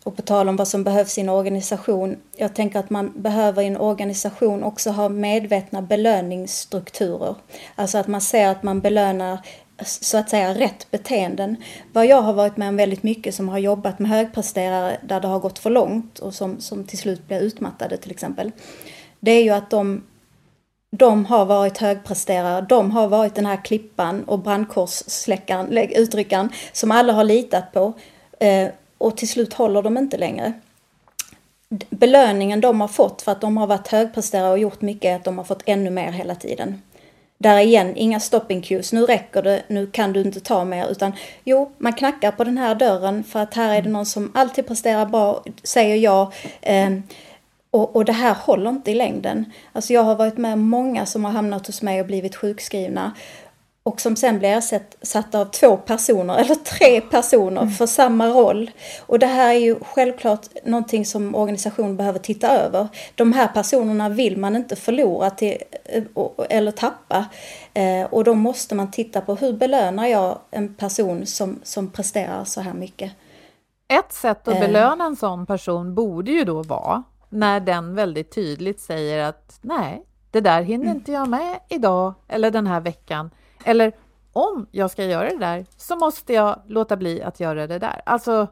och 0.04 0.16
på 0.16 0.22
tal 0.22 0.48
om 0.48 0.56
vad 0.56 0.68
som 0.68 0.84
behövs 0.84 1.18
i 1.18 1.20
en 1.20 1.28
organisation. 1.28 2.16
Jag 2.36 2.54
tänker 2.54 2.78
att 2.78 2.90
man 2.90 3.12
behöver 3.16 3.62
i 3.62 3.66
en 3.66 3.76
organisation 3.76 4.62
också 4.62 4.90
ha 4.90 5.08
medvetna 5.08 5.82
belöningsstrukturer. 5.82 7.34
Alltså 7.74 7.98
att 7.98 8.06
man 8.06 8.20
ser 8.20 8.48
att 8.48 8.62
man 8.62 8.80
belönar 8.80 9.38
så 9.84 10.18
att 10.18 10.30
säga 10.30 10.54
rätt 10.54 10.90
beteenden. 10.90 11.56
Vad 11.92 12.06
jag 12.06 12.22
har 12.22 12.32
varit 12.32 12.56
med 12.56 12.68
om 12.68 12.76
väldigt 12.76 13.02
mycket 13.02 13.34
som 13.34 13.48
har 13.48 13.58
jobbat 13.58 13.98
med 13.98 14.10
högpresterare 14.10 14.98
där 15.02 15.20
det 15.20 15.28
har 15.28 15.38
gått 15.38 15.58
för 15.58 15.70
långt 15.70 16.18
och 16.18 16.34
som, 16.34 16.60
som 16.60 16.84
till 16.84 16.98
slut 16.98 17.28
blir 17.28 17.40
utmattade 17.40 17.96
till 17.96 18.10
exempel. 18.10 18.52
Det 19.20 19.30
är 19.30 19.42
ju 19.42 19.50
att 19.50 19.70
de, 19.70 20.02
de 20.90 21.24
har 21.24 21.44
varit 21.44 21.78
högpresterare, 21.78 22.66
de 22.68 22.90
har 22.90 23.08
varit 23.08 23.34
den 23.34 23.46
här 23.46 23.64
klippan 23.64 24.24
och 24.24 24.38
brandkorssläckaren, 24.38 25.78
uttryckaren 25.78 26.48
som 26.72 26.90
alla 26.90 27.12
har 27.12 27.24
litat 27.24 27.72
på. 27.72 27.92
Eh, 28.40 28.68
och 28.98 29.16
till 29.16 29.28
slut 29.28 29.52
håller 29.52 29.82
de 29.82 29.98
inte 29.98 30.16
längre. 30.16 30.52
Belöningen 31.90 32.60
de 32.60 32.80
har 32.80 32.88
fått 32.88 33.22
för 33.22 33.32
att 33.32 33.40
de 33.40 33.56
har 33.56 33.66
varit 33.66 33.88
högpresterare 33.88 34.50
och 34.50 34.58
gjort 34.58 34.80
mycket 34.80 35.04
är 35.04 35.16
att 35.16 35.24
de 35.24 35.38
har 35.38 35.44
fått 35.44 35.62
ännu 35.66 35.90
mer 35.90 36.12
hela 36.12 36.34
tiden. 36.34 36.82
Där 37.38 37.58
igen, 37.58 37.96
inga 37.96 38.20
stopping 38.20 38.62
cues, 38.62 38.92
nu 38.92 39.06
räcker 39.06 39.42
det, 39.42 39.62
nu 39.68 39.86
kan 39.86 40.12
du 40.12 40.20
inte 40.20 40.40
ta 40.40 40.64
mer, 40.64 40.88
utan 40.90 41.12
jo, 41.44 41.72
man 41.78 41.92
knackar 41.92 42.32
på 42.32 42.44
den 42.44 42.58
här 42.58 42.74
dörren 42.74 43.24
för 43.24 43.40
att 43.40 43.54
här 43.54 43.74
är 43.74 43.82
det 43.82 43.88
någon 43.88 44.06
som 44.06 44.32
alltid 44.34 44.66
presterar 44.66 45.06
bra, 45.06 45.44
säger 45.62 45.96
ja. 45.96 46.32
Eh, 46.60 46.90
och, 47.70 47.96
och 47.96 48.04
det 48.04 48.12
här 48.12 48.34
håller 48.34 48.70
inte 48.70 48.90
i 48.90 48.94
längden. 48.94 49.52
Alltså 49.72 49.92
jag 49.92 50.02
har 50.02 50.14
varit 50.14 50.38
med 50.38 50.58
många 50.58 51.06
som 51.06 51.24
har 51.24 51.32
hamnat 51.32 51.66
hos 51.66 51.82
mig 51.82 52.00
och 52.00 52.06
blivit 52.06 52.36
sjukskrivna 52.36 53.12
och 53.88 54.00
som 54.00 54.16
sen 54.16 54.38
blir 54.38 54.48
ersatta 54.48 55.40
av 55.40 55.44
två 55.44 55.76
personer 55.76 56.36
eller 56.38 56.54
tre 56.54 57.00
personer 57.00 57.62
mm. 57.62 57.74
för 57.74 57.86
samma 57.86 58.28
roll. 58.28 58.70
Och 59.06 59.18
det 59.18 59.26
här 59.26 59.48
är 59.48 59.58
ju 59.58 59.76
självklart 59.80 60.46
någonting 60.64 61.06
som 61.06 61.34
organisationen 61.34 61.96
behöver 61.96 62.18
titta 62.18 62.48
över. 62.48 62.88
De 63.14 63.32
här 63.32 63.48
personerna 63.48 64.08
vill 64.08 64.36
man 64.36 64.56
inte 64.56 64.76
förlora 64.76 65.30
till, 65.30 65.56
eh, 65.84 66.02
eller 66.50 66.70
tappa. 66.70 67.26
Eh, 67.74 68.04
och 68.10 68.24
då 68.24 68.34
måste 68.34 68.74
man 68.74 68.90
titta 68.90 69.20
på 69.20 69.34
hur 69.34 69.52
belönar 69.52 70.06
jag 70.06 70.38
en 70.50 70.74
person 70.74 71.26
som, 71.26 71.60
som 71.62 71.90
presterar 71.90 72.44
så 72.44 72.60
här 72.60 72.74
mycket. 72.74 73.12
Ett 73.88 74.12
sätt 74.12 74.48
att 74.48 74.54
eh. 74.54 74.60
belöna 74.60 75.04
en 75.04 75.16
sån 75.16 75.46
person 75.46 75.94
borde 75.94 76.30
ju 76.30 76.44
då 76.44 76.62
vara 76.62 77.02
när 77.28 77.60
den 77.60 77.94
väldigt 77.94 78.34
tydligt 78.34 78.80
säger 78.80 79.24
att 79.24 79.58
nej, 79.60 80.04
det 80.30 80.40
där 80.40 80.62
hinner 80.62 80.84
mm. 80.84 80.96
inte 80.96 81.12
jag 81.12 81.28
med 81.28 81.60
idag 81.68 82.14
eller 82.28 82.50
den 82.50 82.66
här 82.66 82.80
veckan. 82.80 83.30
Eller 83.68 83.92
om 84.32 84.66
jag 84.70 84.90
ska 84.90 85.04
göra 85.04 85.28
det 85.28 85.38
där 85.38 85.66
så 85.76 85.96
måste 85.96 86.32
jag 86.32 86.62
låta 86.66 86.96
bli 86.96 87.22
att 87.22 87.40
göra 87.40 87.66
det 87.66 87.78
där. 87.78 88.02
Alltså, 88.06 88.46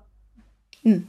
mm. 0.82 1.06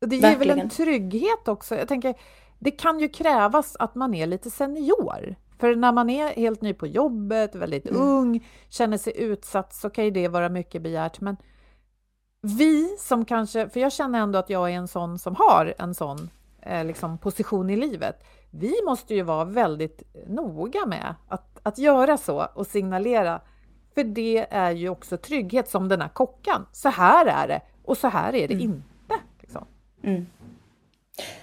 det 0.00 0.16
ger 0.16 0.22
Verkligen. 0.22 0.56
väl 0.56 0.64
en 0.64 0.70
trygghet 0.70 1.48
också. 1.48 1.76
Jag 1.76 1.88
tänker, 1.88 2.14
det 2.58 2.70
kan 2.70 3.00
ju 3.00 3.08
krävas 3.08 3.76
att 3.76 3.94
man 3.94 4.14
är 4.14 4.26
lite 4.26 4.50
senior. 4.50 5.36
För 5.58 5.76
när 5.76 5.92
man 5.92 6.10
är 6.10 6.28
helt 6.28 6.62
ny 6.62 6.74
på 6.74 6.86
jobbet, 6.86 7.54
väldigt 7.54 7.86
mm. 7.86 8.02
ung, 8.02 8.46
känner 8.68 8.98
sig 8.98 9.20
utsatt 9.22 9.74
så 9.74 9.90
kan 9.90 10.04
ju 10.04 10.10
det 10.10 10.28
vara 10.28 10.48
mycket 10.48 10.82
begärt. 10.82 11.20
Men 11.20 11.36
vi 12.40 12.96
som 12.98 13.24
kanske, 13.24 13.68
för 13.68 13.80
jag 13.80 13.92
känner 13.92 14.20
ändå 14.20 14.38
att 14.38 14.50
jag 14.50 14.70
är 14.70 14.74
en 14.74 14.88
sån 14.88 15.18
som 15.18 15.36
har 15.36 15.74
en 15.78 15.94
sån 15.94 16.30
eh, 16.62 16.84
liksom 16.84 17.18
position 17.18 17.70
i 17.70 17.76
livet. 17.76 18.24
Vi 18.54 18.74
måste 18.84 19.14
ju 19.14 19.22
vara 19.22 19.44
väldigt 19.44 20.02
noga 20.26 20.86
med 20.86 21.14
att 21.28 21.52
att 21.62 21.78
göra 21.78 22.16
så 22.16 22.46
och 22.54 22.66
signalera. 22.66 23.40
För 23.94 24.04
det 24.04 24.46
är 24.50 24.70
ju 24.70 24.88
också 24.88 25.16
trygghet 25.16 25.70
som 25.70 25.88
den 25.88 26.00
här 26.00 26.08
kockan. 26.08 26.66
Så 26.72 26.88
här 26.88 27.26
är 27.26 27.48
det 27.48 27.60
och 27.84 27.98
så 27.98 28.08
här 28.08 28.34
är 28.34 28.48
det 28.48 28.54
mm. 28.54 28.64
inte. 28.64 29.14
Liksom. 29.40 29.64
Mm. 30.02 30.26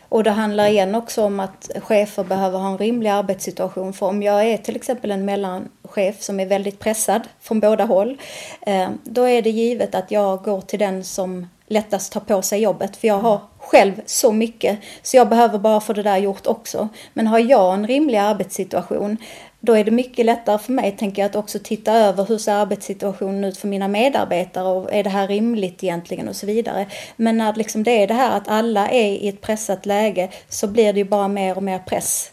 Och 0.10 0.24
det 0.24 0.32
handlar 0.32 0.68
igen 0.68 0.96
också 0.96 1.24
om 1.24 1.40
att 1.40 1.72
chefer 1.82 2.24
behöver 2.24 2.60
ha 2.60 2.68
en 2.70 2.78
rimlig 2.78 3.10
arbetssituation. 3.10 3.94
För 3.94 4.06
om 4.06 4.24
jag 4.24 4.46
är 4.46 4.58
till 4.58 4.76
exempel 4.76 5.12
en 5.12 5.26
mellanchef 5.26 6.22
som 6.22 6.40
är 6.40 6.46
väldigt 6.46 6.80
pressad 6.80 7.22
från 7.40 7.60
båda 7.60 7.86
håll, 7.86 8.18
eh, 8.62 8.90
då 9.04 9.24
är 9.24 9.42
det 9.42 9.50
givet 9.50 9.96
att 9.96 10.12
jag 10.12 10.44
går 10.44 10.62
till 10.62 10.80
den 10.80 11.04
som 11.04 11.48
lättast 11.70 12.12
tar 12.14 12.20
på 12.20 12.42
sig 12.42 12.62
jobbet. 12.62 12.98
För 12.98 13.08
jag 13.08 13.20
har 13.20 13.42
själv 13.58 13.94
så 14.06 14.32
mycket, 14.32 14.80
så 15.02 15.18
jag 15.18 15.30
behöver 15.30 15.60
bara 15.60 15.82
få 15.82 15.94
det 15.94 16.04
där 16.04 16.18
gjort 16.18 16.48
också. 16.48 16.90
Men 17.14 17.28
har 17.28 17.40
jag 17.40 17.74
en 17.74 17.88
rimlig 17.88 18.18
arbetssituation, 18.18 19.18
då 19.60 19.74
är 19.74 19.84
det 19.84 19.92
mycket 19.92 20.26
lättare 20.26 20.58
för 20.58 20.72
mig, 20.72 20.92
tänker 20.92 21.22
jag, 21.22 21.30
att 21.30 21.36
också 21.36 21.60
titta 21.64 21.94
över 21.94 22.26
hur 22.26 22.38
ser 22.38 22.54
arbetssituationen 22.54 23.44
ut 23.44 23.58
för 23.58 23.68
mina 23.68 23.88
medarbetare 23.88 24.68
och 24.68 24.94
är 24.94 25.04
det 25.04 25.10
här 25.10 25.28
rimligt 25.28 25.84
egentligen 25.84 26.28
och 26.28 26.36
så 26.36 26.46
vidare. 26.46 26.88
Men 27.16 27.38
när 27.38 27.54
liksom 27.54 27.84
det 27.84 28.04
är 28.04 28.08
det 28.08 28.14
här 28.14 28.38
att 28.38 28.48
alla 28.48 28.90
är 28.90 29.12
i 29.12 29.28
ett 29.28 29.42
pressat 29.42 29.86
läge 29.86 30.30
så 30.50 30.68
blir 30.68 30.94
det 30.94 31.00
ju 31.00 31.06
bara 31.06 31.28
mer 31.28 31.58
och 31.58 31.64
mer 31.64 31.80
press. 31.80 32.32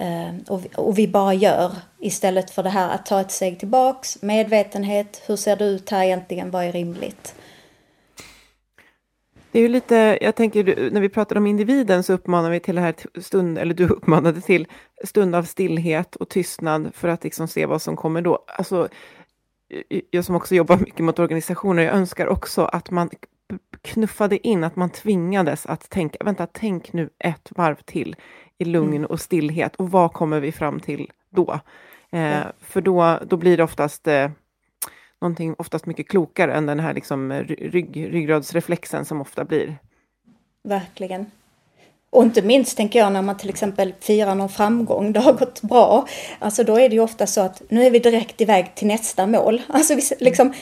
Eh, 0.00 0.52
och, 0.52 0.64
vi, 0.64 0.68
och 0.76 0.98
vi 0.98 1.08
bara 1.08 1.34
gör 1.34 1.72
istället 2.00 2.50
för 2.50 2.62
det 2.62 2.70
här 2.70 2.94
att 2.94 3.06
ta 3.06 3.20
ett 3.20 3.30
steg 3.30 3.58
tillbaks, 3.58 4.22
medvetenhet, 4.22 5.22
hur 5.26 5.36
ser 5.36 5.56
det 5.56 5.64
ut 5.64 5.90
här 5.90 6.04
egentligen, 6.04 6.50
vad 6.50 6.64
är 6.64 6.72
rimligt? 6.72 7.34
Det 9.52 9.58
är 9.58 9.62
ju 9.62 9.68
lite, 9.68 10.18
jag 10.20 10.34
tänker 10.34 10.90
när 10.90 11.00
vi 11.00 11.08
pratar 11.08 11.36
om 11.36 11.46
individen 11.46 12.02
så 12.02 12.12
uppmanar 12.12 12.50
vi 12.50 12.60
till 12.60 12.74
det 12.74 12.80
här 12.80 12.94
stund, 13.20 13.58
eller 13.58 13.74
du 13.74 13.88
uppmanade 13.88 14.40
till 14.40 14.66
stund 15.04 15.34
av 15.34 15.42
stillhet 15.42 16.16
och 16.16 16.28
tystnad 16.28 16.90
för 16.94 17.08
att 17.08 17.24
liksom 17.24 17.48
se 17.48 17.66
vad 17.66 17.82
som 17.82 17.96
kommer 17.96 18.22
då. 18.22 18.44
Alltså, 18.46 18.88
jag 20.10 20.24
som 20.24 20.34
också 20.34 20.54
jobbar 20.54 20.76
mycket 20.76 21.04
mot 21.04 21.18
organisationer, 21.18 21.82
jag 21.82 21.94
önskar 21.94 22.26
också 22.26 22.64
att 22.64 22.90
man 22.90 23.10
knuffade 23.82 24.46
in, 24.48 24.64
att 24.64 24.76
man 24.76 24.90
tvingades 24.90 25.66
att 25.66 25.90
tänka, 25.90 26.24
vänta, 26.24 26.46
tänk 26.52 26.92
nu 26.92 27.10
ett 27.18 27.48
varv 27.50 27.76
till 27.84 28.16
i 28.58 28.64
lugn 28.64 28.96
mm. 28.96 29.10
och 29.10 29.20
stillhet 29.20 29.76
och 29.76 29.90
vad 29.90 30.12
kommer 30.12 30.40
vi 30.40 30.52
fram 30.52 30.80
till 30.80 31.10
då? 31.30 31.60
Eh. 32.12 32.40
För 32.60 32.80
då, 32.80 33.18
då 33.26 33.36
blir 33.36 33.56
det 33.56 33.62
oftast 33.62 34.08
eh, 34.08 34.30
någonting 35.22 35.54
oftast 35.58 35.86
mycket 35.86 36.08
klokare 36.08 36.54
än 36.54 36.66
den 36.66 36.80
här 36.80 36.94
liksom 36.94 37.32
rygg, 37.42 38.14
ryggradsreflexen 38.14 39.04
som 39.04 39.20
ofta 39.20 39.44
blir. 39.44 39.78
Verkligen. 40.64 41.26
Och 42.12 42.22
inte 42.22 42.42
minst 42.42 42.76
tänker 42.76 42.98
jag 42.98 43.12
när 43.12 43.22
man 43.22 43.36
till 43.36 43.50
exempel 43.50 43.94
firar 44.00 44.34
någon 44.34 44.48
framgång, 44.48 45.12
det 45.12 45.20
har 45.20 45.32
gått 45.32 45.62
bra. 45.62 46.06
Alltså 46.38 46.64
då 46.64 46.80
är 46.80 46.88
det 46.88 46.94
ju 46.94 47.00
ofta 47.00 47.26
så 47.26 47.40
att 47.40 47.62
nu 47.68 47.86
är 47.86 47.90
vi 47.90 47.98
direkt 47.98 48.40
iväg 48.40 48.74
till 48.74 48.86
nästa 48.86 49.26
mål. 49.26 49.62
Alltså 49.68 49.94
vi, 49.94 50.02
liksom, 50.20 50.52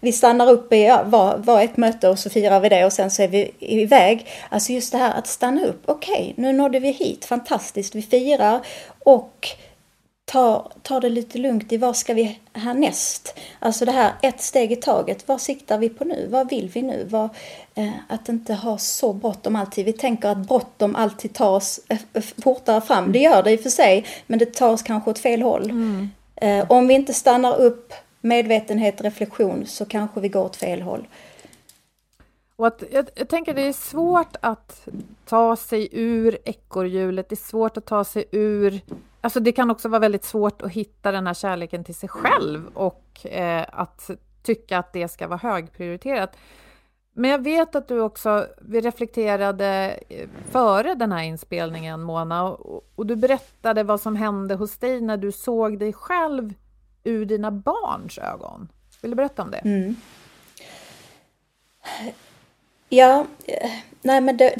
vi 0.00 0.12
stannar 0.12 0.50
upp 0.50 0.72
i 0.72 0.82
ja, 0.84 1.02
var, 1.06 1.36
var 1.38 1.62
ett 1.62 1.76
möte 1.76 2.08
och 2.08 2.18
så 2.18 2.30
firar 2.30 2.60
vi 2.60 2.68
det 2.68 2.84
och 2.84 2.92
sen 2.92 3.10
så 3.10 3.22
är 3.22 3.28
vi 3.28 3.50
iväg. 3.58 4.26
Alltså 4.48 4.72
just 4.72 4.92
det 4.92 4.98
här 4.98 5.18
att 5.18 5.26
stanna 5.26 5.64
upp, 5.64 5.82
okej 5.86 6.32
okay, 6.32 6.44
nu 6.44 6.52
nådde 6.52 6.78
vi 6.78 6.90
hit, 6.90 7.24
fantastiskt, 7.24 7.94
vi 7.94 8.02
firar 8.02 8.60
och 9.04 9.48
ta, 10.24 10.72
ta 10.82 11.00
det 11.00 11.08
lite 11.08 11.38
lugnt 11.38 11.72
i 11.72 11.76
vad 11.76 11.96
ska 11.96 12.14
vi 12.14 12.40
härnäst? 12.52 13.38
Alltså 13.58 13.84
det 13.84 13.92
här 13.92 14.12
ett 14.22 14.40
steg 14.40 14.72
i 14.72 14.76
taget. 14.76 15.28
Vad 15.28 15.40
siktar 15.40 15.78
vi 15.78 15.88
på 15.88 16.04
nu? 16.04 16.26
Vad 16.30 16.50
vill 16.50 16.68
vi 16.68 16.82
nu? 16.82 17.06
Vad, 17.10 17.28
eh, 17.74 17.90
att 18.08 18.28
inte 18.28 18.54
ha 18.54 18.78
så 18.78 19.12
bråttom 19.12 19.56
alltid. 19.56 19.84
Vi 19.84 19.92
tänker 19.92 20.28
att 20.28 20.38
bråttom 20.38 20.96
alltid 20.96 21.34
tar 21.34 21.50
oss 21.50 21.80
eh, 21.88 22.22
fortare 22.42 22.80
fram. 22.80 23.12
Det 23.12 23.18
gör 23.18 23.42
det 23.42 23.52
i 23.52 23.56
och 23.56 23.60
för 23.60 23.70
sig, 23.70 24.06
men 24.26 24.38
det 24.38 24.54
tar 24.54 24.68
oss 24.68 24.82
kanske 24.82 25.10
åt 25.10 25.18
fel 25.18 25.42
håll. 25.42 25.70
Mm. 25.70 26.10
Eh, 26.36 26.70
om 26.70 26.88
vi 26.88 26.94
inte 26.94 27.14
stannar 27.14 27.60
upp 27.60 27.92
medvetenhet, 28.20 29.00
reflektion, 29.00 29.66
så 29.66 29.84
kanske 29.84 30.20
vi 30.20 30.28
går 30.28 30.44
åt 30.44 30.56
fel 30.56 30.82
håll. 30.82 31.08
Och 32.56 32.66
att, 32.66 32.82
jag, 32.90 33.08
jag 33.14 33.28
tänker 33.28 33.54
det 33.54 33.62
är 33.62 33.72
svårt 33.72 34.36
att 34.40 34.88
ta 35.24 35.56
sig 35.56 35.88
ur 35.92 36.38
ekorrhjulet, 36.44 37.28
det 37.28 37.34
är 37.34 37.48
svårt 37.48 37.76
att 37.76 37.86
ta 37.86 38.04
sig 38.04 38.24
ur 38.30 38.80
alltså 39.24 39.40
det 39.40 39.52
kan 39.52 39.70
också 39.70 39.88
vara 39.88 40.00
väldigt 40.00 40.24
svårt 40.24 40.62
att 40.62 40.72
hitta 40.72 41.12
den 41.12 41.26
här 41.26 41.34
kärleken 41.34 41.84
till 41.84 41.94
sig 41.94 42.08
själv 42.08 42.66
och 42.74 43.26
eh, 43.26 43.64
att 43.72 44.10
tycka 44.42 44.78
att 44.78 44.92
det 44.92 45.08
ska 45.08 45.28
vara 45.28 45.38
högprioriterat. 45.38 46.36
Men 47.12 47.30
jag 47.30 47.42
vet 47.42 47.74
att 47.74 47.88
du 47.88 48.00
också, 48.00 48.46
vi 48.60 48.80
reflekterade 48.80 49.98
eh, 50.08 50.28
före 50.50 50.94
den 50.94 51.12
här 51.12 51.22
inspelningen 51.22 52.02
Mona, 52.02 52.44
och, 52.44 52.92
och 52.94 53.06
du 53.06 53.16
berättade 53.16 53.82
vad 53.82 54.00
som 54.00 54.16
hände 54.16 54.54
hos 54.54 54.78
dig 54.78 55.00
när 55.00 55.16
du 55.16 55.32
såg 55.32 55.78
dig 55.78 55.92
själv 55.92 56.54
ur 57.04 57.24
dina 57.24 57.50
barns 57.50 58.18
ögon. 58.18 58.68
Vill 59.02 59.10
du 59.10 59.14
berätta 59.14 59.42
om 59.42 59.50
det? 59.50 59.58
Mm. 59.58 59.96
Ja, 62.94 63.26
eh, 63.46 63.70
nej 64.02 64.20
men 64.20 64.36
det, 64.36 64.54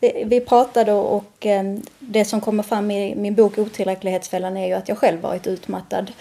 det, 0.00 0.24
vi 0.24 0.40
pratade 0.40 0.92
och 0.92 1.46
eh, 1.46 1.74
det 1.98 2.24
som 2.24 2.40
kommer 2.40 2.62
fram 2.62 2.90
i 2.90 3.14
min 3.14 3.34
bok 3.34 3.58
Otillräcklighetsfällan 3.58 4.56
är 4.56 4.66
ju 4.66 4.72
att 4.72 4.88
jag 4.88 4.98
själv 4.98 5.20
varit 5.20 5.46
utmattad. 5.46 6.12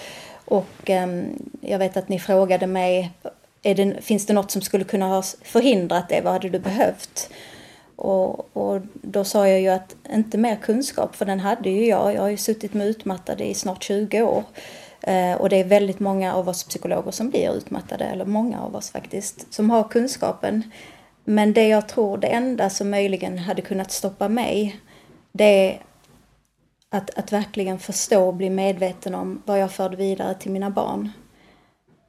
Och 0.45 0.89
ehm, 0.89 1.25
jag 1.61 1.79
vet 1.79 1.97
att 1.97 2.09
ni 2.09 2.19
frågade 2.19 2.67
mig, 2.67 3.11
det, 3.61 4.01
finns 4.01 4.25
det 4.25 4.33
något 4.33 4.51
som 4.51 4.61
skulle 4.61 4.83
kunna 4.83 5.07
ha 5.07 5.23
förhindrat 5.41 6.09
det? 6.09 6.21
Vad 6.21 6.33
hade 6.33 6.49
du 6.49 6.59
behövt? 6.59 7.29
Och, 7.95 8.57
och, 8.57 8.81
då 8.93 9.23
sa 9.23 9.47
jag 9.47 9.61
ju 9.61 9.69
att 9.69 9.95
inte 10.13 10.37
mer 10.37 10.55
kunskap, 10.55 11.15
för 11.15 11.25
den 11.25 11.39
hade 11.39 11.69
ju 11.69 11.85
jag. 11.85 12.13
Jag 12.13 12.21
har 12.21 12.29
ju 12.29 12.37
suttit 12.37 12.73
med 12.73 12.87
utmattade 12.87 13.45
i 13.45 13.53
snart 13.53 13.83
20 13.83 14.21
år. 14.21 14.43
Eh, 15.01 15.33
och 15.33 15.49
det 15.49 15.59
är 15.59 15.63
väldigt 15.63 15.99
många 15.99 16.33
av 16.33 16.49
oss 16.49 16.63
psykologer 16.63 17.11
som 17.11 17.29
blir 17.29 17.57
utmattade, 17.57 18.05
eller 18.05 18.25
många 18.25 18.61
av 18.61 18.75
oss 18.75 18.91
faktiskt, 18.91 19.53
som 19.53 19.69
har 19.69 19.83
kunskapen. 19.83 20.71
Men 21.29 21.53
det 21.53 21.67
jag 21.67 21.87
tror, 21.87 22.17
det 22.17 22.27
enda 22.27 22.69
som 22.69 22.89
möjligen 22.89 23.37
hade 23.37 23.61
kunnat 23.61 23.91
stoppa 23.91 24.29
mig, 24.29 24.79
det 25.31 25.43
är 25.43 25.81
att, 26.89 27.17
att 27.17 27.31
verkligen 27.31 27.79
förstå 27.79 28.27
och 28.27 28.33
bli 28.33 28.49
medveten 28.49 29.15
om 29.15 29.41
vad 29.45 29.59
jag 29.59 29.71
förde 29.71 29.95
vidare 29.95 30.33
till 30.33 30.51
mina 30.51 30.69
barn. 30.69 31.11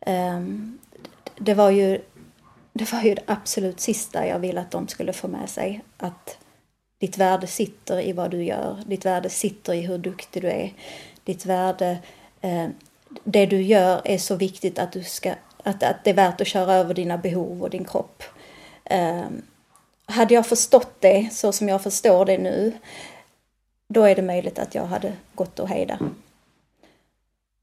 Um, 0.07 0.79
det 1.39 1.55
var 1.55 1.71
ju 1.71 2.01
det 2.73 2.93
var 2.93 3.03
ju 3.03 3.15
det 3.15 3.23
absolut 3.27 3.81
sista 3.81 4.27
jag 4.27 4.39
ville 4.39 4.61
att 4.61 4.71
de 4.71 4.89
skulle 4.89 5.13
få 5.13 5.29
med 5.29 5.49
sig. 5.49 5.81
Att 5.97 6.39
ditt 7.01 7.19
värde 7.19 7.47
sitter 7.47 8.01
i 8.01 8.13
vad 8.13 8.31
du 8.31 8.45
gör. 8.45 8.79
Ditt 8.87 9.05
värde 9.05 9.31
sitter 9.31 9.73
i 9.73 9.81
hur 9.81 9.99
duktig 9.99 10.43
du 10.43 10.49
är. 10.49 10.73
Ditt 11.25 11.47
värde, 11.47 11.99
eh, 12.41 12.67
det 13.25 13.47
du 13.47 13.63
gör 13.63 14.01
är 14.05 14.19
så 14.19 14.37
viktigt 14.37 14.79
att, 14.79 14.93
du 14.93 15.03
ska, 15.03 15.35
att, 15.63 15.83
att 15.83 16.05
det 16.05 16.11
är 16.11 16.15
värt 16.15 16.41
att 16.41 16.47
köra 16.47 16.75
över 16.75 16.95
dina 16.95 17.19
behov 17.19 17.63
och 17.63 17.71
din 17.71 17.85
kropp. 17.85 18.23
Eh, 18.89 19.27
hade 20.07 20.35
jag 20.35 20.47
förstått 20.47 21.01
det 21.01 21.29
så 21.33 21.53
som 21.53 21.69
jag 21.69 21.83
förstår 21.83 22.25
det 22.25 22.39
nu, 22.39 22.73
då 23.89 24.03
är 24.03 24.15
det 24.17 24.23
möjligt 24.23 24.59
att 24.59 24.75
jag 24.75 24.87
hade 24.87 25.13
gått 25.35 25.59
och 25.59 25.69
hejda. 25.69 25.99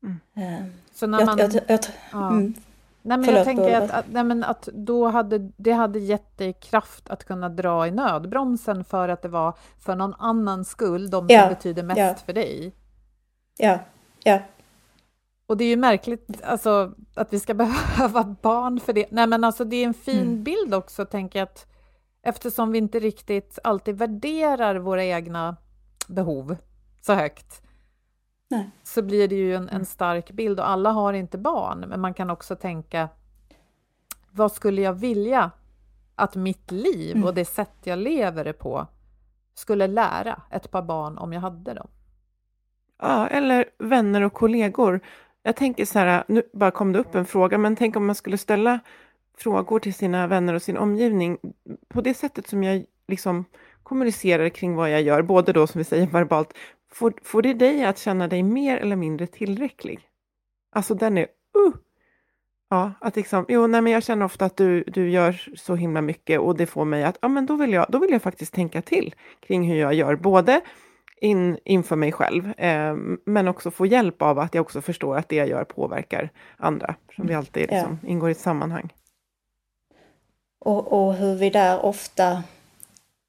Mm. 0.03 0.19
Eh, 0.35 0.65
så 0.93 1.07
när 1.07 1.25
man... 1.25 1.37
Jag, 1.37 1.53
jag, 1.53 1.63
jag, 1.67 1.79
ja. 2.11 2.27
mm, 2.27 2.53
Nej, 3.07 3.17
men 3.17 3.35
jag 3.35 3.45
tänker 3.45 3.81
att, 3.81 3.91
att, 3.91 4.05
nej, 4.11 4.23
men 4.23 4.43
att 4.43 4.69
då 4.73 5.07
hade, 5.07 5.37
det 5.57 5.71
hade 5.71 5.99
gett 5.99 6.37
dig 6.37 6.53
kraft 6.53 7.09
att 7.09 7.23
kunna 7.23 7.49
dra 7.49 7.87
i 7.87 7.91
nödbromsen 7.91 8.83
för 8.83 9.09
att 9.09 9.21
det 9.21 9.27
var 9.27 9.53
för 9.79 9.95
någon 9.95 10.13
annans 10.13 10.69
skull, 10.69 11.09
de 11.09 11.27
som 11.27 11.35
ja, 11.35 11.49
betyder 11.49 11.83
mest 11.83 11.99
ja. 11.99 12.15
för 12.25 12.33
dig. 12.33 12.73
Ja, 13.57 13.79
ja. 14.23 14.39
Och 15.47 15.57
det 15.57 15.63
är 15.63 15.69
ju 15.69 15.75
märkligt 15.75 16.41
alltså, 16.43 16.93
att 17.15 17.33
vi 17.33 17.39
ska 17.39 17.53
behöva 17.53 18.35
barn 18.41 18.79
för 18.79 18.93
det. 18.93 19.05
Nej, 19.11 19.27
men 19.27 19.43
alltså, 19.43 19.63
det 19.63 19.75
är 19.75 19.87
en 19.87 19.93
fin 19.93 20.21
mm. 20.21 20.43
bild 20.43 20.73
också, 20.73 21.05
tänker 21.05 21.39
jag, 21.39 21.45
att 21.45 21.67
eftersom 22.21 22.71
vi 22.71 22.77
inte 22.77 22.99
riktigt 22.99 23.59
alltid 23.63 23.97
värderar 23.97 24.75
våra 24.75 25.03
egna 25.03 25.55
behov 26.07 26.57
så 27.01 27.13
högt, 27.13 27.61
Nej. 28.47 28.69
så 28.83 29.01
blir 29.01 29.27
det 29.27 29.35
ju 29.35 29.55
en, 29.55 29.69
en, 29.69 29.85
stark 29.85 30.31
bild 30.31 30.59
och 30.59 30.69
alla 30.69 30.91
har 30.91 31.13
inte 31.13 31.37
barn, 31.37 31.79
men 31.79 32.01
man 32.01 32.13
kan 32.13 32.29
också 32.29 32.55
tänka 32.55 33.09
vad 34.31 34.51
skulle 34.51 34.81
jag 34.81 34.93
vilja 34.93 35.51
att 36.15 36.35
mitt 36.35 36.71
liv 36.71 37.15
mm. 37.15 37.27
och 37.27 37.33
det 37.33 37.45
sätt 37.45 37.75
jag 37.83 37.99
lever 37.99 38.43
det 38.43 38.53
på 38.53 38.87
skulle 39.53 39.87
lära 39.87 40.41
ett 40.51 40.71
par 40.71 40.81
barn 40.81 41.17
om 41.17 41.33
jag 41.33 41.41
hade 41.41 41.73
dem? 41.73 41.87
Ja, 43.01 43.27
eller 43.27 43.65
vänner 43.77 44.21
och 44.21 44.33
kollegor. 44.33 45.01
Jag 45.47 45.55
tänker 45.55 45.85
så 45.85 45.99
här, 45.99 46.23
nu 46.27 46.43
bara 46.53 46.71
kom 46.71 46.91
det 46.91 46.99
upp 46.99 47.15
en 47.15 47.25
fråga, 47.25 47.57
men 47.57 47.75
tänk 47.75 47.95
om 47.95 48.05
man 48.05 48.15
skulle 48.15 48.37
ställa 48.37 48.79
frågor 49.37 49.79
till 49.79 49.93
sina 49.93 50.27
vänner 50.27 50.53
och 50.53 50.61
sin 50.61 50.77
omgivning 50.77 51.37
på 51.87 52.01
det 52.01 52.13
sättet 52.13 52.47
som 52.47 52.63
jag 52.63 52.83
liksom 53.07 53.45
kommunicerar 53.83 54.49
kring 54.49 54.75
vad 54.75 54.91
jag 54.91 55.01
gör, 55.01 55.21
både 55.21 55.53
då 55.53 55.67
som 55.67 55.79
vi 55.79 55.85
säger 55.85 56.07
verbalt, 56.07 56.57
får, 56.91 57.13
får 57.23 57.41
det 57.41 57.53
dig 57.53 57.85
att 57.85 57.97
känna 57.97 58.27
dig 58.27 58.43
mer 58.43 58.77
eller 58.77 58.95
mindre 58.95 59.27
tillräcklig? 59.27 59.99
Alltså 60.71 60.93
den 60.93 61.17
är, 61.17 61.27
uh! 61.57 61.75
Ja, 62.69 62.91
att 63.01 63.15
liksom, 63.15 63.45
jo, 63.47 63.67
nej, 63.67 63.81
men 63.81 63.93
jag 63.93 64.03
känner 64.03 64.25
ofta 64.25 64.45
att 64.45 64.57
du, 64.57 64.83
du 64.83 65.09
gör 65.09 65.53
så 65.55 65.75
himla 65.75 66.01
mycket 66.01 66.39
och 66.39 66.57
det 66.57 66.65
får 66.65 66.85
mig 66.85 67.03
att, 67.03 67.17
ja 67.21 67.27
men 67.27 67.45
då 67.45 67.55
vill 67.55 67.73
jag, 67.73 67.85
då 67.89 67.99
vill 67.99 68.11
jag 68.11 68.21
faktiskt 68.21 68.53
tänka 68.53 68.81
till 68.81 69.15
kring 69.39 69.69
hur 69.69 69.75
jag 69.75 69.93
gör, 69.93 70.15
både 70.15 70.61
in, 71.21 71.57
inför 71.65 71.95
mig 71.95 72.11
själv, 72.11 72.59
eh, 72.59 72.95
men 73.25 73.47
också 73.47 73.71
få 73.71 73.85
hjälp 73.85 74.21
av 74.21 74.39
att 74.39 74.55
jag 74.55 74.61
också 74.61 74.81
förstår 74.81 75.17
att 75.17 75.29
det 75.29 75.35
jag 75.35 75.47
gör 75.47 75.63
påverkar 75.63 76.29
andra, 76.57 76.95
som 77.15 77.27
vi 77.27 77.33
alltid 77.33 77.61
liksom, 77.61 77.99
ja. 78.01 78.09
ingår 78.09 78.29
i 78.29 78.31
ett 78.31 78.39
sammanhang. 78.39 78.93
Och, 80.59 81.07
och 81.07 81.13
hur 81.13 81.35
vi 81.35 81.49
där 81.49 81.85
ofta 81.85 82.43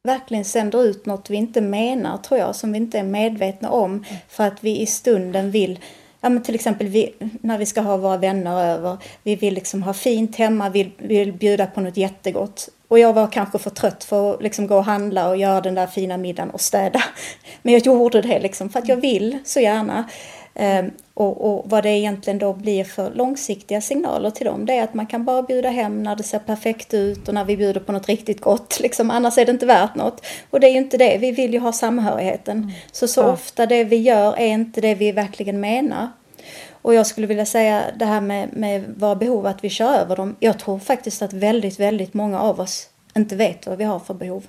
verkligen 0.05 0.45
sänder 0.45 0.85
ut 0.85 1.07
något 1.07 1.31
vi 1.31 1.37
inte 1.37 1.61
menar, 1.61 2.19
tror 2.19 2.41
jag, 2.41 2.57
som 2.57 2.73
vi 2.73 2.79
inte 2.79 2.99
är 2.99 3.05
medvetna 3.05 3.71
om, 3.71 4.05
för 4.29 4.45
att 4.45 4.65
vi 4.65 4.81
i 4.81 4.87
stunden 4.87 5.51
vill 5.51 5.81
Ja, 6.21 6.31
men 6.31 6.43
till 6.43 6.55
exempel 6.55 6.87
vi, 6.87 7.15
när 7.41 7.59
vi 7.59 7.67
ska 7.67 7.81
ha 7.81 7.97
våra 7.97 8.17
vänner 8.17 8.65
över. 8.65 8.97
Vi 9.23 9.37
vill 9.37 9.55
liksom 9.55 9.83
ha 9.83 9.95
fint 9.95 10.37
hemma, 10.37 10.69
vi 10.69 10.93
vill 10.99 11.33
bjuda 11.33 11.67
på 11.67 11.81
något 11.81 11.97
jättegott. 11.97 12.69
Och 12.89 12.99
jag 12.99 13.13
var 13.13 13.27
kanske 13.27 13.59
för 13.59 13.71
trött 13.71 14.05
för 14.05 14.35
att 14.35 14.43
liksom 14.43 14.67
gå 14.67 14.77
och 14.77 14.85
handla 14.85 15.29
och 15.29 15.37
göra 15.37 15.61
den 15.61 15.75
där 15.75 15.87
fina 15.87 16.17
middagen 16.17 16.51
och 16.51 16.61
städa. 16.61 17.03
Men 17.63 17.73
jag 17.75 17.87
gjorde 17.87 18.21
det 18.23 18.39
liksom 18.39 18.69
för 18.69 18.79
att 18.79 18.89
jag 18.89 18.97
vill 18.97 19.39
så 19.45 19.61
gärna. 19.61 20.05
Um, 20.59 20.91
och, 21.15 21.45
och, 21.51 21.71
vad 21.71 21.83
det 21.83 21.89
egentligen 21.91 22.39
då 22.39 22.53
blir 22.53 22.85
för 22.85 23.11
långsiktiga 23.15 23.81
signaler 23.81 24.31
till 24.31 24.47
dem, 24.47 24.67
det 24.67 24.73
är 24.73 24.85
att 24.85 24.95
man 24.95 25.07
kan 25.07 25.25
bara 25.25 25.43
bjuda 25.43 25.69
hem 25.69 26.03
när 26.03 26.17
det 26.17 26.23
ser 26.23 26.39
perfekt 26.39 26.95
ut 26.95 27.29
och 27.29 27.35
när 27.35 27.45
vi 27.45 27.57
bjuder 27.57 27.81
på 27.81 27.93
något 27.93 28.07
riktigt 28.07 28.41
gott. 28.41 28.81
Liksom, 28.83 29.11
annars 29.11 29.39
är 29.39 29.47
det 29.47 29.53
inte 29.53 29.67
värt 29.67 29.95
något. 29.95 30.27
Och 30.51 30.61
det 30.61 30.67
är 30.67 30.71
ju 30.71 30.79
inte 30.79 30.97
det, 30.97 31.19
vi 31.19 31.33
vill 31.33 31.53
ju 31.53 31.59
ha 31.59 31.73
samhörigheten. 31.73 32.59
Mm. 32.59 32.71
Så 32.93 33.09
så 33.09 33.21
ja. 33.21 33.33
ofta 33.33 33.67
det 33.67 33.85
vi 33.85 33.97
gör 33.97 34.39
är 34.39 34.47
inte 34.47 34.81
det 34.81 34.95
vi 34.95 35.13
verkligen 35.13 35.61
menar. 35.61 36.09
Och 36.87 36.95
jag 36.95 37.07
skulle 37.07 37.27
vilja 37.27 37.47
säga 37.47 37.85
det 37.97 38.05
här 38.05 38.21
med, 38.21 38.49
med 38.53 38.95
våra 38.97 39.17
behov, 39.17 39.47
att 39.47 39.65
vi 39.65 39.69
kör 39.69 39.95
över 39.95 40.17
dem. 40.17 40.37
Jag 40.41 40.59
tror 40.59 40.79
faktiskt 40.79 41.23
att 41.23 41.33
väldigt, 41.33 41.81
väldigt 41.81 42.15
många 42.15 42.41
av 42.41 42.61
oss 42.61 42.89
inte 43.17 43.37
vet 43.37 43.67
vad 43.67 43.79
vi 43.79 43.85
har 43.85 43.99
för 43.99 44.15
behov. 44.15 44.47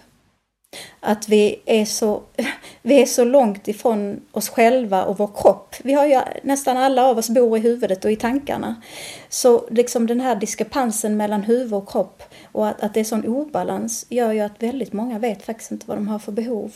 Att 1.00 1.30
vi 1.30 1.62
är, 1.66 1.86
så, 1.86 2.22
vi 2.82 3.02
är 3.02 3.06
så 3.06 3.24
långt 3.24 3.68
ifrån 3.68 4.22
oss 4.32 4.50
själva 4.50 5.06
och 5.06 5.18
vår 5.18 5.30
kropp. 5.42 5.76
Vi 5.84 5.94
har 5.94 6.06
ju, 6.06 6.22
nästan 6.44 6.78
alla 6.78 7.06
av 7.06 7.18
oss 7.18 7.30
bor 7.30 7.58
i 7.58 7.62
huvudet 7.62 8.06
och 8.06 8.12
i 8.12 8.16
tankarna. 8.16 8.82
Så 9.30 9.68
liksom 9.72 10.08
den 10.08 10.22
här 10.22 10.36
diskrepansen 10.36 11.18
mellan 11.18 11.44
huvud 11.44 11.74
och 11.74 11.90
kropp 11.90 12.24
och 12.52 12.68
att, 12.68 12.84
att 12.84 12.94
det 12.94 13.00
är 13.00 13.04
sån 13.04 13.26
obalans 13.26 14.06
gör 14.10 14.32
ju 14.32 14.40
att 14.40 14.64
väldigt 14.64 14.94
många 14.94 15.20
vet 15.20 15.44
faktiskt 15.46 15.72
inte 15.72 15.86
vad 15.88 15.98
de 15.98 16.08
har 16.08 16.20
för 16.20 16.32
behov. 16.32 16.72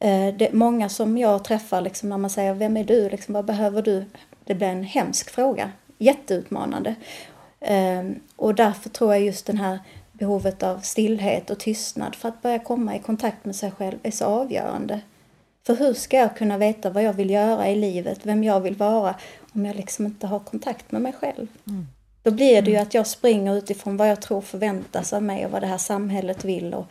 Det 0.00 0.30
det, 0.38 0.52
många 0.52 0.88
som 0.88 1.18
jag 1.18 1.44
träffar 1.44 1.80
liksom, 1.80 2.08
när 2.08 2.18
man 2.18 2.30
säger 2.30 2.54
Vem 2.54 2.76
är 2.76 2.84
du? 2.84 3.08
Liksom, 3.08 3.34
vad 3.34 3.44
behöver 3.44 3.82
du? 3.82 4.04
Det 4.48 4.54
blir 4.54 4.68
en 4.68 4.84
hemsk 4.84 5.30
fråga. 5.30 5.70
Jätteutmanande. 5.98 6.94
Eh, 7.60 8.02
och 8.36 8.54
därför 8.54 8.90
tror 8.90 9.14
jag 9.14 9.24
just 9.24 9.46
den 9.46 9.58
här 9.58 9.78
behovet 10.12 10.62
av 10.62 10.78
stillhet 10.78 11.50
och 11.50 11.58
tystnad 11.58 12.14
för 12.14 12.28
att 12.28 12.42
börja 12.42 12.58
komma 12.58 12.96
i 12.96 12.98
kontakt 12.98 13.44
med 13.44 13.56
sig 13.56 13.70
själv 13.70 13.98
är 14.02 14.10
så 14.10 14.24
avgörande. 14.24 15.00
För 15.66 15.76
hur 15.76 15.94
ska 15.94 16.16
jag 16.16 16.36
kunna 16.36 16.58
veta 16.58 16.90
vad 16.90 17.02
jag 17.02 17.12
vill 17.12 17.30
göra 17.30 17.68
i 17.68 17.76
livet, 17.76 18.20
vem 18.22 18.44
jag 18.44 18.60
vill 18.60 18.74
vara, 18.74 19.14
om 19.52 19.66
jag 19.66 19.76
liksom 19.76 20.06
inte 20.06 20.26
har 20.26 20.38
kontakt 20.38 20.92
med 20.92 21.02
mig 21.02 21.12
själv? 21.12 21.46
Mm. 21.66 21.86
Då 22.22 22.30
blir 22.30 22.62
det 22.62 22.70
ju 22.70 22.76
mm. 22.76 22.86
att 22.86 22.94
jag 22.94 23.06
springer 23.06 23.54
utifrån 23.56 23.96
vad 23.96 24.10
jag 24.10 24.22
tror 24.22 24.40
förväntas 24.40 25.12
av 25.12 25.22
mig 25.22 25.46
och 25.46 25.50
vad 25.50 25.62
det 25.62 25.66
här 25.66 25.78
samhället 25.78 26.44
vill 26.44 26.74
och 26.74 26.86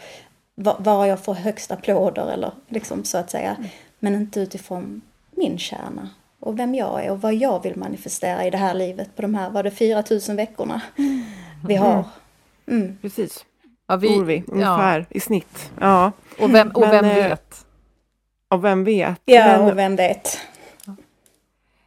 var 0.55 1.05
jag 1.05 1.19
får 1.19 1.33
högst 1.33 1.71
applåder 1.71 2.31
eller 2.31 2.51
liksom 2.67 3.03
så 3.03 3.17
att 3.17 3.31
säga. 3.31 3.55
Mm. 3.55 3.69
Men 3.99 4.15
inte 4.15 4.39
utifrån 4.39 5.01
min 5.31 5.57
kärna 5.57 6.09
och 6.39 6.59
vem 6.59 6.75
jag 6.75 7.05
är 7.05 7.11
och 7.11 7.21
vad 7.21 7.33
jag 7.33 7.63
vill 7.63 7.75
manifestera 7.75 8.45
i 8.45 8.49
det 8.49 8.57
här 8.57 8.73
livet 8.73 9.15
på 9.15 9.21
de 9.21 9.35
här, 9.35 9.49
var 9.49 9.63
det 9.63 9.71
4000 9.71 10.35
veckorna 10.35 10.81
mm. 10.97 11.23
vi 11.67 11.75
har. 11.75 12.03
Mm. 12.67 12.97
Precis. 13.01 13.45
Ja, 13.87 13.95
vi, 13.95 14.17
Bor 14.17 14.23
vi 14.23 14.43
ungefär 14.47 14.99
ja. 14.99 15.05
i 15.09 15.19
snitt. 15.19 15.71
Ja. 15.79 16.11
Och 16.39 16.53
vem, 16.53 16.71
och 16.71 16.81
vem 16.81 17.05
Men, 17.05 17.05
eh, 17.05 17.29
vet? 17.29 17.65
Och 18.49 18.65
vem 18.65 18.83
vet? 18.83 19.21
Ja, 19.25 19.45
Men, 19.45 19.61
och 19.61 19.77
vem 19.77 19.95
vet? 19.95 20.39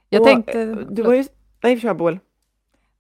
Jag 0.09 0.21
och, 0.21 0.27
tänkte... 0.29 0.61
Eh, 0.61 0.77
du 0.77 1.03
har 1.03 1.15
ju... 1.15 1.25
Nej, 1.63 1.81
kör 1.81 1.95
Boel. 1.95 2.19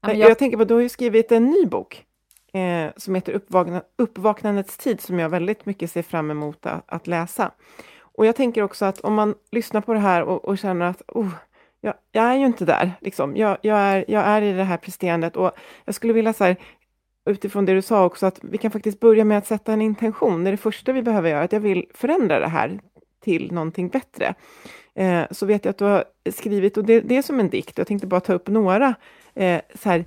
jag... 0.00 0.16
jag 0.16 0.38
tänker 0.38 0.56
på, 0.56 0.64
du 0.64 0.74
har 0.74 0.80
ju 0.80 0.88
skrivit 0.88 1.32
en 1.32 1.46
ny 1.46 1.66
bok 1.66 2.04
eh, 2.52 2.90
som 2.96 3.14
heter 3.14 3.32
Uppvakna, 3.32 3.82
Uppvaknandets 3.98 4.76
tid, 4.76 5.00
som 5.00 5.18
jag 5.18 5.28
väldigt 5.28 5.66
mycket 5.66 5.90
ser 5.90 6.02
fram 6.02 6.30
emot 6.30 6.66
att, 6.66 6.84
att 6.86 7.06
läsa. 7.06 7.52
Och 8.20 8.26
jag 8.26 8.36
tänker 8.36 8.62
också 8.62 8.84
att 8.84 9.00
om 9.00 9.14
man 9.14 9.34
lyssnar 9.50 9.80
på 9.80 9.92
det 9.92 9.98
här 9.98 10.22
och, 10.22 10.44
och 10.44 10.58
känner 10.58 10.86
att 10.86 11.02
oh, 11.08 11.28
jag, 11.80 11.94
jag, 12.12 12.24
är 12.24 12.34
ju 12.34 12.46
inte 12.46 12.64
där, 12.64 12.92
liksom. 13.00 13.36
jag, 13.36 13.58
jag, 13.62 13.78
är, 13.78 14.04
jag 14.08 14.22
är 14.22 14.42
i 14.42 14.52
det 14.52 14.64
här 14.64 14.76
presterandet 14.76 15.36
och 15.36 15.52
jag 15.84 15.94
skulle 15.94 16.12
vilja 16.12 16.32
så 16.32 16.44
här, 16.44 16.56
utifrån 17.26 17.66
det 17.66 17.74
du 17.74 17.82
sa 17.82 18.04
också, 18.04 18.26
att 18.26 18.38
vi 18.42 18.58
kan 18.58 18.70
faktiskt 18.70 19.00
börja 19.00 19.24
med 19.24 19.38
att 19.38 19.46
sätta 19.46 19.72
en 19.72 19.80
intention. 19.80 20.44
Det 20.44 20.50
är 20.50 20.52
det 20.52 20.56
första 20.56 20.92
vi 20.92 21.02
behöver 21.02 21.30
göra, 21.30 21.42
att 21.42 21.52
jag 21.52 21.60
vill 21.60 21.86
förändra 21.94 22.40
det 22.40 22.48
här 22.48 22.80
till 23.24 23.52
någonting 23.52 23.88
bättre. 23.88 24.34
Eh, 24.94 25.22
så 25.30 25.46
vet 25.46 25.64
jag 25.64 25.70
att 25.70 25.78
du 25.78 25.84
har 25.84 26.04
skrivit, 26.30 26.76
och 26.76 26.84
det, 26.84 27.00
det 27.00 27.16
är 27.16 27.22
som 27.22 27.40
en 27.40 27.50
dikt, 27.50 27.78
jag 27.78 27.86
tänkte 27.86 28.06
bara 28.06 28.20
ta 28.20 28.32
upp 28.32 28.48
några, 28.48 28.94
eh, 29.34 29.60
så 29.74 29.88
här, 29.88 30.04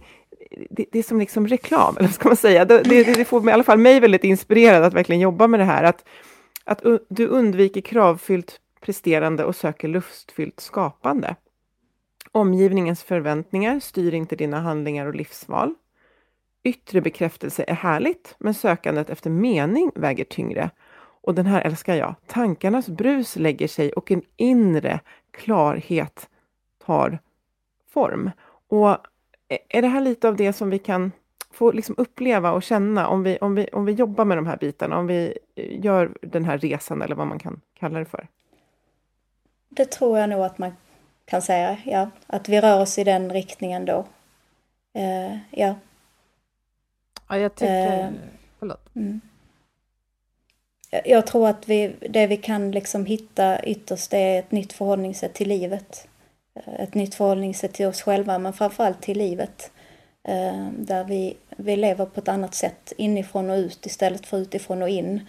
det, 0.70 0.86
det, 0.92 1.00
är 1.00 1.04
som 1.04 1.20
liksom 1.20 1.48
reklam, 1.48 1.98
eller 2.00 2.10
ska 2.10 2.30
man 2.30 2.38
säga? 2.38 2.66
Det, 2.66 2.82
det, 2.84 3.04
det 3.04 3.26
får 3.26 3.50
i 3.50 3.52
alla 3.52 3.64
fall 3.64 3.78
mig 3.78 4.00
väldigt 4.00 4.24
inspirerad 4.24 4.84
att 4.84 4.94
verkligen 4.94 5.22
jobba 5.22 5.48
med 5.48 5.60
det 5.60 5.64
här, 5.64 5.84
att, 5.84 6.06
att 6.64 6.84
du 7.10 7.28
undviker 7.28 7.82
kravfyllt 7.82 8.60
presterande 8.82 9.46
och 9.46 9.56
söker 9.56 9.88
lustfyllt 9.88 10.60
skapande. 10.60 11.36
Omgivningens 12.32 13.04
förväntningar 13.04 13.80
styr 13.80 14.14
inte 14.14 14.36
dina 14.36 14.60
handlingar 14.60 15.06
och 15.06 15.16
livsval. 15.16 15.76
Yttre 16.64 17.02
bekräftelse 17.02 17.66
är 17.68 17.74
härligt, 17.74 18.36
men 18.38 18.54
sökandet 18.54 19.10
efter 19.10 19.30
mening 19.30 19.92
väger 19.96 20.24
tyngre. 20.24 20.70
Och 21.22 21.36
den 21.36 21.46
här 21.46 21.62
älskar 21.62 21.96
jag. 21.96 22.16
Tankarnas 22.28 22.90
brus 22.90 23.36
lägger 23.36 23.68
sig 23.68 23.94
och 23.94 24.12
en 24.12 24.22
inre 24.36 25.00
klarhet 25.32 26.30
tar 26.86 27.20
form. 27.90 28.32
Och 28.68 28.90
eh, 28.90 29.58
är 29.70 29.82
det 29.82 29.88
här 29.88 30.02
lite 30.02 30.28
av 30.28 30.36
det 30.36 30.54
som 30.54 30.70
vi 30.70 30.80
kan 30.80 31.12
få 31.54 31.72
liksom 31.72 31.96
uppleva 31.98 32.52
och 32.52 32.64
känna 32.64 33.08
om 33.08 33.24
vi, 33.24 33.38
om, 33.38 33.56
vi, 33.56 33.68
om 33.68 33.86
vi 33.86 33.92
jobbar 33.92 34.26
med 34.26 34.38
de 34.38 34.48
här 34.48 34.58
bitarna, 34.58 34.98
om 34.98 35.08
vi 35.08 35.38
gör 35.56 36.18
den 36.22 36.46
här 36.46 36.58
resan 36.58 37.02
eller 37.02 37.16
vad 37.16 37.28
man 37.28 37.40
kan 37.40 37.62
kalla 37.74 38.00
det 38.00 38.06
för? 38.06 38.28
Det 39.70 39.86
tror 39.86 40.20
jag 40.20 40.30
nog 40.30 40.44
att 40.44 40.58
man 40.58 40.72
kan 41.26 41.42
säga, 41.42 41.78
ja. 41.86 42.10
Att 42.28 42.50
vi 42.50 42.62
rör 42.62 42.82
oss 42.82 42.98
i 42.98 43.04
den 43.04 43.34
riktningen 43.34 43.86
då. 43.86 44.06
Uh, 44.98 45.38
ja. 45.52 45.76
Ja, 47.30 47.38
jag 47.38 47.56
tycker... 47.56 48.04
Uh, 48.04 48.10
Förlåt. 48.60 48.96
Mm. 48.96 49.22
Jag 51.06 51.28
tror 51.28 51.50
att 51.50 51.70
vi, 51.70 51.96
det 52.10 52.28
vi 52.28 52.38
kan 52.38 52.72
liksom 52.72 53.06
hitta 53.06 53.64
ytterst 53.64 54.14
är 54.14 54.40
ett 54.40 54.52
nytt 54.52 54.74
förhållningssätt 54.74 55.34
till 55.34 55.50
livet. 55.50 56.08
Eh, 56.56 56.74
ett 56.74 56.94
nytt 56.94 57.16
förhållningssätt 57.16 57.74
till 57.74 57.86
oss 57.86 58.02
själva, 58.02 58.40
men 58.40 58.54
framförallt 58.54 59.02
till 59.02 59.18
livet. 59.18 59.72
Där 60.72 61.04
vi, 61.04 61.38
vi 61.58 61.76
lever 61.76 62.06
på 62.06 62.20
ett 62.20 62.28
annat 62.28 62.54
sätt, 62.54 62.94
inifrån 62.98 63.50
och 63.50 63.58
ut 63.58 63.86
istället 63.86 64.26
för 64.26 64.38
utifrån 64.38 64.82
och 64.82 64.90
in. 64.90 65.26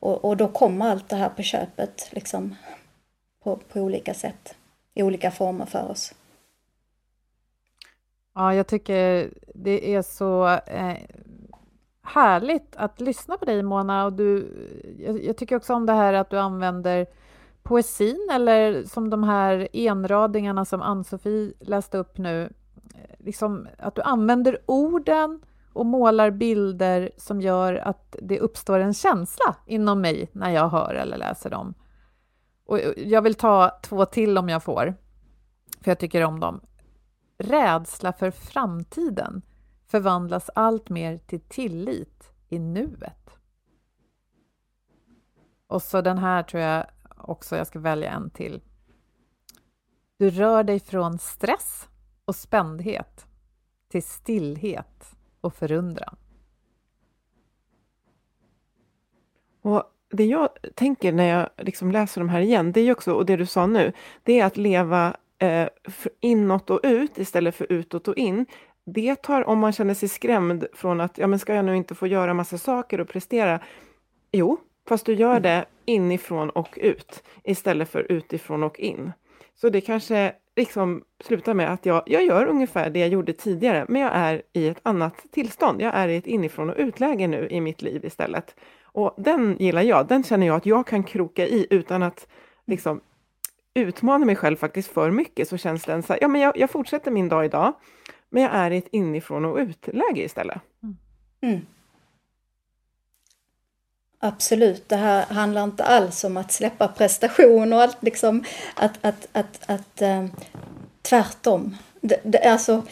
Och, 0.00 0.24
och 0.24 0.36
då 0.36 0.48
kommer 0.48 0.90
allt 0.90 1.08
det 1.08 1.16
här 1.16 1.28
på 1.28 1.42
köpet, 1.42 2.08
liksom, 2.12 2.54
på, 3.44 3.56
på 3.56 3.80
olika 3.80 4.14
sätt 4.14 4.54
i 4.94 5.02
olika 5.02 5.30
former 5.30 5.66
för 5.66 5.90
oss. 5.90 6.14
Ja, 8.34 8.54
jag 8.54 8.66
tycker 8.66 9.30
det 9.54 9.94
är 9.94 10.02
så 10.02 10.48
eh, 10.48 10.96
härligt 12.02 12.76
att 12.76 13.00
lyssna 13.00 13.38
på 13.38 13.44
dig 13.44 13.62
Mona 13.62 14.04
och 14.04 14.12
du, 14.12 14.48
jag, 14.98 15.24
jag, 15.24 15.36
tycker 15.36 15.56
också 15.56 15.74
om 15.74 15.86
det 15.86 15.92
här 15.92 16.12
att 16.12 16.30
du 16.30 16.38
använder 16.38 17.06
poesin 17.62 18.28
eller 18.32 18.84
som 18.84 19.10
de 19.10 19.24
här 19.24 19.68
enradingarna 19.72 20.64
som 20.64 20.82
Ann-Sofie 20.82 21.52
läste 21.60 21.98
upp 21.98 22.18
nu, 22.18 22.42
eh, 22.94 23.14
liksom 23.18 23.68
att 23.78 23.94
du 23.94 24.02
använder 24.02 24.58
orden 24.66 25.40
och 25.76 25.86
målar 25.86 26.30
bilder 26.30 27.10
som 27.16 27.40
gör 27.40 27.74
att 27.74 28.16
det 28.22 28.40
uppstår 28.40 28.78
en 28.78 28.94
känsla 28.94 29.56
inom 29.66 30.00
mig 30.00 30.30
när 30.32 30.50
jag 30.50 30.68
hör 30.68 30.94
eller 30.94 31.16
läser 31.16 31.50
dem. 31.50 31.74
Och 32.66 32.78
jag 32.96 33.22
vill 33.22 33.34
ta 33.34 33.80
två 33.82 34.06
till 34.06 34.38
om 34.38 34.48
jag 34.48 34.62
får, 34.62 34.94
för 35.80 35.90
jag 35.90 35.98
tycker 35.98 36.24
om 36.24 36.40
dem. 36.40 36.60
Rädsla 37.38 38.12
för 38.12 38.30
framtiden 38.30 39.42
förvandlas 39.86 40.50
allt 40.54 40.88
mer 40.88 41.18
till 41.18 41.40
tillit 41.40 42.32
i 42.48 42.58
nuet. 42.58 43.30
Och 45.66 45.82
så 45.82 46.00
den 46.00 46.18
här 46.18 46.42
tror 46.42 46.62
jag 46.62 46.86
också 47.16 47.56
jag 47.56 47.66
ska 47.66 47.78
välja 47.78 48.10
en 48.10 48.30
till. 48.30 48.62
Du 50.16 50.30
rör 50.30 50.64
dig 50.64 50.80
från 50.80 51.18
stress 51.18 51.88
och 52.24 52.36
spändhet 52.36 53.26
till 53.88 54.02
stillhet 54.02 55.15
och 55.46 55.54
förundran. 55.54 56.16
Och 59.62 59.82
det 60.10 60.24
jag 60.24 60.48
tänker 60.74 61.12
när 61.12 61.38
jag 61.38 61.48
liksom 61.66 61.92
läser 61.92 62.20
de 62.20 62.28
här 62.28 62.40
igen, 62.40 62.72
det 62.72 62.80
är 62.80 62.92
också, 62.92 63.12
och 63.12 63.26
det 63.26 63.36
du 63.36 63.46
sa 63.46 63.66
nu, 63.66 63.92
det 64.22 64.40
är 64.40 64.46
att 64.46 64.56
leva 64.56 65.16
eh, 65.38 65.68
inåt 66.20 66.70
och 66.70 66.80
ut 66.82 67.18
istället 67.18 67.54
för 67.54 67.72
utåt 67.72 68.08
och 68.08 68.16
in. 68.16 68.46
Det 68.84 69.22
tar, 69.22 69.48
om 69.48 69.58
man 69.58 69.72
känner 69.72 69.94
sig 69.94 70.08
skrämd 70.08 70.66
från 70.72 71.00
att, 71.00 71.18
ja 71.18 71.26
men 71.26 71.38
ska 71.38 71.54
jag 71.54 71.64
nu 71.64 71.76
inte 71.76 71.94
få 71.94 72.06
göra 72.06 72.34
massa 72.34 72.58
saker 72.58 73.00
och 73.00 73.08
prestera? 73.08 73.60
Jo, 74.32 74.58
fast 74.88 75.06
du 75.06 75.14
gör 75.14 75.40
det 75.40 75.64
inifrån 75.84 76.50
och 76.50 76.78
ut 76.80 77.22
istället 77.44 77.90
för 77.90 78.12
utifrån 78.12 78.62
och 78.62 78.78
in. 78.78 79.12
Så 79.56 79.68
det 79.68 79.80
kanske 79.80 80.32
liksom 80.56 81.04
slutar 81.24 81.54
med 81.54 81.72
att 81.72 81.86
jag, 81.86 82.02
jag 82.06 82.24
gör 82.24 82.46
ungefär 82.46 82.90
det 82.90 82.98
jag 82.98 83.08
gjorde 83.08 83.32
tidigare, 83.32 83.86
men 83.88 84.02
jag 84.02 84.10
är 84.14 84.42
i 84.52 84.68
ett 84.68 84.80
annat 84.82 85.26
tillstånd. 85.30 85.82
Jag 85.82 85.94
är 85.94 86.08
i 86.08 86.16
ett 86.16 86.26
inifrån 86.26 86.70
och 86.70 86.76
utläge 86.78 87.26
nu 87.26 87.48
i 87.50 87.60
mitt 87.60 87.82
liv 87.82 88.04
istället. 88.04 88.56
Och 88.82 89.14
den 89.16 89.56
gillar 89.58 89.82
jag, 89.82 90.06
den 90.06 90.24
känner 90.24 90.46
jag 90.46 90.56
att 90.56 90.66
jag 90.66 90.86
kan 90.86 91.02
kroka 91.02 91.46
i 91.46 91.66
utan 91.70 92.02
att 92.02 92.28
liksom 92.66 93.00
utmana 93.74 94.24
mig 94.24 94.36
själv 94.36 94.56
faktiskt 94.56 94.88
för 94.88 95.10
mycket, 95.10 95.48
så 95.48 95.56
känns 95.56 95.84
den 95.84 96.02
så 96.02 96.12
här, 96.12 96.20
ja 96.22 96.28
men 96.28 96.40
jag, 96.40 96.58
jag 96.58 96.70
fortsätter 96.70 97.10
min 97.10 97.28
dag 97.28 97.44
idag, 97.44 97.72
men 98.30 98.42
jag 98.42 98.52
är 98.54 98.70
i 98.70 98.76
ett 98.76 98.88
inifrån 98.92 99.44
och 99.44 99.56
utläge 99.56 100.24
istället. 100.24 100.60
Mm. 100.82 100.96
mm. 101.40 101.66
Absolut, 104.26 104.88
det 104.88 104.96
här 104.96 105.24
handlar 105.26 105.64
inte 105.64 105.84
alls 105.84 106.24
om 106.24 106.36
att 106.36 106.52
släppa 106.52 106.88
prestation 106.88 107.72
och 107.72 107.82
allt 107.82 108.02
liksom, 108.02 108.44
att, 108.74 108.92
att, 109.00 109.28
att, 109.32 109.60
att 109.66 110.02
äh, 110.02 110.26
tvärtom. 111.02 111.76
Det, 112.00 112.20
det, 112.22 112.38
alltså, 112.38 112.82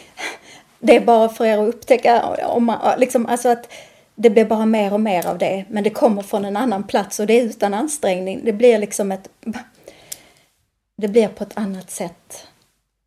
det 0.78 0.97
är 0.97 1.01
bara 1.01 1.28
för 1.28 1.45
er 1.45 1.59
att 1.59 1.68
upptäcka, 1.68 2.22
om 2.47 2.64
man, 2.64 2.99
liksom, 2.99 3.26
alltså 3.26 3.49
att 3.49 3.72
det 4.14 4.30
blir 4.30 4.45
bara 4.45 4.66
mer 4.66 4.93
och 4.93 5.01
mer 5.01 5.26
av 5.26 5.39
det, 5.39 5.64
men 5.68 5.85
det 5.85 5.91
kommer 5.91 6.22
från 6.22 6.45
en 6.45 6.57
annan 6.57 6.82
plats 6.82 7.20
och 7.20 7.26
det 7.26 7.41
är 7.41 7.45
utan 7.45 7.74
ansträngning. 7.74 8.41
Det 8.45 8.53
blir 8.53 8.78
liksom 8.78 9.12
ett... 9.12 9.28
Det 10.97 11.09
blir 11.09 11.28
på 11.28 11.45
ett 11.45 11.59
annat 11.59 11.91
sätt. 11.91 12.47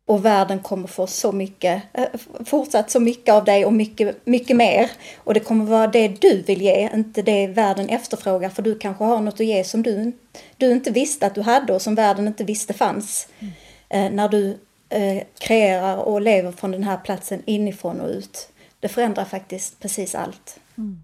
Och 0.08 0.24
världen 0.24 0.58
kommer 0.58 0.88
få 0.88 1.06
så 1.06 1.32
mycket, 1.32 1.82
eh, 1.92 2.06
fortsatt 2.44 2.90
så 2.90 3.00
mycket 3.00 3.34
av 3.34 3.44
det 3.44 3.64
och 3.64 3.72
mycket, 3.72 4.26
mycket 4.26 4.56
mer. 4.56 4.90
Och 5.16 5.34
det 5.34 5.40
kommer 5.40 5.64
vara 5.64 5.86
det 5.86 6.08
du 6.08 6.42
vill 6.42 6.62
ge, 6.62 6.90
inte 6.94 7.22
det 7.22 7.46
världen 7.46 7.88
efterfrågar. 7.88 8.48
För 8.50 8.62
du 8.62 8.78
kanske 8.78 9.04
har 9.04 9.20
något 9.20 9.34
att 9.34 9.46
ge 9.46 9.64
som 9.64 9.82
du, 9.82 10.12
du 10.56 10.72
inte 10.72 10.90
visste 10.90 11.26
att 11.26 11.34
du 11.34 11.40
hade 11.42 11.72
och 11.72 11.82
som 11.82 11.94
världen 11.94 12.26
inte 12.26 12.44
visste 12.44 12.74
fanns. 12.74 13.28
Mm. 13.38 13.52
Eh, 13.88 14.12
när 14.12 14.28
du 14.28 14.58
eh, 14.88 15.22
kreerar 15.38 15.96
och 15.96 16.20
lever 16.20 16.52
från 16.52 16.70
den 16.70 16.84
här 16.84 16.96
platsen 16.96 17.42
inifrån 17.46 18.00
och 18.00 18.08
ut. 18.08 18.48
Det 18.80 18.88
förändrar 18.88 19.24
faktiskt 19.24 19.80
precis 19.80 20.14
allt. 20.14 20.60
Mm. 20.78 21.02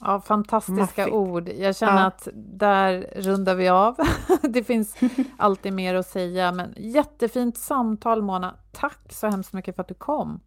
Ja, 0.00 0.20
fantastiska 0.20 1.02
Maffigt. 1.02 1.08
ord. 1.08 1.48
Jag 1.48 1.76
känner 1.76 2.00
ja. 2.00 2.06
att 2.06 2.28
där 2.34 3.12
rundar 3.16 3.54
vi 3.54 3.68
av. 3.68 3.96
det 4.42 4.64
finns 4.64 4.96
alltid 5.36 5.72
mer 5.72 5.94
att 5.94 6.06
säga, 6.06 6.52
men 6.52 6.74
jättefint 6.76 7.58
samtal 7.58 8.22
Mona. 8.22 8.54
Tack 8.72 9.12
så 9.12 9.26
hemskt 9.26 9.52
mycket 9.52 9.74
för 9.74 9.82
att 9.82 9.88
du 9.88 9.94
kom. 9.94 10.40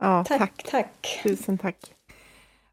Ja, 0.00 0.24
tack. 0.24 0.38
Tack, 0.38 0.70
tack. 0.70 1.20
Tusen 1.22 1.58
tack. 1.58 1.94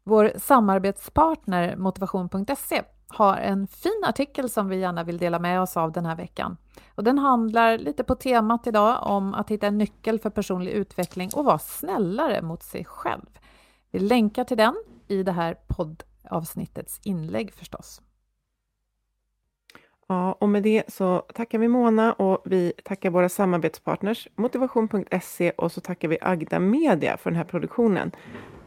Vår 0.04 0.32
samarbetspartner 0.36 1.76
Motivation.se 1.76 2.82
har 3.08 3.36
en 3.36 3.66
fin 3.66 4.04
artikel 4.06 4.48
som 4.48 4.68
vi 4.68 4.76
gärna 4.76 5.04
vill 5.04 5.18
dela 5.18 5.38
med 5.38 5.60
oss 5.60 5.76
av 5.76 5.92
den 5.92 6.06
här 6.06 6.16
veckan. 6.16 6.56
Och 6.94 7.04
den 7.04 7.18
handlar 7.18 7.78
lite 7.78 8.04
på 8.04 8.14
temat 8.14 8.66
idag 8.66 8.98
om 9.02 9.34
att 9.34 9.50
hitta 9.50 9.66
en 9.66 9.78
nyckel 9.78 10.18
för 10.18 10.30
personlig 10.30 10.72
utveckling 10.72 11.30
och 11.34 11.44
vara 11.44 11.58
snällare 11.58 12.42
mot 12.42 12.62
sig 12.62 12.84
själv. 12.84 13.26
Vi 13.90 13.98
länkar 13.98 14.44
till 14.44 14.56
den 14.56 14.74
i 15.08 15.22
det 15.22 15.32
här 15.32 15.56
poddavsnittets 15.66 17.00
inlägg 17.04 17.54
förstås. 17.54 18.02
Ja, 20.08 20.32
och 20.32 20.48
med 20.48 20.62
det 20.62 20.84
så 20.88 21.18
tackar 21.34 21.58
vi 21.58 21.68
Mona 21.68 22.12
och 22.12 22.42
vi 22.44 22.72
tackar 22.84 23.10
våra 23.10 23.28
samarbetspartners 23.28 24.28
Motivation.se 24.36 25.50
och 25.50 25.72
så 25.72 25.80
tackar 25.80 26.08
vi 26.08 26.18
Agda 26.20 26.58
Media 26.58 27.16
för 27.16 27.30
den 27.30 27.36
här 27.36 27.44
produktionen. 27.44 28.12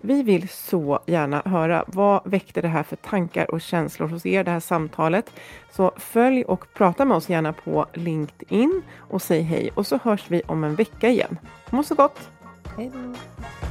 Vi 0.01 0.23
vill 0.23 0.49
så 0.49 0.99
gärna 1.07 1.41
höra 1.45 1.83
vad 1.87 2.31
väckte 2.31 2.61
det 2.61 2.67
här 2.67 2.83
för 2.83 2.95
tankar 2.95 3.51
och 3.51 3.61
känslor 3.61 4.07
hos 4.07 4.25
er, 4.25 4.43
det 4.43 4.51
här 4.51 4.59
samtalet. 4.59 5.33
Så 5.71 5.91
följ 5.97 6.43
och 6.43 6.73
prata 6.73 7.05
med 7.05 7.17
oss 7.17 7.29
gärna 7.29 7.53
på 7.53 7.85
LinkedIn 7.93 8.81
och 8.97 9.21
säg 9.21 9.41
hej 9.41 9.71
och 9.75 9.87
så 9.87 9.97
hörs 9.97 10.31
vi 10.31 10.41
om 10.41 10.63
en 10.63 10.75
vecka 10.75 11.09
igen. 11.09 11.37
Må 11.69 11.83
så 11.83 11.95
gott! 11.95 12.29
Hej 12.77 12.91
då! 12.93 13.70